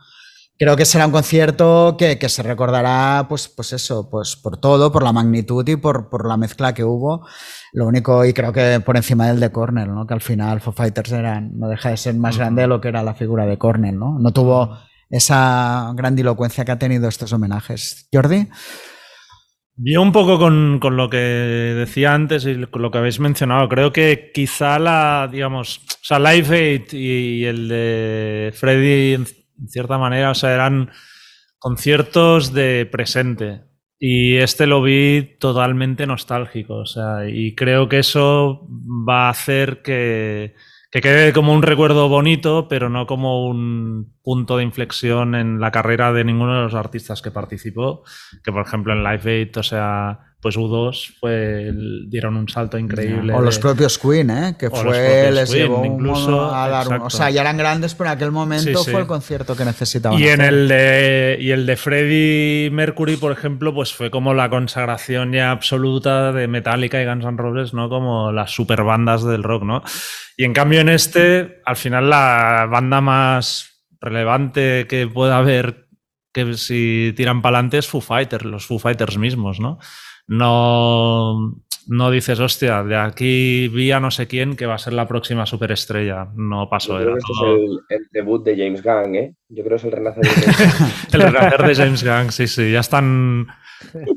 [0.58, 4.92] creo que será un concierto que, que, se recordará, pues, pues eso, pues por todo,
[4.92, 7.26] por la magnitud y por, por, la mezcla que hubo.
[7.72, 10.06] Lo único, y creo que por encima del de Cornell, ¿no?
[10.06, 12.90] Que al final Foo Fighters eran, no deja de ser más grande de lo que
[12.90, 14.20] era la figura de Cornell, ¿no?
[14.20, 14.78] No tuvo
[15.10, 18.08] esa grandilocuencia que ha tenido estos homenajes.
[18.14, 18.50] Jordi.
[19.78, 23.92] Yo un poco con, con, lo que decía antes y lo que habéis mencionado, creo
[23.92, 29.26] que quizá la, digamos, o sea, Live Aid y el de Freddy en
[29.68, 30.92] cierta manera, o sea, eran
[31.60, 33.64] conciertos de presente.
[34.00, 39.82] Y este lo vi totalmente nostálgico, o sea, y creo que eso va a hacer
[39.82, 40.54] que,
[40.96, 45.70] que quede como un recuerdo bonito, pero no como un punto de inflexión en la
[45.70, 48.04] carrera de ninguno de los artistas que participó,
[48.42, 51.72] que por ejemplo en Live Aid, o sea, pues U2 fue,
[52.06, 53.34] dieron un salto increíble.
[53.34, 54.56] O los propios Queen, ¿eh?
[54.60, 58.12] que fue, les Queen, llevó incluso, a dar un, O sea, ya eran grandes, pero
[58.12, 58.92] en aquel momento sí, sí.
[58.92, 60.20] fue el concierto que necesitaban.
[60.20, 64.52] Y, en el de, y el de Freddie Mercury, por ejemplo, pues fue como la
[64.52, 67.90] consagración ya absoluta de Metallica y Guns N' Roses, ¿no?
[67.90, 69.82] Como las super bandas del rock, ¿no?
[70.38, 75.88] Y en cambio en este, al final la banda más relevante que pueda haber
[76.32, 79.80] que si tiran para adelante es Foo Fighters, los Foo Fighters mismos, ¿no?
[80.28, 81.56] No,
[81.88, 85.08] no dices, hostia, de aquí vi a no sé quién que va a ser la
[85.08, 86.28] próxima superestrella.
[86.36, 86.94] No pasó.
[86.94, 87.56] Yo creo era que todo...
[87.56, 89.36] es el, el, debut de James Gunn, ¿eh?
[89.50, 90.92] Yo creo que es el renacer de James Gunn.
[91.14, 92.72] el renacer de James Gunn, sí, sí.
[92.72, 93.48] Ya están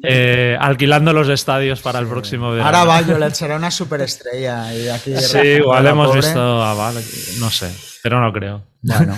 [0.02, 2.76] eh, alquilando los estadios para el próximo verano.
[2.78, 4.74] Ahora Violet será una superestrella.
[4.74, 6.20] Y aquí sí, igual hemos pobre.
[6.20, 6.94] visto a Val,
[7.40, 7.70] no sé,
[8.02, 8.64] pero no creo.
[8.80, 9.14] Bueno.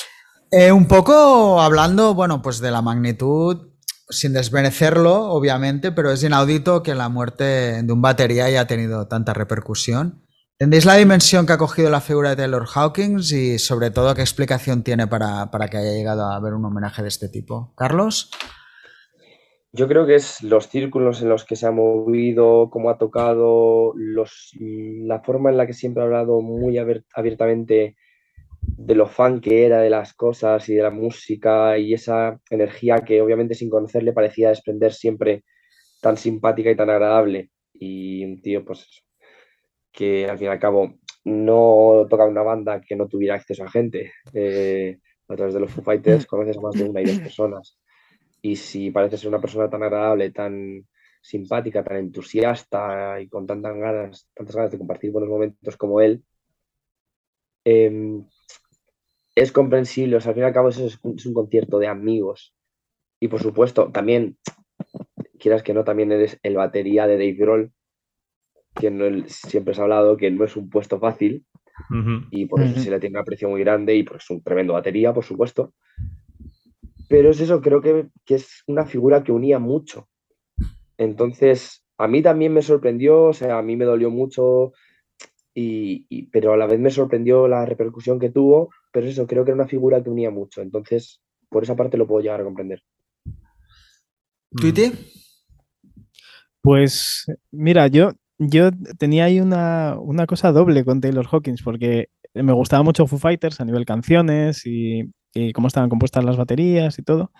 [0.50, 3.71] eh, un poco hablando, bueno, pues de la magnitud
[4.08, 9.34] sin desmerecerlo, obviamente, pero es inaudito que la muerte de un batería haya tenido tanta
[9.34, 10.22] repercusión.
[10.58, 14.20] ¿Entendéis la dimensión que ha cogido la figura de Taylor Hawkins y sobre todo qué
[14.20, 17.72] explicación tiene para, para que haya llegado a haber un homenaje de este tipo?
[17.76, 18.30] Carlos.
[19.72, 23.94] Yo creo que es los círculos en los que se ha movido, cómo ha tocado,
[23.96, 27.96] la forma en la que siempre ha hablado muy abiertamente
[28.62, 32.98] de lo fan que era de las cosas y de la música y esa energía
[32.98, 35.44] que obviamente sin conocerle parecía desprender siempre
[36.00, 37.50] tan simpática y tan agradable.
[37.74, 39.04] Y un tío, pues,
[39.92, 43.70] que al fin y al cabo no toca una banda que no tuviera acceso a
[43.70, 44.12] gente.
[44.34, 44.98] Eh,
[45.28, 47.78] a través de los Foo Fighters conoces a más de una y dos personas.
[48.42, 50.86] Y si parece ser una persona tan agradable, tan
[51.22, 56.24] simpática, tan entusiasta y con tantas ganas, tantas ganas de compartir buenos momentos como él,
[57.64, 58.22] eh,
[59.34, 61.86] es comprensible, o sea, al fin y al cabo eso es, es, un concierto de
[61.86, 62.54] amigos.
[63.20, 64.36] Y por supuesto, también,
[65.38, 67.72] quieras que no, también eres el batería de Dave Grohl,
[68.74, 71.46] que no, siempre se ha hablado que no es un puesto fácil,
[71.90, 72.28] uh -huh.
[72.30, 72.84] y por eso uh -huh.
[72.84, 75.74] se le tiene un aprecio muy grande, y porque es un tremendo batería, por supuesto.
[77.08, 80.08] Pero es eso, creo que, que es una figura que unía mucho.
[80.96, 84.72] Entonces, a mí también me sorprendió, o sea, a mí me dolió mucho
[85.54, 89.44] y, y, pero a la vez me sorprendió la repercusión que tuvo, pero eso, creo
[89.44, 92.44] que era una figura que unía mucho, entonces por esa parte lo puedo llegar a
[92.44, 92.82] comprender.
[94.50, 94.92] ¿Twitty?
[96.62, 102.52] Pues mira, yo, yo tenía ahí una, una, cosa doble con Taylor Hawkins, porque me
[102.52, 107.02] gustaba mucho Foo Fighters a nivel canciones y, y cómo estaban compuestas las baterías y
[107.02, 107.32] todo,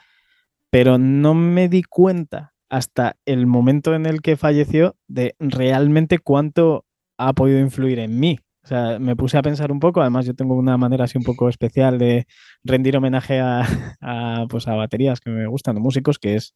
[0.70, 6.86] pero no me di cuenta hasta el momento en el que falleció de realmente cuánto
[7.18, 8.38] ha podido influir en mí.
[8.64, 11.24] O sea, me puse a pensar un poco, además yo tengo una manera así un
[11.24, 12.26] poco especial de
[12.62, 13.62] rendir homenaje a,
[14.00, 16.54] a pues a baterías que me gustan, músicos, que es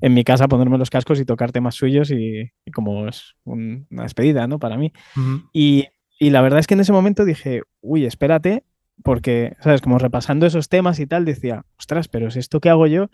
[0.00, 3.86] en mi casa ponerme los cascos y tocar temas suyos y, y como es un,
[3.90, 4.58] una despedida, ¿no?
[4.58, 4.92] Para mí.
[5.16, 5.48] Uh -huh.
[5.52, 5.88] y,
[6.18, 8.64] y, la verdad es que en ese momento dije, uy, espérate,
[9.02, 9.82] porque, ¿sabes?
[9.82, 13.10] Como repasando esos temas y tal, decía, ostras, pero es esto que hago yo,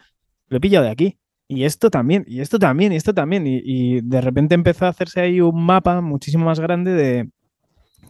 [0.49, 1.19] lo he pillado de aquí.
[1.49, 3.47] Y esto también, y esto también, y esto también.
[3.47, 7.31] Y, y de repente empezó a hacerse ahí un mapa muchísimo más grande de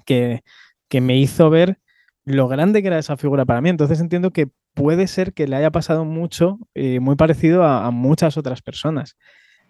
[0.04, 0.42] que,
[0.88, 1.78] que me hizo ver
[2.24, 3.68] lo grande que era esa figura para mí.
[3.68, 7.90] Entonces entiendo que puede ser que le haya pasado mucho, eh, muy parecido a, a,
[7.90, 9.16] muchas otras personas.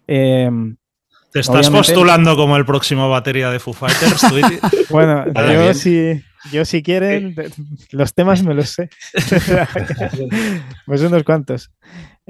[0.07, 0.49] Eh,
[1.31, 1.77] ¿Te estás obviamente...
[1.77, 4.21] postulando como el próximo batería de Foo Fighters,
[4.89, 7.35] bueno, yo si, yo si quieren,
[7.91, 8.89] los temas me los sé.
[10.85, 11.71] pues unos cuantos.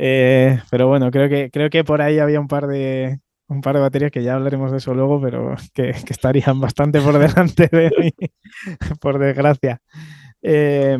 [0.01, 3.19] Eh, pero bueno, creo que, creo que por ahí había un par de,
[3.49, 7.01] un par de baterías que ya hablaremos de eso luego, pero que, que estarían bastante
[7.01, 8.11] por delante de mí,
[9.01, 9.81] por desgracia.
[10.41, 10.97] Eh,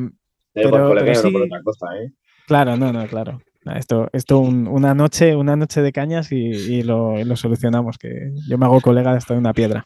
[0.51, 2.11] pero, pero sí, por otra cosa, ¿eh?
[2.45, 3.39] Claro, no, no, claro.
[3.75, 8.31] Esto, esto un, una noche, una noche de cañas y, y lo, lo, solucionamos, que
[8.49, 9.85] yo me hago colega de esto de una piedra.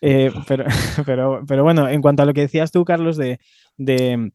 [0.00, 0.64] Eh, pero,
[1.04, 3.40] pero, pero bueno, en cuanto a lo que decías tú, Carlos, de,
[3.76, 4.32] de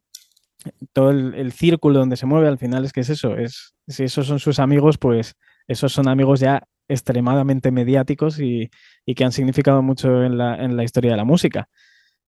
[0.93, 4.03] todo el, el círculo donde se mueve al final es que es eso, es, si
[4.03, 5.36] esos son sus amigos, pues
[5.68, 8.70] esos son amigos ya extremadamente mediáticos y,
[9.05, 11.68] y que han significado mucho en la, en la historia de la música.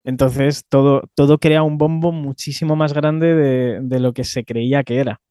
[0.03, 4.83] Entonces, todo, todo crea un bombo muchísimo más grande de, de lo que se creía
[4.83, 5.21] que era.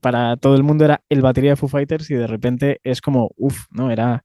[0.00, 3.32] Para todo el mundo era el batería de Foo Fighters y de repente es como,
[3.36, 3.90] uff, ¿no?
[3.90, 4.24] Era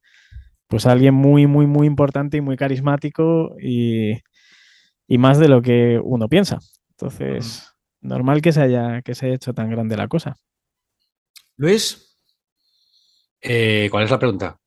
[0.68, 4.14] pues alguien muy, muy, muy importante y muy carismático y,
[5.06, 6.60] y más de lo que uno piensa.
[6.92, 7.73] Entonces,
[8.04, 10.36] normal que se haya, que se haya hecho tan grande la cosa.
[11.58, 12.10] Luis,
[13.42, 14.58] Eh, ¿Cuál es la pregunta?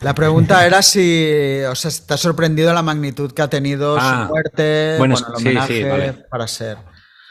[0.00, 4.24] la pregunta era si o sea, te ha sorprendido la magnitud que ha tenido Ah,
[4.26, 6.12] su muerte, bueno, bueno, el sí, sí, vale.
[6.30, 6.78] para ser.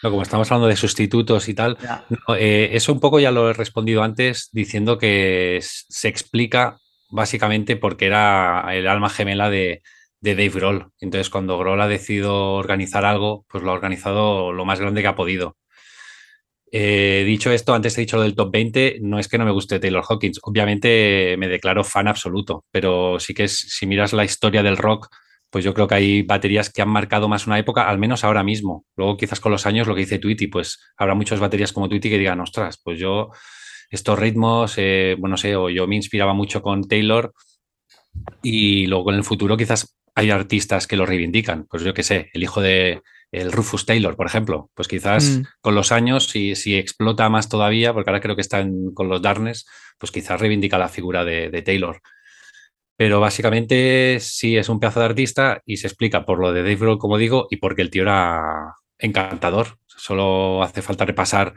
[0.03, 1.77] No, como estamos hablando de sustitutos y tal,
[2.27, 6.77] no, eh, eso un poco ya lo he respondido antes diciendo que se explica
[7.09, 9.81] básicamente porque era el alma gemela de,
[10.21, 10.91] de Dave Grohl.
[10.99, 15.07] Entonces, cuando Grohl ha decidido organizar algo, pues lo ha organizado lo más grande que
[15.07, 15.57] ha podido.
[16.71, 19.51] Eh, dicho esto, antes he dicho lo del top 20, no es que no me
[19.51, 24.23] guste Taylor Hawkins, obviamente me declaro fan absoluto, pero sí que es, si miras la
[24.23, 25.07] historia del rock,
[25.49, 28.43] pues yo creo que hay baterías que han marcado más una época, al menos ahora
[28.43, 28.85] mismo.
[28.95, 32.09] Luego quizás con los años, lo que dice Tweety, pues habrá muchas baterías como Tweety
[32.09, 33.29] que digan, ostras, pues yo
[33.89, 37.33] estos ritmos, eh, bueno, no sé, o yo me inspiraba mucho con Taylor
[38.43, 42.29] y luego en el futuro quizás hay artistas que lo reivindican, pues yo qué sé,
[42.33, 43.01] el hijo de
[43.31, 45.43] el Rufus Taylor, por ejemplo, pues quizás Mm.
[45.61, 49.07] con los años, si, si explota más todavía, porque ahora creo que está en- con
[49.07, 49.67] los Darnes,
[49.99, 52.01] pues quizás reivindica la figura de, de Taylor.
[52.97, 56.75] Pero básicamente sí es un pedazo de artista y se explica por lo de Dave
[56.75, 59.77] Grohl, como digo, y porque el tío era encantador.
[59.85, 61.53] Solo hace falta repasar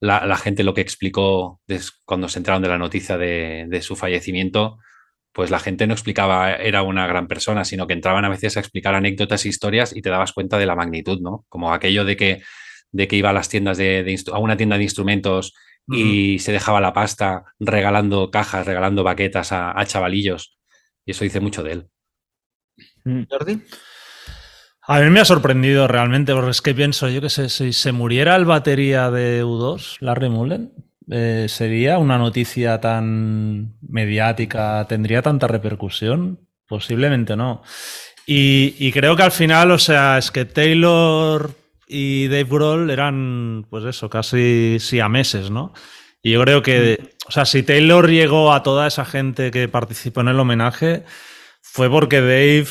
[0.00, 1.60] la, la gente lo que explicó
[2.04, 4.78] cuando se enteraron de la noticia de, de su fallecimiento.
[5.36, 8.60] Pues la gente no explicaba era una gran persona, sino que entraban a veces a
[8.60, 11.44] explicar anécdotas e historias y te dabas cuenta de la magnitud, ¿no?
[11.50, 12.42] Como aquello de que,
[12.90, 15.52] de que iba a las tiendas de, a una tienda de instrumentos
[15.88, 20.56] y se dejaba la pasta regalando cajas, regalando baquetas a, a chavalillos.
[21.04, 21.86] Y eso dice mucho de él.
[23.28, 23.60] Jordi.
[24.88, 27.92] A mí me ha sorprendido realmente, porque es que pienso, yo que sé, si se
[27.92, 30.72] muriera el batería de U2, Larry Mullen,
[31.10, 37.62] eh, sería una noticia tan mediática, tendría tanta repercusión, posiblemente no.
[38.26, 41.54] Y, y creo que al final, o sea, es que Taylor
[41.86, 45.72] y Dave Grohl eran, pues eso, casi siameses, ¿no?
[46.22, 50.22] Y yo creo que, o sea, si Taylor llegó a toda esa gente que participó
[50.22, 51.04] en el homenaje,
[51.60, 52.66] fue porque Dave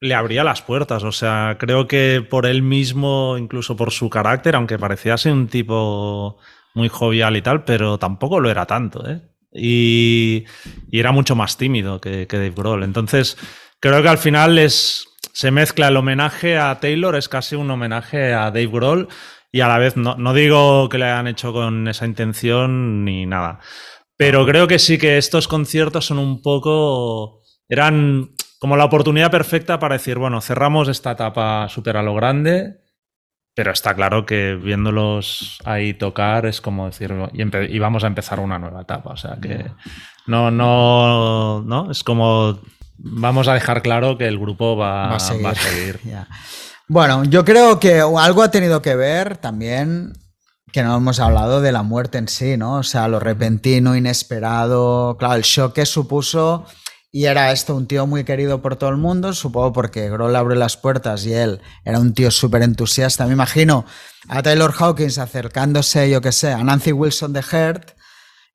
[0.00, 1.02] le abría las puertas.
[1.02, 5.48] O sea, creo que por él mismo, incluso por su carácter, aunque parecía ser un
[5.48, 6.38] tipo
[6.74, 9.20] muy jovial y tal, pero tampoco lo era tanto, ¿eh?
[9.52, 10.44] Y,
[10.90, 12.84] y era mucho más tímido que, que Dave Grohl.
[12.84, 13.36] Entonces,
[13.80, 18.32] creo que al final es, se mezcla el homenaje a Taylor, es casi un homenaje
[18.32, 19.08] a Dave Grohl,
[19.50, 23.26] y a la vez no, no digo que le hayan hecho con esa intención ni
[23.26, 23.60] nada.
[24.16, 27.42] Pero creo que sí que estos conciertos son un poco.
[27.68, 32.81] eran como la oportunidad perfecta para decir, bueno, cerramos esta etapa súper a lo grande,
[33.54, 38.58] pero está claro que viéndolos ahí tocar es como decir, y, vamos a empezar una
[38.58, 39.10] nueva etapa.
[39.10, 39.70] O sea que
[40.26, 42.60] no, no, no, es como
[42.96, 45.46] vamos a dejar claro que el grupo va, Va a seguir.
[45.46, 46.00] va a seguir.
[46.04, 46.28] Ya.
[46.88, 50.12] Bueno, yo creo que algo ha tenido que ver también
[50.72, 52.78] que no hemos hablado de la muerte en sí, ¿no?
[52.78, 56.66] O sea, lo repentino, inesperado, claro, el shock que supuso
[57.14, 60.58] y era esto un tío muy querido por todo el mundo, supongo porque Grohl abrió
[60.58, 63.26] las puertas y él era un tío súper entusiasta.
[63.26, 63.84] Me imagino
[64.28, 67.90] a Taylor Hawkins acercándose, yo qué sé, a Nancy Wilson de Heart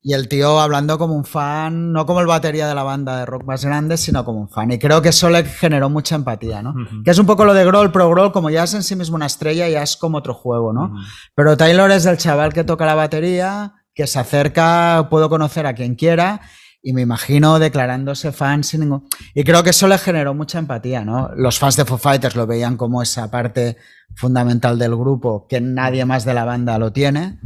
[0.02, 3.26] y el tío hablando como un fan, no como el batería de la banda de
[3.28, 4.72] rock más grande, sino como un fan.
[4.72, 6.74] Y creo que eso le generó mucha empatía, ¿no?
[7.04, 9.18] Que es un poco lo de Grohl, pero Grohl, como ya es en sí mismo
[9.18, 10.94] una estrella, ya es como otro juego, ¿no?
[11.36, 15.74] Pero Taylor es el chaval que toca la batería, que se acerca, puedo conocer a
[15.74, 16.42] quien quiera,
[16.82, 19.08] y me imagino declarándose fan sin ningún...
[19.34, 21.30] Y creo que eso le generó mucha empatía, ¿no?
[21.36, 23.78] Los fans de Foo Fighters lo veían como esa parte
[24.16, 27.40] fundamental del grupo, que nadie más de la banda lo tiene,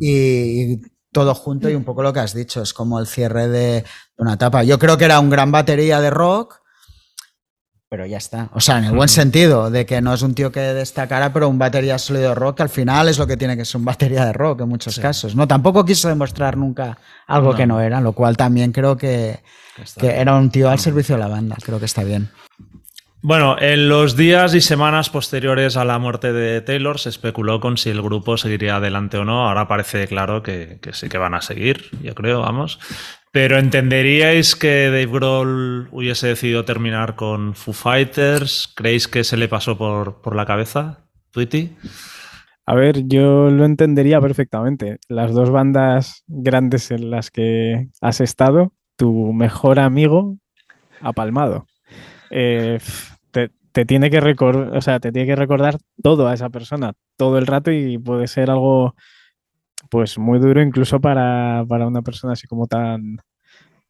[0.00, 0.80] y,
[1.12, 3.84] todo junto y un poco lo que has dicho, es como el cierre de, de
[4.18, 4.64] una etapa.
[4.64, 6.63] Yo creo que era un gran batería de rock,
[7.94, 8.48] pero ya está.
[8.52, 11.48] O sea, en el buen sentido, de que no es un tío que destacara, pero
[11.48, 13.84] un batería sólido de rock, que al final es lo que tiene que ser un
[13.84, 15.00] batería de rock en muchos Sí.
[15.00, 15.36] casos.
[15.36, 17.56] No, tampoco quiso demostrar nunca algo No.
[17.56, 19.38] que no era, lo cual también creo que,
[20.00, 21.56] que era un tío al servicio de la banda.
[21.64, 22.30] Creo que está bien.
[23.22, 27.78] Bueno, en los días y semanas posteriores a la muerte de Taylor se especuló con
[27.78, 29.48] si el grupo seguiría adelante o no.
[29.48, 32.78] Ahora parece claro que, que sí que van a seguir, yo creo, vamos.
[33.34, 38.72] Pero ¿entenderíais que Dave Grohl hubiese decidido terminar con Foo Fighters?
[38.76, 41.76] ¿Creéis que se le pasó por, por la cabeza, Tweety?
[42.64, 44.98] A ver, yo lo entendería perfectamente.
[45.08, 50.38] Las dos bandas grandes en las que has estado, tu mejor amigo
[51.00, 51.66] ha palmado.
[52.30, 52.78] Eh,
[53.32, 56.92] te, te tiene que recordar, o sea, te tiene que recordar todo a esa persona
[57.16, 58.94] todo el rato y puede ser algo
[59.94, 63.18] pues muy duro incluso para, para una persona así como tan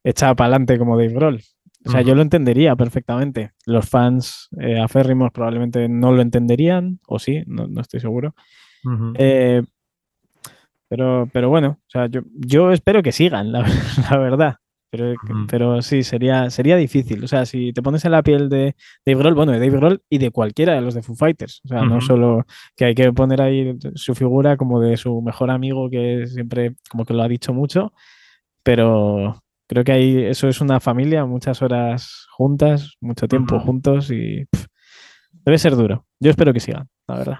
[0.02, 1.40] echada para adelante como Dave Grohl.
[1.86, 3.52] O sea, yo lo entendería perfectamente.
[3.64, 8.34] Los fans eh, aférrimos probablemente no lo entenderían, o sí, no, no estoy seguro.
[9.14, 9.62] Eh,
[10.88, 13.60] pero, pero bueno, o sea, yo, yo espero que sigan, la,
[14.10, 14.56] la verdad.
[15.48, 17.24] Pero, sí, sería, sería difícil.
[17.24, 20.02] O sea, si te pones en la piel de Dave Grohl, bueno, de Dave Grohl
[20.08, 21.60] y de cualquiera de los de Foo Fighters.
[21.64, 25.50] O sea, no solo que hay que poner ahí su figura como de su mejor
[25.50, 27.92] amigo, que siempre como que lo ha dicho mucho,
[28.62, 34.44] pero creo que ahí eso es una familia, muchas horas juntas, mucho tiempo juntos y
[34.46, 34.66] pff,
[35.44, 36.06] debe ser duro.
[36.20, 37.38] Yo espero que sigan, la verdad.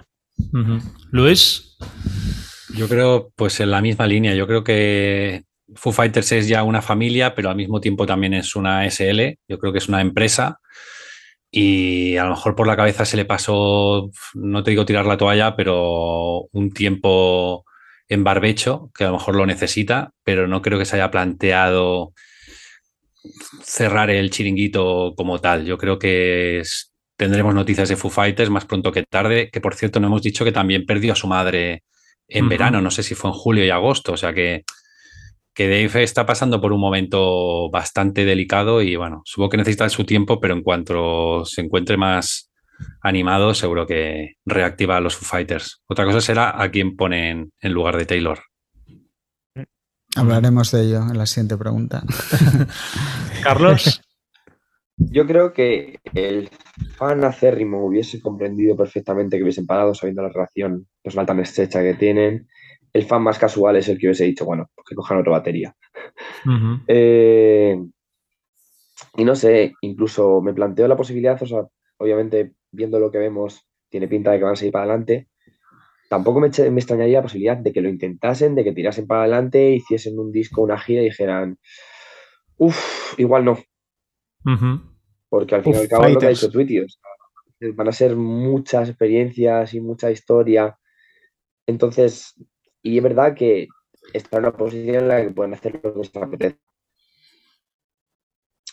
[1.11, 1.77] Luis,
[2.75, 5.45] Yo creo, pues en la misma línea, yo creo que
[5.75, 9.57] Foo Fighters es ya una familia, pero al mismo tiempo también es una SL, yo
[9.59, 10.59] creo que es una empresa
[11.51, 15.17] y a lo mejor por la cabeza se le pasó, no te digo tirar la
[15.17, 17.65] toalla, pero un tiempo
[18.09, 22.13] en barbecho, que a lo mejor lo necesita, pero no creo que se haya planteado
[23.63, 25.65] cerrar el chiringuito como tal.
[25.65, 29.75] Yo creo que es- tendremos noticias de Foo Fighters más pronto que tarde, que por
[29.75, 31.83] cierto no hemos dicho que también perdió a su madre
[32.27, 34.63] en verano, no sé si fue en julio y agosto, o sea que,
[35.55, 40.05] que Dave está pasando por un momento bastante delicado y bueno, supongo que necesita su
[40.05, 42.51] tiempo, pero en cuanto se encuentre más
[43.01, 45.81] animado, seguro que reactiva a los Foo Fighters.
[45.87, 48.39] Otra cosa será a quién ponen en lugar de Taylor.
[50.17, 52.03] Hablaremos de ello en la siguiente pregunta.
[53.43, 54.01] Carlos.
[54.97, 56.49] Yo creo que el
[56.97, 61.95] fan acérrimo hubiese comprendido perfectamente que hubiesen parado sabiendo la relación personal tan estrecha que
[61.95, 62.47] tienen.
[62.95, 65.75] El fan más casual es el que hubiese dicho, bueno, pues que cojan otra batería.
[66.87, 67.75] Eh,
[69.17, 71.63] y no sé, incluso me planteo la posibilidad, o sea,
[71.97, 75.27] obviamente viendo lo que vemos, tiene pinta de que van a seguir para adelante.
[76.09, 79.71] Tampoco me, me extrañaría la posibilidad de que lo intentasen, de que tirasen para adelante,
[79.71, 81.57] hiciesen un disco, una gira y dijeran,
[82.57, 83.57] uff, igual no,
[85.29, 86.67] porque al fin y al cabo es lo que ha fighters.
[86.67, 90.77] dicho o sea, van a ser muchas experiencias y mucha historia.
[91.67, 92.35] Entonces,
[92.85, 93.67] y es verdad que
[94.13, 96.59] está en una posición en la que pueden hacer lo que les apetece.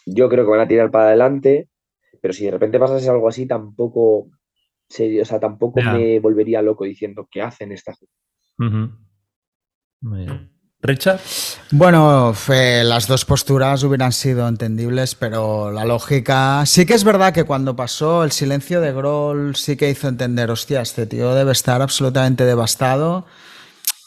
[0.04, 1.68] Yo creo que van a tirar para adelante,
[2.20, 4.28] pero si de repente pasase algo así, tampoco
[4.88, 7.98] sería- o sea, tampoco me volvería loco diciendo qué hacen estas.
[10.02, 10.50] Muy bien.
[10.84, 11.20] Richard.
[11.70, 16.66] Bueno, fe- las dos posturas hubieran sido entendibles, pero la lógica.
[16.66, 20.50] Sí que es verdad que cuando pasó el silencio de Grohl, sí que hizo entender,
[20.50, 23.24] hostia, este tío debe estar absolutamente devastado.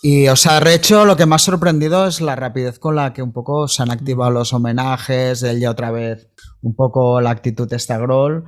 [0.07, 3.11] Y, o sea, de hecho, lo que me ha sorprendido es la rapidez con la
[3.11, 6.29] que un poco se han activado los homenajes, él ya otra vez,
[6.61, 8.43] un poco la actitud de esta Grohl.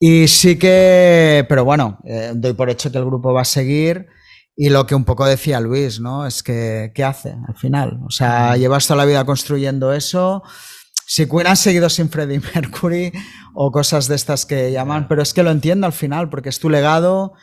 [0.00, 4.08] Y sí que, pero bueno, eh, doy por hecho que el grupo va a seguir.
[4.56, 6.26] Y lo que un poco decía Luis, ¿no?
[6.26, 8.00] Es que, ¿qué hace al final?
[8.04, 10.42] O sea, llevas toda la vida construyendo eso.
[11.06, 13.12] Si Queen han seguido sin Freddie Mercury
[13.54, 16.58] o cosas de estas que llaman, pero es que lo entiendo al final, porque es
[16.58, 17.34] tu legado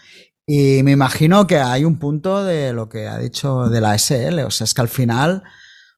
[0.50, 4.40] y me imagino que hay un punto de lo que ha dicho de la SL.
[4.46, 5.44] O sea, es que al final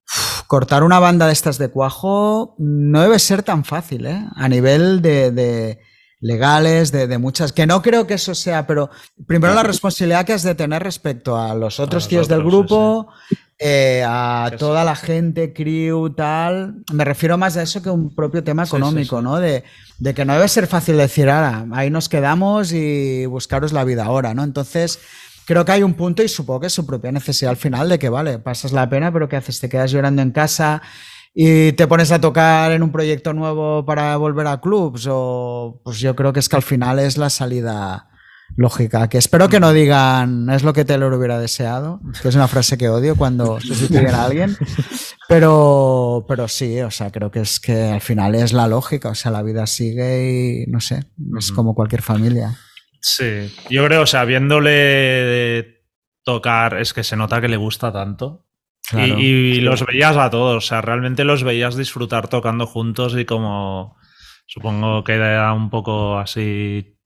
[0.08, 4.26] uf, cortar una banda de estas de cuajo no debe ser tan fácil, ¿eh?
[4.36, 5.80] A nivel de, de
[6.20, 7.54] legales, de, de muchas.
[7.54, 8.90] Que no creo que eso sea, pero
[9.28, 13.08] primero la responsabilidad que has de tener respecto a los otros tíos del grupo,
[13.60, 14.58] eh, a Sí, sí.
[14.60, 16.76] toda la gente, crew, tal.
[16.94, 19.24] Me refiero más a eso que un propio tema Sí, sí, económico, sí.
[19.24, 19.38] ¿no?
[19.38, 19.64] De,
[20.00, 24.06] de que no debe ser fácil decir, ahora, ahí nos quedamos y buscaros la vida
[24.06, 24.44] ahora, ¿no?
[24.44, 25.00] Entonces,
[25.46, 28.00] creo que hay un punto y supongo que es su propia necesidad al final de
[28.00, 29.60] que, vale, pasas la pena, pero ¿qué haces?
[29.60, 30.82] Te quedas llorando en casa
[31.34, 36.00] y te pones a tocar en un proyecto nuevo para volver a clubs o pues
[36.00, 38.08] yo creo que es que al final es la salida
[38.56, 42.48] lógica, que espero que no digan es lo que Taylor hubiera deseado, que es una
[42.48, 44.58] frase que odio cuando sustituyen a alguien,
[45.28, 49.16] pero, pero sí, o sea, creo que es que al final es la lógica, o
[49.16, 51.06] sea, la vida sigue y no sé,
[51.38, 52.58] es como cualquier familia.
[53.02, 55.86] Sí, yo creo, o sea, viéndole
[56.24, 58.46] tocar, es que se nota que le gusta tanto.
[58.98, 63.96] Y los veías a todos, o sea, realmente los veías disfrutar tocando juntos y como
[64.48, 66.99] supongo que era un poco así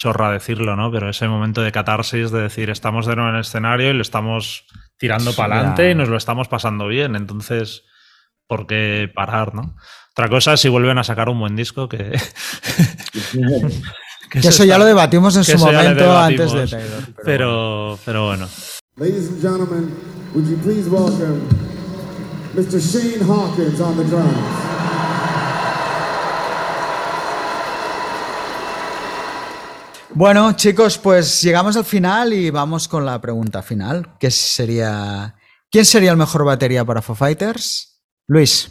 [0.00, 0.90] chorra decirlo, ¿no?
[0.90, 4.00] Pero ese momento de catarsis de decir estamos de nuevo en el escenario y lo
[4.00, 4.64] estamos
[4.96, 5.90] tirando Sí, para adelante ya.
[5.90, 7.82] y nos lo estamos pasando bien, entonces,
[8.46, 9.76] ¿por qué parar, no?
[10.12, 12.18] Otra cosa es si vuelven a sacar un buen disco que,
[14.30, 16.66] Que eso ya está- lo debatimos en que su momento antes de.
[16.66, 17.02] Taylor.
[17.16, 18.48] pero- Pero, pero bueno.
[18.96, 19.94] Ladies and gentlemen,
[20.34, 21.40] would you please welcome
[22.54, 22.78] Mr.
[22.80, 24.32] Shane Hawkins on the drums.
[30.20, 35.34] Bueno, chicos, pues llegamos al final y vamos con la pregunta final, que sería
[35.70, 38.02] ¿Quién sería el mejor batería para Foo Fighters?
[38.26, 38.70] Luis.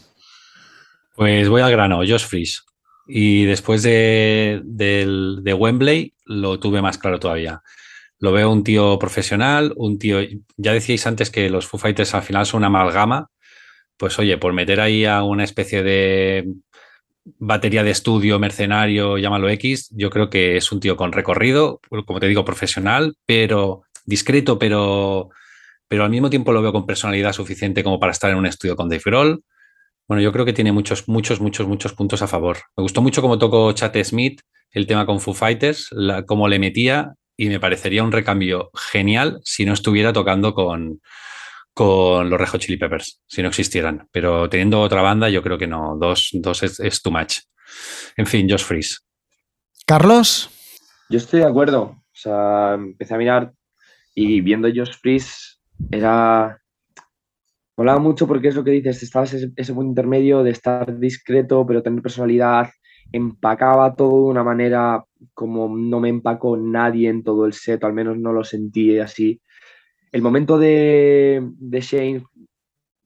[1.15, 2.65] Pues voy al grano, Josh Fries.
[3.07, 7.63] Y después de, del- de Wembley lo tuve más claro todavía.
[8.19, 10.19] Lo veo un tío profesional, un tío.
[10.55, 13.31] Ya decíais antes que los Foo Fighters al final son una amalgama.
[13.97, 16.47] Pues oye, por meter ahí a una especie de
[17.23, 22.19] batería de estudio, mercenario, llámalo X, yo creo que es un tío con recorrido, como
[22.19, 25.29] te digo, profesional, pero discreto, pero,
[25.87, 28.75] pero al mismo tiempo lo veo con personalidad suficiente como para estar en un estudio
[28.75, 29.43] con Dave Grohl.
[30.07, 32.57] Bueno, yo creo que tiene muchos, muchos, muchos, muchos puntos a favor.
[32.75, 34.41] Me gustó mucho cómo tocó Chad Smith
[34.71, 39.39] el tema con Foo Fighters, la- cómo le metía, y me parecería un recambio genial
[39.43, 40.99] si no estuviera tocando con,
[41.79, 44.05] con los Red Hot Chili Peppers, si no existieran.
[44.11, 47.37] Pero teniendo otra banda, yo creo que no, dos, dos es, es too much.
[48.17, 49.07] En fin, Josh Fries.
[49.85, 50.49] Carlos.
[51.09, 51.81] Yo estoy de acuerdo.
[51.83, 53.53] O sea, empecé a mirar
[54.13, 56.61] y viendo Josh Fries era.
[57.77, 61.65] Molaba mucho porque es lo que dices, estabas ese, ese punto intermedio de estar discreto,
[61.65, 62.71] pero tener personalidad.
[63.13, 67.87] Empacaba todo de una manera como no me empacó nadie en todo el set, o
[67.87, 69.41] al menos no lo sentí así.
[70.11, 72.23] El momento de, de Shane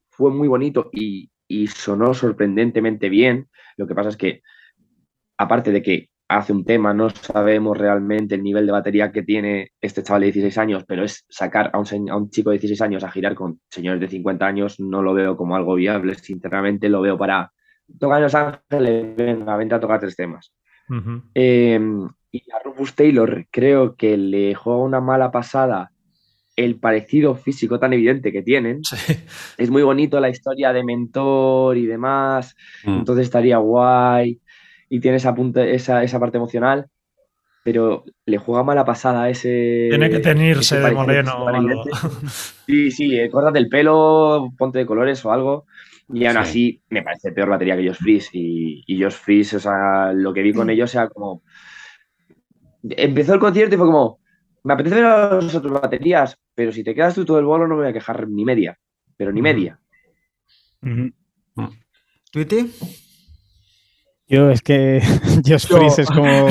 [0.09, 3.49] fue muy bonito y, y sonó sorprendentemente bien.
[3.77, 4.41] Lo que pasa es que,
[5.37, 9.71] aparte de que hace un tema, no sabemos realmente el nivel de batería que tiene
[9.81, 12.81] este chaval de 16 años, pero es sacar a un, a un chico de 16
[12.81, 16.89] años a girar con señores de 50 años, no lo veo como algo viable, sinceramente
[16.89, 17.51] lo veo para
[17.99, 20.53] tocar en Los Ángeles, venga, vente a tocar tres temas.
[21.33, 21.79] Eh,
[22.31, 25.92] y a Rufus Taylor creo que le juega una mala pasada
[26.55, 28.83] el parecido físico tan evidente que tienen.
[28.83, 28.95] Sí.
[29.57, 32.55] Es muy bonito la historia de mentor y demás,
[32.85, 32.99] Mm.
[32.99, 34.39] entonces estaría guay
[34.89, 36.85] y tiene esa, punta- esa, esa parte emocional,
[37.63, 39.87] pero le juega mala pasada ese.
[39.89, 41.83] Tiene que teñirse ese de moreno o algo.
[42.67, 45.65] Sí, sí, eh, córtate el pelo, ponte de colores o algo.
[46.13, 46.39] Y aún Sí.
[46.41, 48.29] así me parece peor batería que Josh Fries.
[48.33, 51.41] Y, y Josh Fries, o sea, lo que vi con ellos era como.
[52.89, 54.19] Empezó el concierto y fue como.
[54.63, 57.67] Me apetece ver a las otras baterías, pero si te quedas tú todo el bolo
[57.67, 58.79] no me voy a quejar ni media.
[59.17, 59.79] Pero ni media.
[62.31, 62.71] ¿Tweety?
[64.27, 65.01] Yo es que
[65.45, 65.87] Josh Yo.
[65.97, 66.47] Es como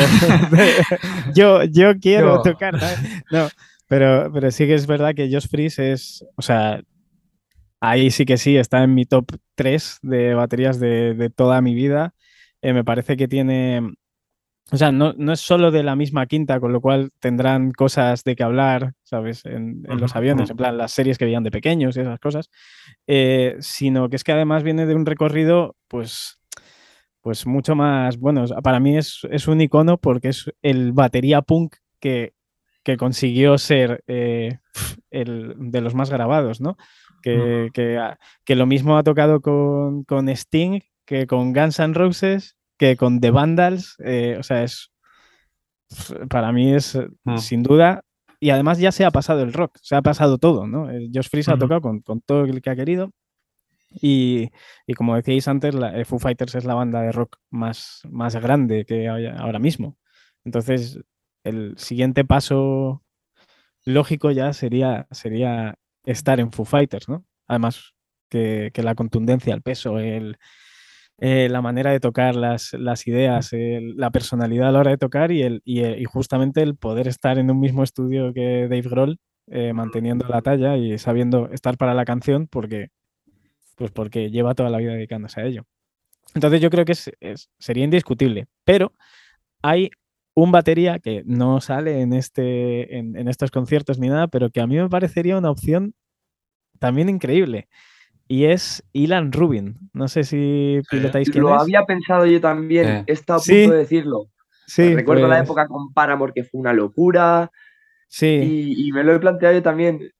[1.34, 2.43] yo, yo quiero Yo.
[2.43, 2.78] tocar.
[2.78, 2.98] ¿sabes?
[3.30, 3.48] No,
[3.89, 6.82] pero, pero sí que es verdad que Josh Fries es, o sea,
[7.80, 11.74] ahí sí que sí, está en mi top 3 de baterías de, de toda mi
[11.74, 12.14] vida.
[12.62, 13.82] Eh, me parece que tiene,
[14.72, 18.24] o sea, no, no es solo de la misma quinta, con lo cual tendrán cosas
[18.24, 19.44] de que hablar, ¿sabes?
[19.44, 22.50] En, en los aviones, en plan las series que veían de pequeños y esas cosas,
[23.06, 26.38] eh, sino que es que además viene de un recorrido, pues
[27.20, 31.76] pues mucho más, bueno, para mí es, es un icono porque es el batería punk
[32.00, 32.32] que,
[32.82, 34.58] que consiguió ser eh,
[35.10, 36.76] el de los más grabados, ¿no?
[37.22, 41.94] Que, que, ha- que lo mismo ha tocado con, con Sting, que con Guns N'
[41.94, 44.90] Roses, que con The Vandals, eh, o sea, es,
[46.28, 47.38] para mí es eh, Mm.
[47.38, 48.02] sin duda,
[48.40, 50.90] y además ya se ha pasado el rock, se ha pasado todo, ¿no?
[50.90, 53.12] Eh, Josh Freese ha tocado con, con todo el que ha querido.
[54.00, 54.50] Y,
[54.84, 58.84] y como decíais antes, la, Foo Fighters es la banda de rock más, más grande
[58.84, 59.96] que hay ahora mismo.
[60.44, 60.98] Entonces,
[61.44, 63.04] el siguiente paso
[63.84, 67.24] lógico ya sería, sería estar en Foo Fighters, ¿no?
[67.46, 67.92] Además,
[68.28, 70.36] que, que la contundencia, el peso, el,
[71.18, 75.30] eh, la manera de tocar las, las ideas, la personalidad a la hora de tocar
[75.32, 79.18] y, el, y, y justamente el poder estar en un mismo estudio que Dave Grohl,
[79.48, 82.89] eh, manteniendo la talla y sabiendo estar para la canción porque,
[83.76, 85.64] pues porque lleva toda la vida dedicándose a ello.
[86.34, 88.93] Entonces yo creo que es- es- sería indiscutible, pero
[89.62, 89.90] hay
[90.34, 94.60] un batería que no sale en, este, en, en estos conciertos ni nada, pero que
[94.60, 95.94] a mí me parecería una opción
[96.78, 97.68] también increíble.
[98.28, 99.76] Y es Ilan Rubin.
[99.92, 101.62] No sé si pilotáis quién Lo es.
[101.62, 103.04] había pensado yo también, Eh.
[103.06, 103.60] he estado a Sí.
[103.62, 104.26] punto de decirlo.
[104.66, 107.50] Sí, Recuerdo la pues, época con Paramore que fue una locura
[108.08, 108.26] Sí,
[108.76, 110.10] y, y me lo he planteado yo también.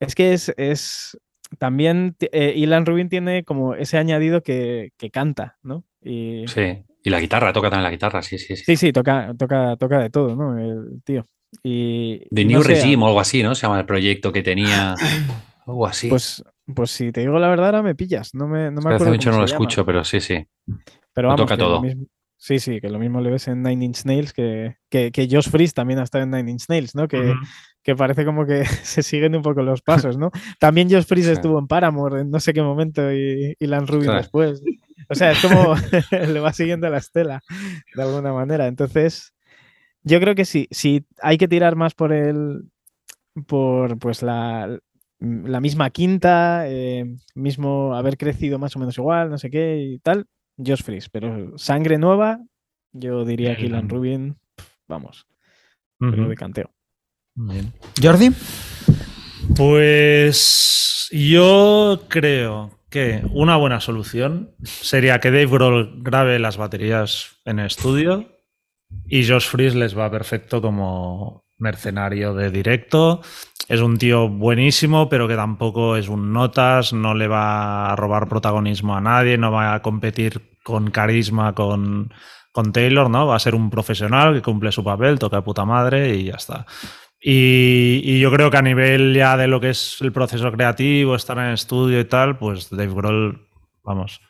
[0.00, 1.18] es que es, es
[1.58, 5.84] también eh, Ilan Rubin tiene como ese añadido que, que canta, ¿no?
[6.02, 6.84] Y, Sí.
[7.06, 8.64] Y la guitarra, toca también la guitarra, sí, sí, sí.
[8.64, 10.58] Sí, sí, toca, toca, toca de todo, ¿no?
[10.58, 11.26] El tío.
[11.62, 13.54] Y The no New sé, Regime o algo así, ¿no?
[13.54, 14.94] Se llama el proyecto que tenía.
[15.66, 16.08] Algo así.
[16.08, 16.42] Pues,
[16.74, 18.34] pues si te digo la verdad, ahora me pillas.
[18.34, 19.52] No me, no me Hace acuerdo mucho no lo llama.
[19.54, 20.46] escucho, pero sí, sí.
[21.12, 21.80] Pero vamos, toca todo.
[21.82, 25.28] mismo, Sí, sí, que lo mismo le ves en Nine Inch Nails que, que, que
[25.30, 27.08] Josh Freeze también ha estado en Nine Inch Nails, ¿no?
[27.08, 27.34] Que,
[27.82, 30.30] que parece como que se siguen un poco los pasos, ¿no?
[30.58, 31.32] También Josh Freeze Sí.
[31.34, 34.18] estuvo en Paramore en no sé qué momento y, y Lance Rubin Claro.
[34.20, 34.62] después.
[35.08, 35.74] O sea, es como
[36.10, 37.42] le va siguiendo la estela
[37.94, 38.66] de alguna manera.
[38.66, 39.32] Entonces,
[40.02, 42.64] yo creo que sí, sí hay que tirar más por el
[43.46, 44.78] por pues la,
[45.24, 49.98] la misma quinta, eh, mismo haber crecido más o menos igual, no sé qué y
[49.98, 50.26] tal.
[50.56, 52.40] Josh Freeze, pero sangre nueva,
[52.92, 53.88] yo diría que Ilan Mm.
[53.88, 54.36] Rubin,
[54.86, 55.26] vamos,
[55.98, 56.70] pero de canteo.
[57.34, 57.72] Bien.
[58.00, 58.30] Jordi.
[59.56, 67.58] Pues yo creo que una buena solución sería que Dave Grohl grabe las baterías en
[67.58, 68.30] estudio
[69.06, 73.22] y Josh Freeze les va perfecto como mercenario de directo.
[73.68, 78.28] Es un tío buenísimo, pero que tampoco es un notas, no le va a robar
[78.28, 82.12] protagonismo a nadie, no va a competir con carisma con,
[82.52, 83.26] con Taylor, ¿no?
[83.26, 86.34] Va a ser un profesional que cumple su papel, toca de puta madre y ya
[86.34, 86.66] está.
[87.20, 91.14] Y, y yo creo que a nivel ya de lo que es el proceso creativo,
[91.14, 93.48] estar en estudio y tal, pues Dave Grohl,
[93.82, 94.20] vamos,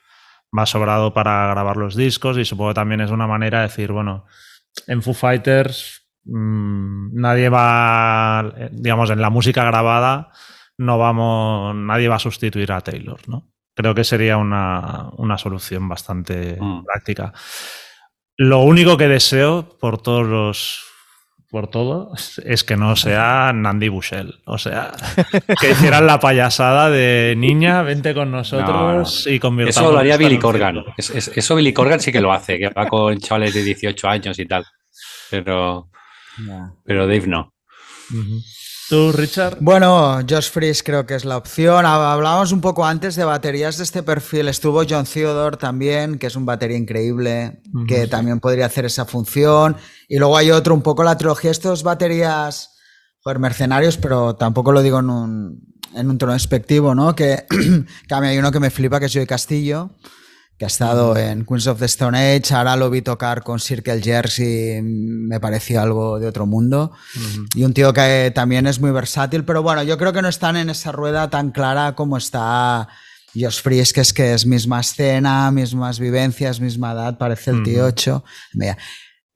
[0.56, 3.90] va sobrado para grabar los discos y supongo que también es una manera de decir,
[3.90, 4.26] bueno,
[4.86, 10.30] en Foo Fighters mmm, nadie va, digamos, en la música grabada
[10.76, 13.48] no vamos, nadie va a sustituir a Taylor, ¿no?
[13.76, 16.84] Creo que sería una, una solución bastante Mm.
[16.84, 17.32] práctica.
[18.36, 20.80] Lo único que deseo por todos los
[21.50, 22.12] por todo
[22.44, 24.40] es que no sea Nandy Bushell.
[24.44, 24.90] O sea,
[25.60, 29.76] que hicieran la payasada de niña, vente con nosotros y convirtamos.
[29.76, 30.74] Eso lo haría Billy Corgan.
[30.74, 30.94] circo.
[30.96, 34.08] Es- es- eso Billy Corgan sí que lo hace, que va con chavales de 18
[34.08, 34.64] años y tal.
[35.30, 35.90] Pero,
[36.84, 37.50] pero Dave no.
[38.88, 39.56] ¿Tú, Richard?
[39.60, 41.86] Bueno, Josh Freeze creo que es la opción.
[41.86, 44.46] Hab- Hablábamos un poco antes de baterías de este perfil.
[44.48, 49.76] Estuvo John Theodore también, que es un batería increíble, que también podría hacer esa función.
[50.06, 52.76] Y luego hay otro, un poco la trilogía, estos baterías,
[53.22, 55.60] joder, mercenarios, pero tampoco lo digo en un,
[55.94, 57.14] en un tono despectivo, ¿no?
[57.14, 57.46] Que,
[58.08, 59.92] que a mí hay uno que me flipa, que es Joey Castillo,
[60.58, 62.54] que ha estado en Queens of the Stone Age.
[62.54, 66.92] Ahora lo vi tocar con Circle Jerks y me pareció algo de otro mundo.
[67.54, 70.56] Y un tío que también es muy versátil, pero bueno, yo creo que no están
[70.56, 72.88] en esa rueda tan clara como está
[73.34, 77.80] Josh Freeze, que es que es misma escena, mismas vivencias, misma edad, parece el tío
[77.80, 77.88] Ujú.
[77.88, 78.24] 8.
[78.54, 78.78] Mira,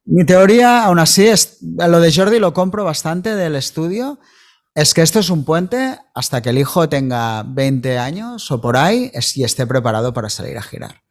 [0.05, 4.19] mi teoría, aún así, es, lo de Jordi lo compro bastante del estudio.
[4.73, 8.77] Es que esto es un puente hasta que el hijo tenga 20 años o por
[8.77, 11.08] ahí y esté preparado para salir a girar.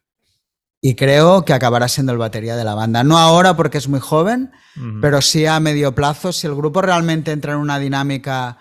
[0.81, 3.03] Y creo que acabará siendo el batería de la banda.
[3.03, 4.51] No ahora porque es muy joven,
[5.01, 8.59] pero sí a medio plazo, si el grupo realmente entra en una dinámica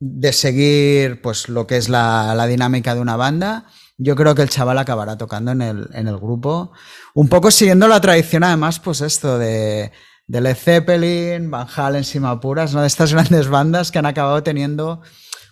[0.00, 3.66] de seguir pues lo que es la, la dinámica de una banda,
[3.98, 6.72] yo creo que el chaval acabará tocando en el, en el grupo.
[7.14, 9.92] Un poco siguiendo la tradición, además, pues esto de,
[10.26, 12.80] de Led Zeppelin, Van Halen, Sima Puras, ¿no?
[12.80, 15.02] de estas grandes bandas que han acabado teniendo.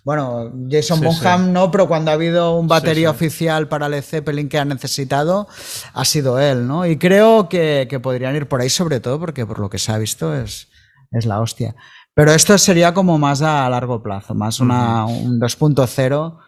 [0.05, 1.51] Bueno, Jason Sí, Bonham sí.
[1.53, 3.15] no, pero cuando ha habido un batería sí.
[3.17, 5.47] oficial para Led Zeppelin que ha necesitado,
[5.93, 6.87] ha sido él, ¿no?
[6.87, 9.93] Y creo que, que podrían ir por ahí, sobre todo porque por lo que se
[9.93, 10.69] ha visto es,
[11.11, 11.75] es la hostia.
[12.15, 16.39] Pero esto sería como más a largo plazo, más una, un 2.0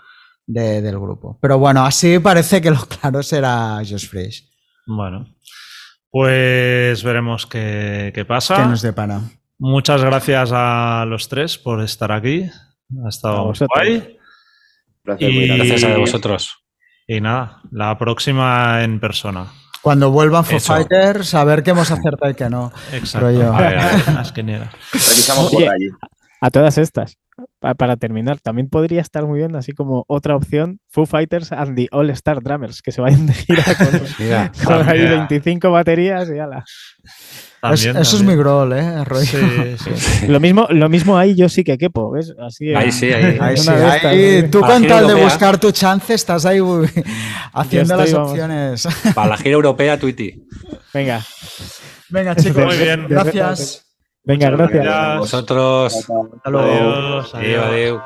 [0.46, 1.38] de- del grupo.
[1.40, 4.48] Pero bueno, así parece que lo claro será Josh Fresh.
[4.86, 5.26] Bueno,
[6.10, 8.56] pues veremos qué, qué pasa.
[8.56, 9.20] Que nos depara.
[9.58, 12.50] Muchas gracias a los tres por estar aquí.
[13.02, 13.68] Ha A estado vosotros.
[13.74, 14.18] guay.
[15.04, 15.46] Gracias, Y-.
[15.48, 16.58] Gracias a vosotros.
[17.06, 19.46] Y nada, la próxima en persona.
[19.82, 20.60] Cuando vuelvan Foo.
[20.60, 22.72] Fighters, a ver qué hemos acertado y qué no.
[22.92, 23.26] Exacto.
[23.26, 23.52] Rollo.
[23.52, 24.32] A ver, a ver.
[24.34, 24.42] Que.
[24.42, 25.88] Revisamos por Oye, allí.
[26.40, 27.18] A todas estas,
[27.58, 31.76] pa- para terminar, también podría estar muy bien, así como otra opción, Foo Fighters and
[31.76, 35.26] the All Star Drummers, que se vayan de gira con, Mira, con ahí También.
[35.28, 36.64] 25 baterías y ala.
[37.64, 38.38] Es- También, eso es muy también.
[38.40, 39.04] groll, ¿eh?
[39.24, 40.26] Sí, sí.
[40.26, 42.34] Lo mismo, lo mismo ahí yo sí que quepo, ¿ves?
[42.40, 43.56] Así Ahí sí, ahí.
[44.42, 46.88] sí, tú Para con tal de buscar tu chance estás ahí uy,
[47.52, 48.30] haciendo estoy, las vamos.
[48.30, 48.88] opciones.
[49.14, 50.42] para la gira europea, Tweety.
[50.92, 51.24] Venga,
[52.08, 53.06] Venga, chicos, Muy bien.
[53.08, 53.86] gracias.
[54.24, 54.82] venga, gracias.
[54.84, 55.18] gracias.
[55.20, 55.94] Vosotros.
[55.94, 56.68] Hasta luego.
[56.68, 58.02] Adiós, Adiós, adiós.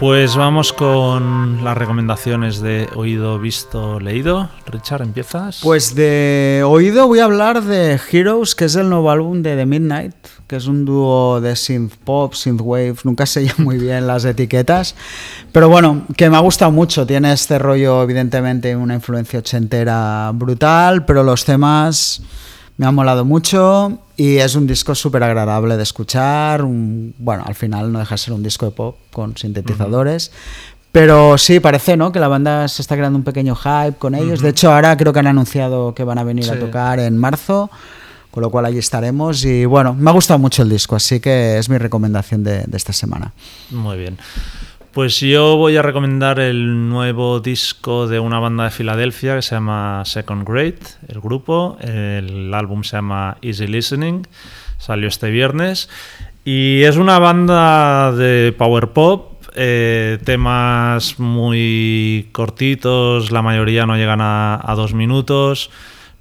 [0.00, 4.48] Pues vamos con las recomendaciones de oído, visto, leído.
[4.64, 5.60] Richard, ¿empiezas?
[5.62, 9.66] Pues de oído voy a hablar de Heroes, que es el nuevo álbum de The
[9.66, 10.14] Midnight,
[10.46, 14.94] que es un dúo de synth pop, synth wave, nunca ya muy bien las etiquetas,
[15.52, 21.04] pero bueno, que me ha gustado mucho, tiene este rollo evidentemente una influencia ochentera brutal,
[21.04, 22.22] pero los temas
[22.80, 26.64] Me ha molado mucho y es un disco súper agradable de escuchar.
[26.64, 30.32] un- bueno, al final no deja de ser un disco de pop con sintetizadores.
[30.90, 32.10] Pero sí, parece ¿no?
[32.10, 34.40] que la banda se está creando un pequeño hype con ellos.
[34.40, 36.58] De hecho, ahora creo que han anunciado que van a venir a Sí.
[36.58, 37.68] tocar en marzo,
[38.30, 39.44] con lo cual allí estaremos.
[39.44, 42.76] Y bueno, me ha gustado mucho el disco, así que es mi recomendación de, de
[42.78, 43.34] esta semana.
[43.70, 44.16] Muy bien.
[44.92, 49.54] Pues yo voy a recomendar el nuevo disco de una banda de Filadelfia que se
[49.54, 51.76] llama Second Grade, el grupo.
[51.80, 54.26] El álbum se llama Easy Listening,
[54.78, 55.88] salió este viernes.
[56.44, 64.20] Y es una banda de power pop, eh, temas muy cortitos, la mayoría no llegan
[64.20, 65.70] a, dos minutos.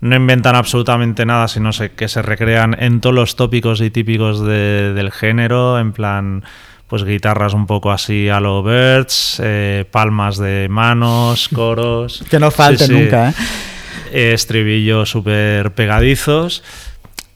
[0.02, 4.94] No inventan absolutamente nada, sino que se recrean en todos los tópicos y típicos de-
[4.94, 6.44] del género, en plan,
[6.90, 12.24] pues guitarras un poco así a lo Birds, eh, palmas de manos, coros.
[12.30, 13.00] Que no falte Sí, sí.
[13.00, 13.34] nunca, ¿eh?
[14.12, 16.64] Eh, estribillos súper pegadizos.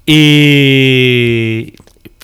[0.08, 1.76] Y,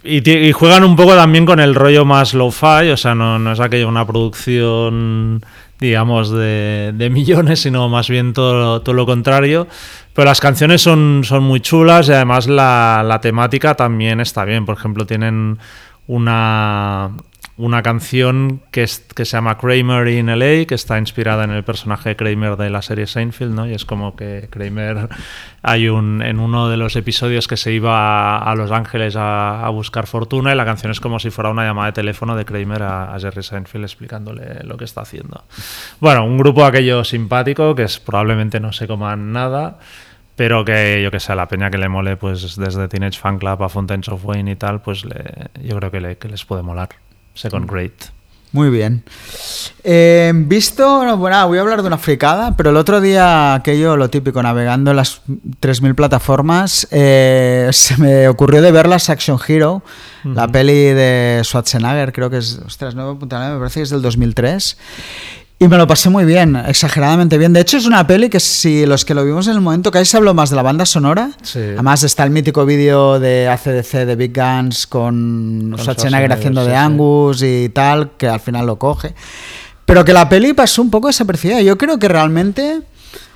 [0.04, 3.60] y, juegan un poco también con el rollo más low-fi, o sea, no, no es
[3.60, 5.46] aquello una producción,
[5.80, 9.68] digamos, de, de millones, sino más bien todo, todo lo contrario.
[10.16, 14.66] Pero las canciones son, son muy chulas y además la, la temática también está bien.
[14.66, 15.60] Por ejemplo, tienen
[16.10, 17.12] una,
[17.56, 21.64] una canción que, es, que se llama Kramer in LA, que está inspirada en el
[21.64, 23.68] personaje Kramer de la serie Seinfeld, ¿no?
[23.68, 25.08] Y es como que Kramer,
[25.62, 29.64] hay un, en uno de los episodios que se iba a, a Los Ángeles a,
[29.64, 32.44] a buscar fortuna y la canción es como si fuera una llamada de teléfono de
[32.44, 35.44] Kramer a, a Jerry Seinfeld explicándole lo que está haciendo.
[36.00, 39.78] Bueno, un grupo aquello simpático que es, probablemente no se coman nada.
[40.40, 43.40] Pero que yo que sé, a la peña que le mole, pues desde Teenage Fan
[43.40, 46.46] Club a Fountains of Wayne y tal, pues le- yo creo que, le- que les
[46.46, 46.88] puede molar.
[47.34, 47.92] Second Grade.
[48.54, 49.04] Muy bien.
[49.84, 53.98] Eh, visto, no, bueno, voy a hablar de una fricada, pero el otro día aquello,
[53.98, 55.22] lo típico, navegando en las
[55.60, 59.84] 3.000 plataformas, eh, se me ocurrió de ver la Action Hero,
[60.24, 63.90] la peli de Schwarzenegger, creo que es, ostras, no me apuntaré, me parece que es
[63.90, 64.78] del 2003.
[65.62, 67.52] Y me lo pasé muy bien, exageradamente bien.
[67.52, 69.98] De hecho, es una peli que si los que lo vimos en el momento, que
[69.98, 71.32] ahí se habló más de la banda sonora.
[71.42, 71.60] Sí.
[71.60, 76.70] Además está el mítico vídeo de ACDC de Big Guns con, Con Schwarzenegger haciendo sí,
[76.70, 76.76] de.
[76.78, 79.14] Angus y tal, que al final lo coge.
[79.84, 81.62] Pero que la peli pasó un poco desapercibida.
[81.62, 82.82] Yo creo que realmente...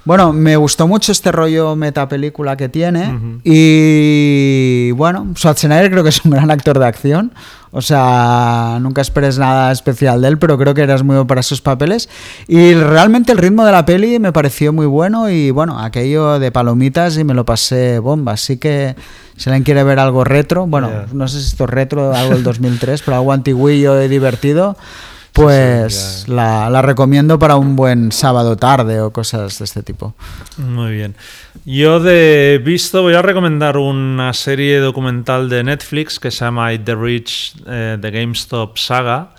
[0.05, 3.13] Bueno, me gustó mucho este rollo metapelícula que tiene.
[3.15, 3.39] Ujú.
[3.43, 7.31] Y bueno, Schwarzenegger creo que es un gran actor de acción.
[7.71, 11.39] O sea, nunca esperes nada especial de él, pero creo que eras muy bueno para
[11.41, 12.09] esos papeles.
[12.47, 15.29] Y realmente el ritmo de la peli me pareció muy bueno.
[15.29, 18.33] Y bueno, aquello de palomitas y me lo pasé bomba.
[18.33, 18.95] Así que
[19.37, 21.05] si alguien quiere ver algo retro, bueno, Ya.
[21.13, 24.75] no sé si esto es retro, algo del 2003, pero algo antiguillo y divertido.
[25.33, 30.13] Pues sí, la, la recomiendo para un buen sábado tarde o cosas de este tipo.
[30.57, 31.15] Muy bien.
[31.65, 36.83] Yo de visto voy a recomendar una serie documental de Netflix que se llama It
[36.85, 39.29] the Rich, eh, The GameStop Saga.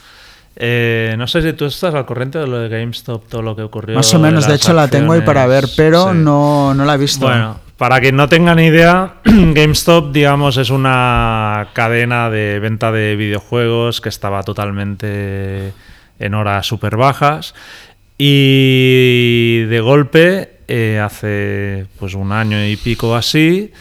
[0.56, 3.62] Eh, no sé si tú estás al corriente de lo de GameStop, todo lo que
[3.62, 3.96] ocurrió.
[3.96, 6.18] Más o menos, de hecho la tengo ahí para ver, pero Sí.
[6.18, 7.26] no, no la he visto.
[7.26, 13.16] Bueno, para quien no tenga ni idea, GameStop, digamos, es una cadena de venta de
[13.16, 15.72] videojuegos que estaba totalmente
[16.18, 17.54] en horas súper bajas
[18.18, 23.72] y de golpe, eh, hace pues un año y pico así,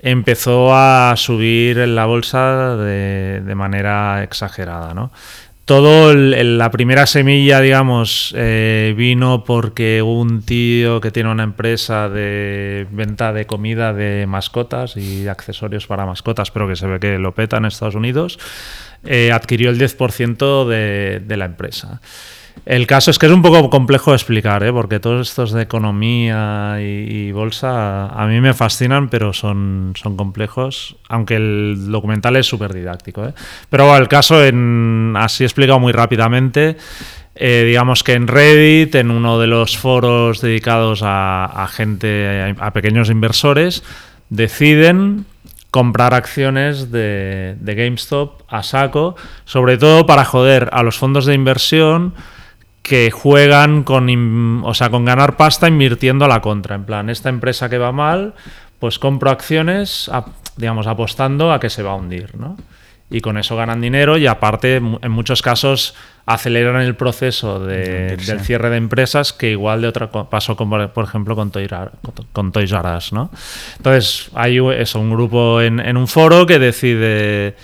[0.00, 5.10] empezó a subir en la bolsa de, de manera exagerada, ¿no?
[5.64, 12.86] Todo la primera semilla, digamos, eh, vino porque un tío que tiene una empresa de
[12.90, 17.32] venta de comida de mascotas y accesorios para mascotas, pero que se ve que lo
[17.32, 18.38] peta en Estados Unidos,
[19.06, 22.00] eh, adquirió el 10% de, de la empresa.
[22.66, 24.72] El caso es que es un poco complejo de explicar, ¿eh?
[24.72, 30.96] porque todos estos de economía y, bolsa a mí me fascinan, pero son, son complejos,
[31.08, 33.26] aunque el documental es súper didáctico.
[33.26, 33.34] ¿eh?
[33.68, 36.78] Pero bueno, el caso, en, así explicado muy rápidamente,
[37.34, 43.10] eh, digamos que en Reddit, en uno de los foros dedicados a, gente, a pequeños
[43.10, 43.82] inversores,
[44.30, 45.26] deciden
[45.74, 52.14] comprar acciones de, GameStop a saco, sobre todo para joder a los fondos de inversión
[52.82, 56.76] que juegan con, o sea, con ganar pasta invirtiendo a la contra.
[56.76, 58.34] En plan, esta empresa que va mal,
[58.78, 60.08] pues compro acciones,
[60.56, 62.56] digamos, apostando a que se va a hundir, ¿no?
[63.10, 65.94] Y con eso ganan dinero y aparte, en muchos casos,
[66.26, 71.04] aceleran el proceso de- del cierre de empresas que igual de otra pasó, con, por
[71.04, 71.90] ejemplo, con Toys R-
[72.32, 73.30] con Toys R Us, ¿no?
[73.76, 77.54] Entonces, hay eso, un grupo en, en un foro que decide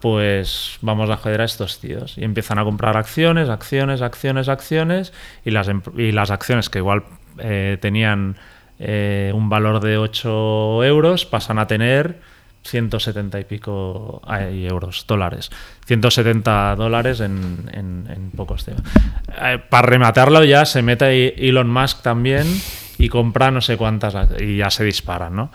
[0.00, 2.16] pues vamos a joder a estos tíos.
[2.16, 5.12] Y empiezan a comprar acciones, acciones, acciones, acciones,
[5.44, 7.04] y las, em- y las acciones que igual
[7.38, 8.36] eh, tenían
[8.78, 12.18] eh, un valor de 8 euros, pasan a tener
[12.64, 15.50] 170 y pico euros, dólares.
[15.86, 18.66] 170 dólares en, en- en pocos.
[18.68, 22.46] Eh, para rematarlo ya se mete Elon Musk también
[22.98, 25.50] y compra no sé cuántas y ya se disparan, ¿no?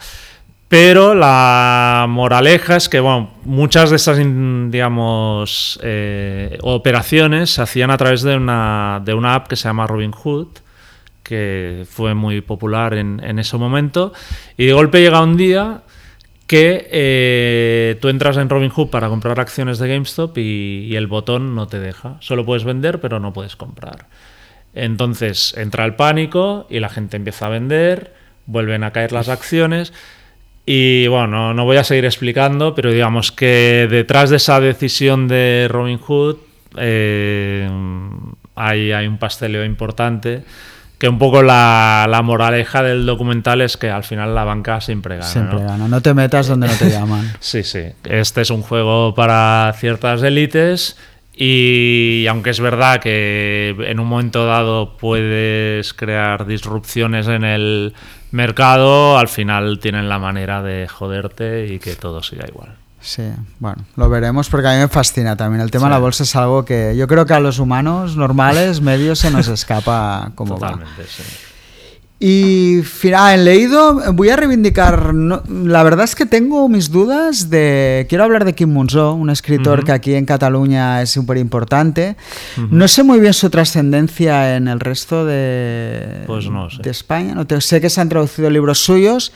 [0.68, 7.96] Pero la moraleja es que, bueno, muchas de estas, digamos, eh, operaciones se hacían a
[7.96, 10.48] través de una, de una app que se llama Robinhood,
[11.22, 14.12] que fue muy popular en, en ese momento.
[14.56, 15.82] Y de golpe llega un día
[16.46, 21.66] que eh, tú entras en Robinhood para comprar acciones de GameStop y, el botón no
[21.66, 22.16] te deja.
[22.20, 24.06] Solo puedes vender, pero no puedes comprar.
[24.74, 28.14] Entonces entra el pánico y la gente empieza a vender,
[28.46, 29.92] vuelven a caer las acciones.
[30.64, 35.66] Y bueno, no, voy a seguir explicando, pero digamos que detrás de esa decisión de
[35.70, 36.36] Robin Hood
[36.76, 37.68] eh,
[38.54, 40.44] hay, hay un pasteleo importante.
[40.98, 45.16] Que un poco la, la moraleja del documental es que al final la banca siempre
[45.16, 45.26] gana.
[45.26, 45.66] Siempre ¿no?
[45.66, 45.88] gana.
[45.88, 47.34] No te metas donde no te llaman.
[47.40, 47.82] Sí, sí.
[48.04, 50.96] Este es un juego para ciertas élites
[51.38, 57.92] y aunque es verdad que en un momento dado puedes crear disrupciones en el
[58.30, 62.76] mercado, al final tienen la manera de joderte y que todo siga igual.
[63.08, 63.22] Sí,
[63.60, 65.60] bueno, lo veremos porque a mí me fascina también.
[65.62, 68.80] El tema de la bolsa es algo que yo creo que a los humanos normales,
[68.82, 70.70] medios, se nos escapa como va.
[70.72, 71.22] Totalmente, sí.
[72.18, 75.12] Y final, en leído, voy a reivindicar.
[75.12, 78.06] no- la verdad es que tengo mis dudas de.
[78.08, 82.16] Quiero hablar de Kim Monzó, un escritor que aquí en Cataluña es súper importante.
[82.70, 86.80] No sé muy bien su trascendencia en el resto de, Pues no sé.
[86.82, 87.34] de España.
[87.34, 89.30] No te- sé que se han traducido libros suyos.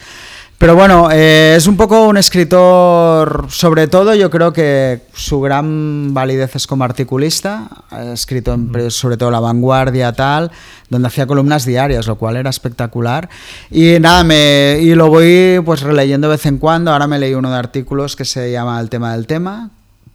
[0.60, 6.12] Pero bueno, eh, es un poco un escritor, sobre todo yo creo que su gran
[6.12, 10.50] validez es como articulista, ha escrito en sobre todo La Vanguardia, tal,
[10.90, 13.30] donde hacía columnas diarias, lo cual era espectacular.
[13.70, 17.32] Y nada, me, y lo voy pues releyendo de vez en cuando, ahora me leí
[17.32, 19.70] uno de artículos que se llama El tema del tema,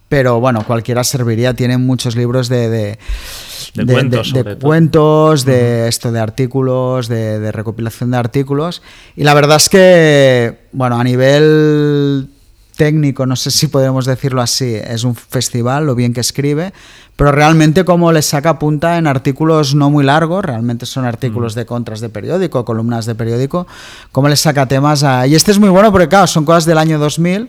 [0.08, 2.68] pero bueno, cualquiera serviría, tiene muchos libros de...
[2.68, 2.98] de
[3.74, 4.68] De cuentos, de sobre todo.
[4.68, 8.82] cuentos, de esto de artículos, de, de recopilación de artículos.
[9.16, 12.28] Y la verdad es que, bueno, a nivel
[12.76, 16.72] técnico, no sé si podemos decirlo así, es un festival, lo bien que escribe,
[17.16, 21.64] pero realmente como le saca punta en artículos no muy largos, realmente son artículos de
[21.64, 23.66] contras de periódico, columnas de periódico,
[24.12, 25.26] como le saca temas a...
[25.26, 27.48] Y este es muy bueno porque, claro, son cosas del año 2000.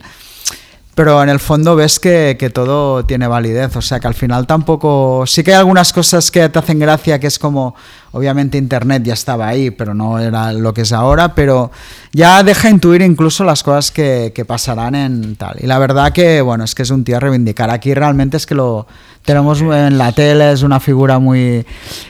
[0.98, 4.48] Pero en el fondo ves que, que todo tiene validez, o sea que al final
[4.48, 5.26] tampoco...
[5.28, 7.76] Sí que hay algunas cosas que te hacen gracia, que es como,
[8.14, 11.70] obviamente Internet ya estaba ahí, pero no era lo que es ahora, pero
[12.14, 15.58] ya deja intuir incluso las cosas que, que pasarán en tal.
[15.60, 17.70] Y la verdad que, bueno, es que es un tío a reivindicar.
[17.70, 18.88] Aquí realmente es que lo
[19.24, 21.64] tenemos en la tele, es una figura muy...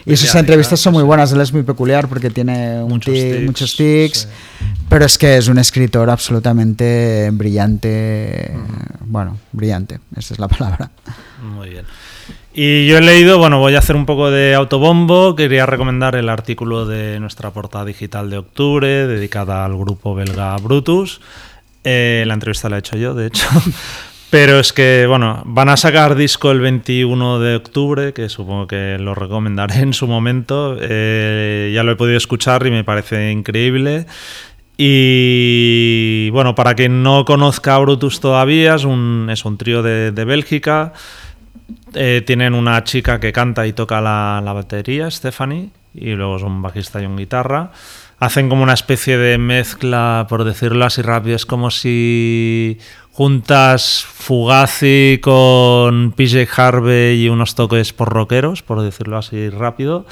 [0.06, 3.14] Y sus Mediática, entrevistas son muy buenas, él es muy peculiar porque tiene un Muchos
[3.14, 4.20] tic- tics, muchos tics.
[4.20, 4.28] sí.
[4.90, 8.52] Pero es que es un escritor absolutamente brillante.
[9.02, 10.92] Bueno, brillante, esa es la palabra.
[11.42, 11.86] Muy bien.
[12.54, 15.36] Y yo he leído, bueno, voy a hacer un poco de autobombo.
[15.36, 21.22] Quería recomendar el artículo de nuestra portada digital de octubre, dedicada al grupo belga Brutus.
[21.84, 23.48] Eh, la entrevista la he hecho yo, de hecho.
[24.30, 28.98] Pero es que, bueno, van a sacar disco el 21 de octubre, que supongo que
[29.00, 30.76] lo recomendaré en su momento.
[30.82, 34.06] Eh, ya lo he podido escuchar y me parece increíble.
[34.78, 40.12] Y bueno, para quien no conozca a Brutus todavía, es un, es un trío de,
[40.12, 40.94] de Bélgica.
[41.96, 46.44] Eh, tienen una chica que canta y toca la, la batería, Stephanie, y luego es
[46.44, 47.72] un bajista y un guitarra.
[48.20, 52.78] Hacen como una especie de mezcla, por decirlo así rápido, es como si
[53.12, 60.06] juntas Fugazi con PJ Harvey y unos toques por rockeros, por decirlo así rápido.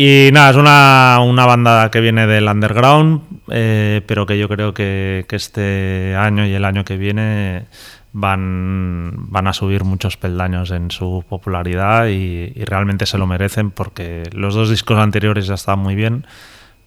[0.00, 4.72] Y nada, es una, una banda que viene del underground, eh, pero que yo creo
[4.72, 7.66] que, que este año y el año que viene
[8.12, 13.72] van, van a subir muchos peldaños en su popularidad y, y realmente se lo merecen
[13.72, 16.28] porque los dos discos anteriores ya estaban muy bien,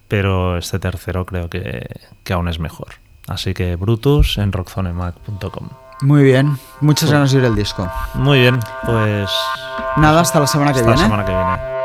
[0.07, 1.85] pero este tercero creo que,
[2.23, 2.93] que aún es mejor.
[3.27, 5.67] Así que Brutus en rockzonemac.com.
[5.99, 7.91] Muy bien, muchas ganas de ir el disco.
[8.13, 9.29] Muy bien, pues
[9.97, 11.80] Nada, hasta la semana que hasta la semana que viene.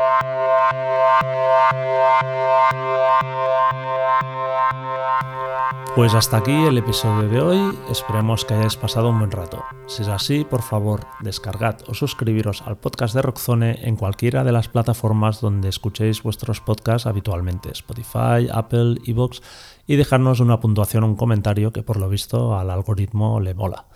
[5.97, 9.63] Pues hasta aquí el episodio de hoy, esperemos que hayáis pasado un buen rato.
[9.87, 14.51] Si es así, por favor, descargad o suscribiros al podcast de Rockzone en cualquiera de
[14.51, 19.41] las plataformas donde escuchéis vuestros podcasts habitualmente, Spotify, Apple, Evox,
[19.87, 23.87] y dejarnos una puntuación o un comentario que por lo visto al algoritmo le mola.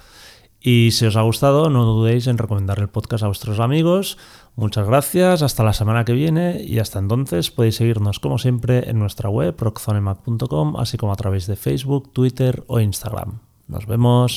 [0.59, 4.17] Y si os ha gustado, no dudéis en recomendar el podcast a vuestros amigos.
[4.55, 8.99] Muchas gracias, hasta la semana que viene y hasta entonces podéis seguirnos como siempre en
[8.99, 13.39] nuestra web rockzonemac.com, así como a través de Facebook, Twitter o Instagram.
[13.67, 14.35] Nos vemos.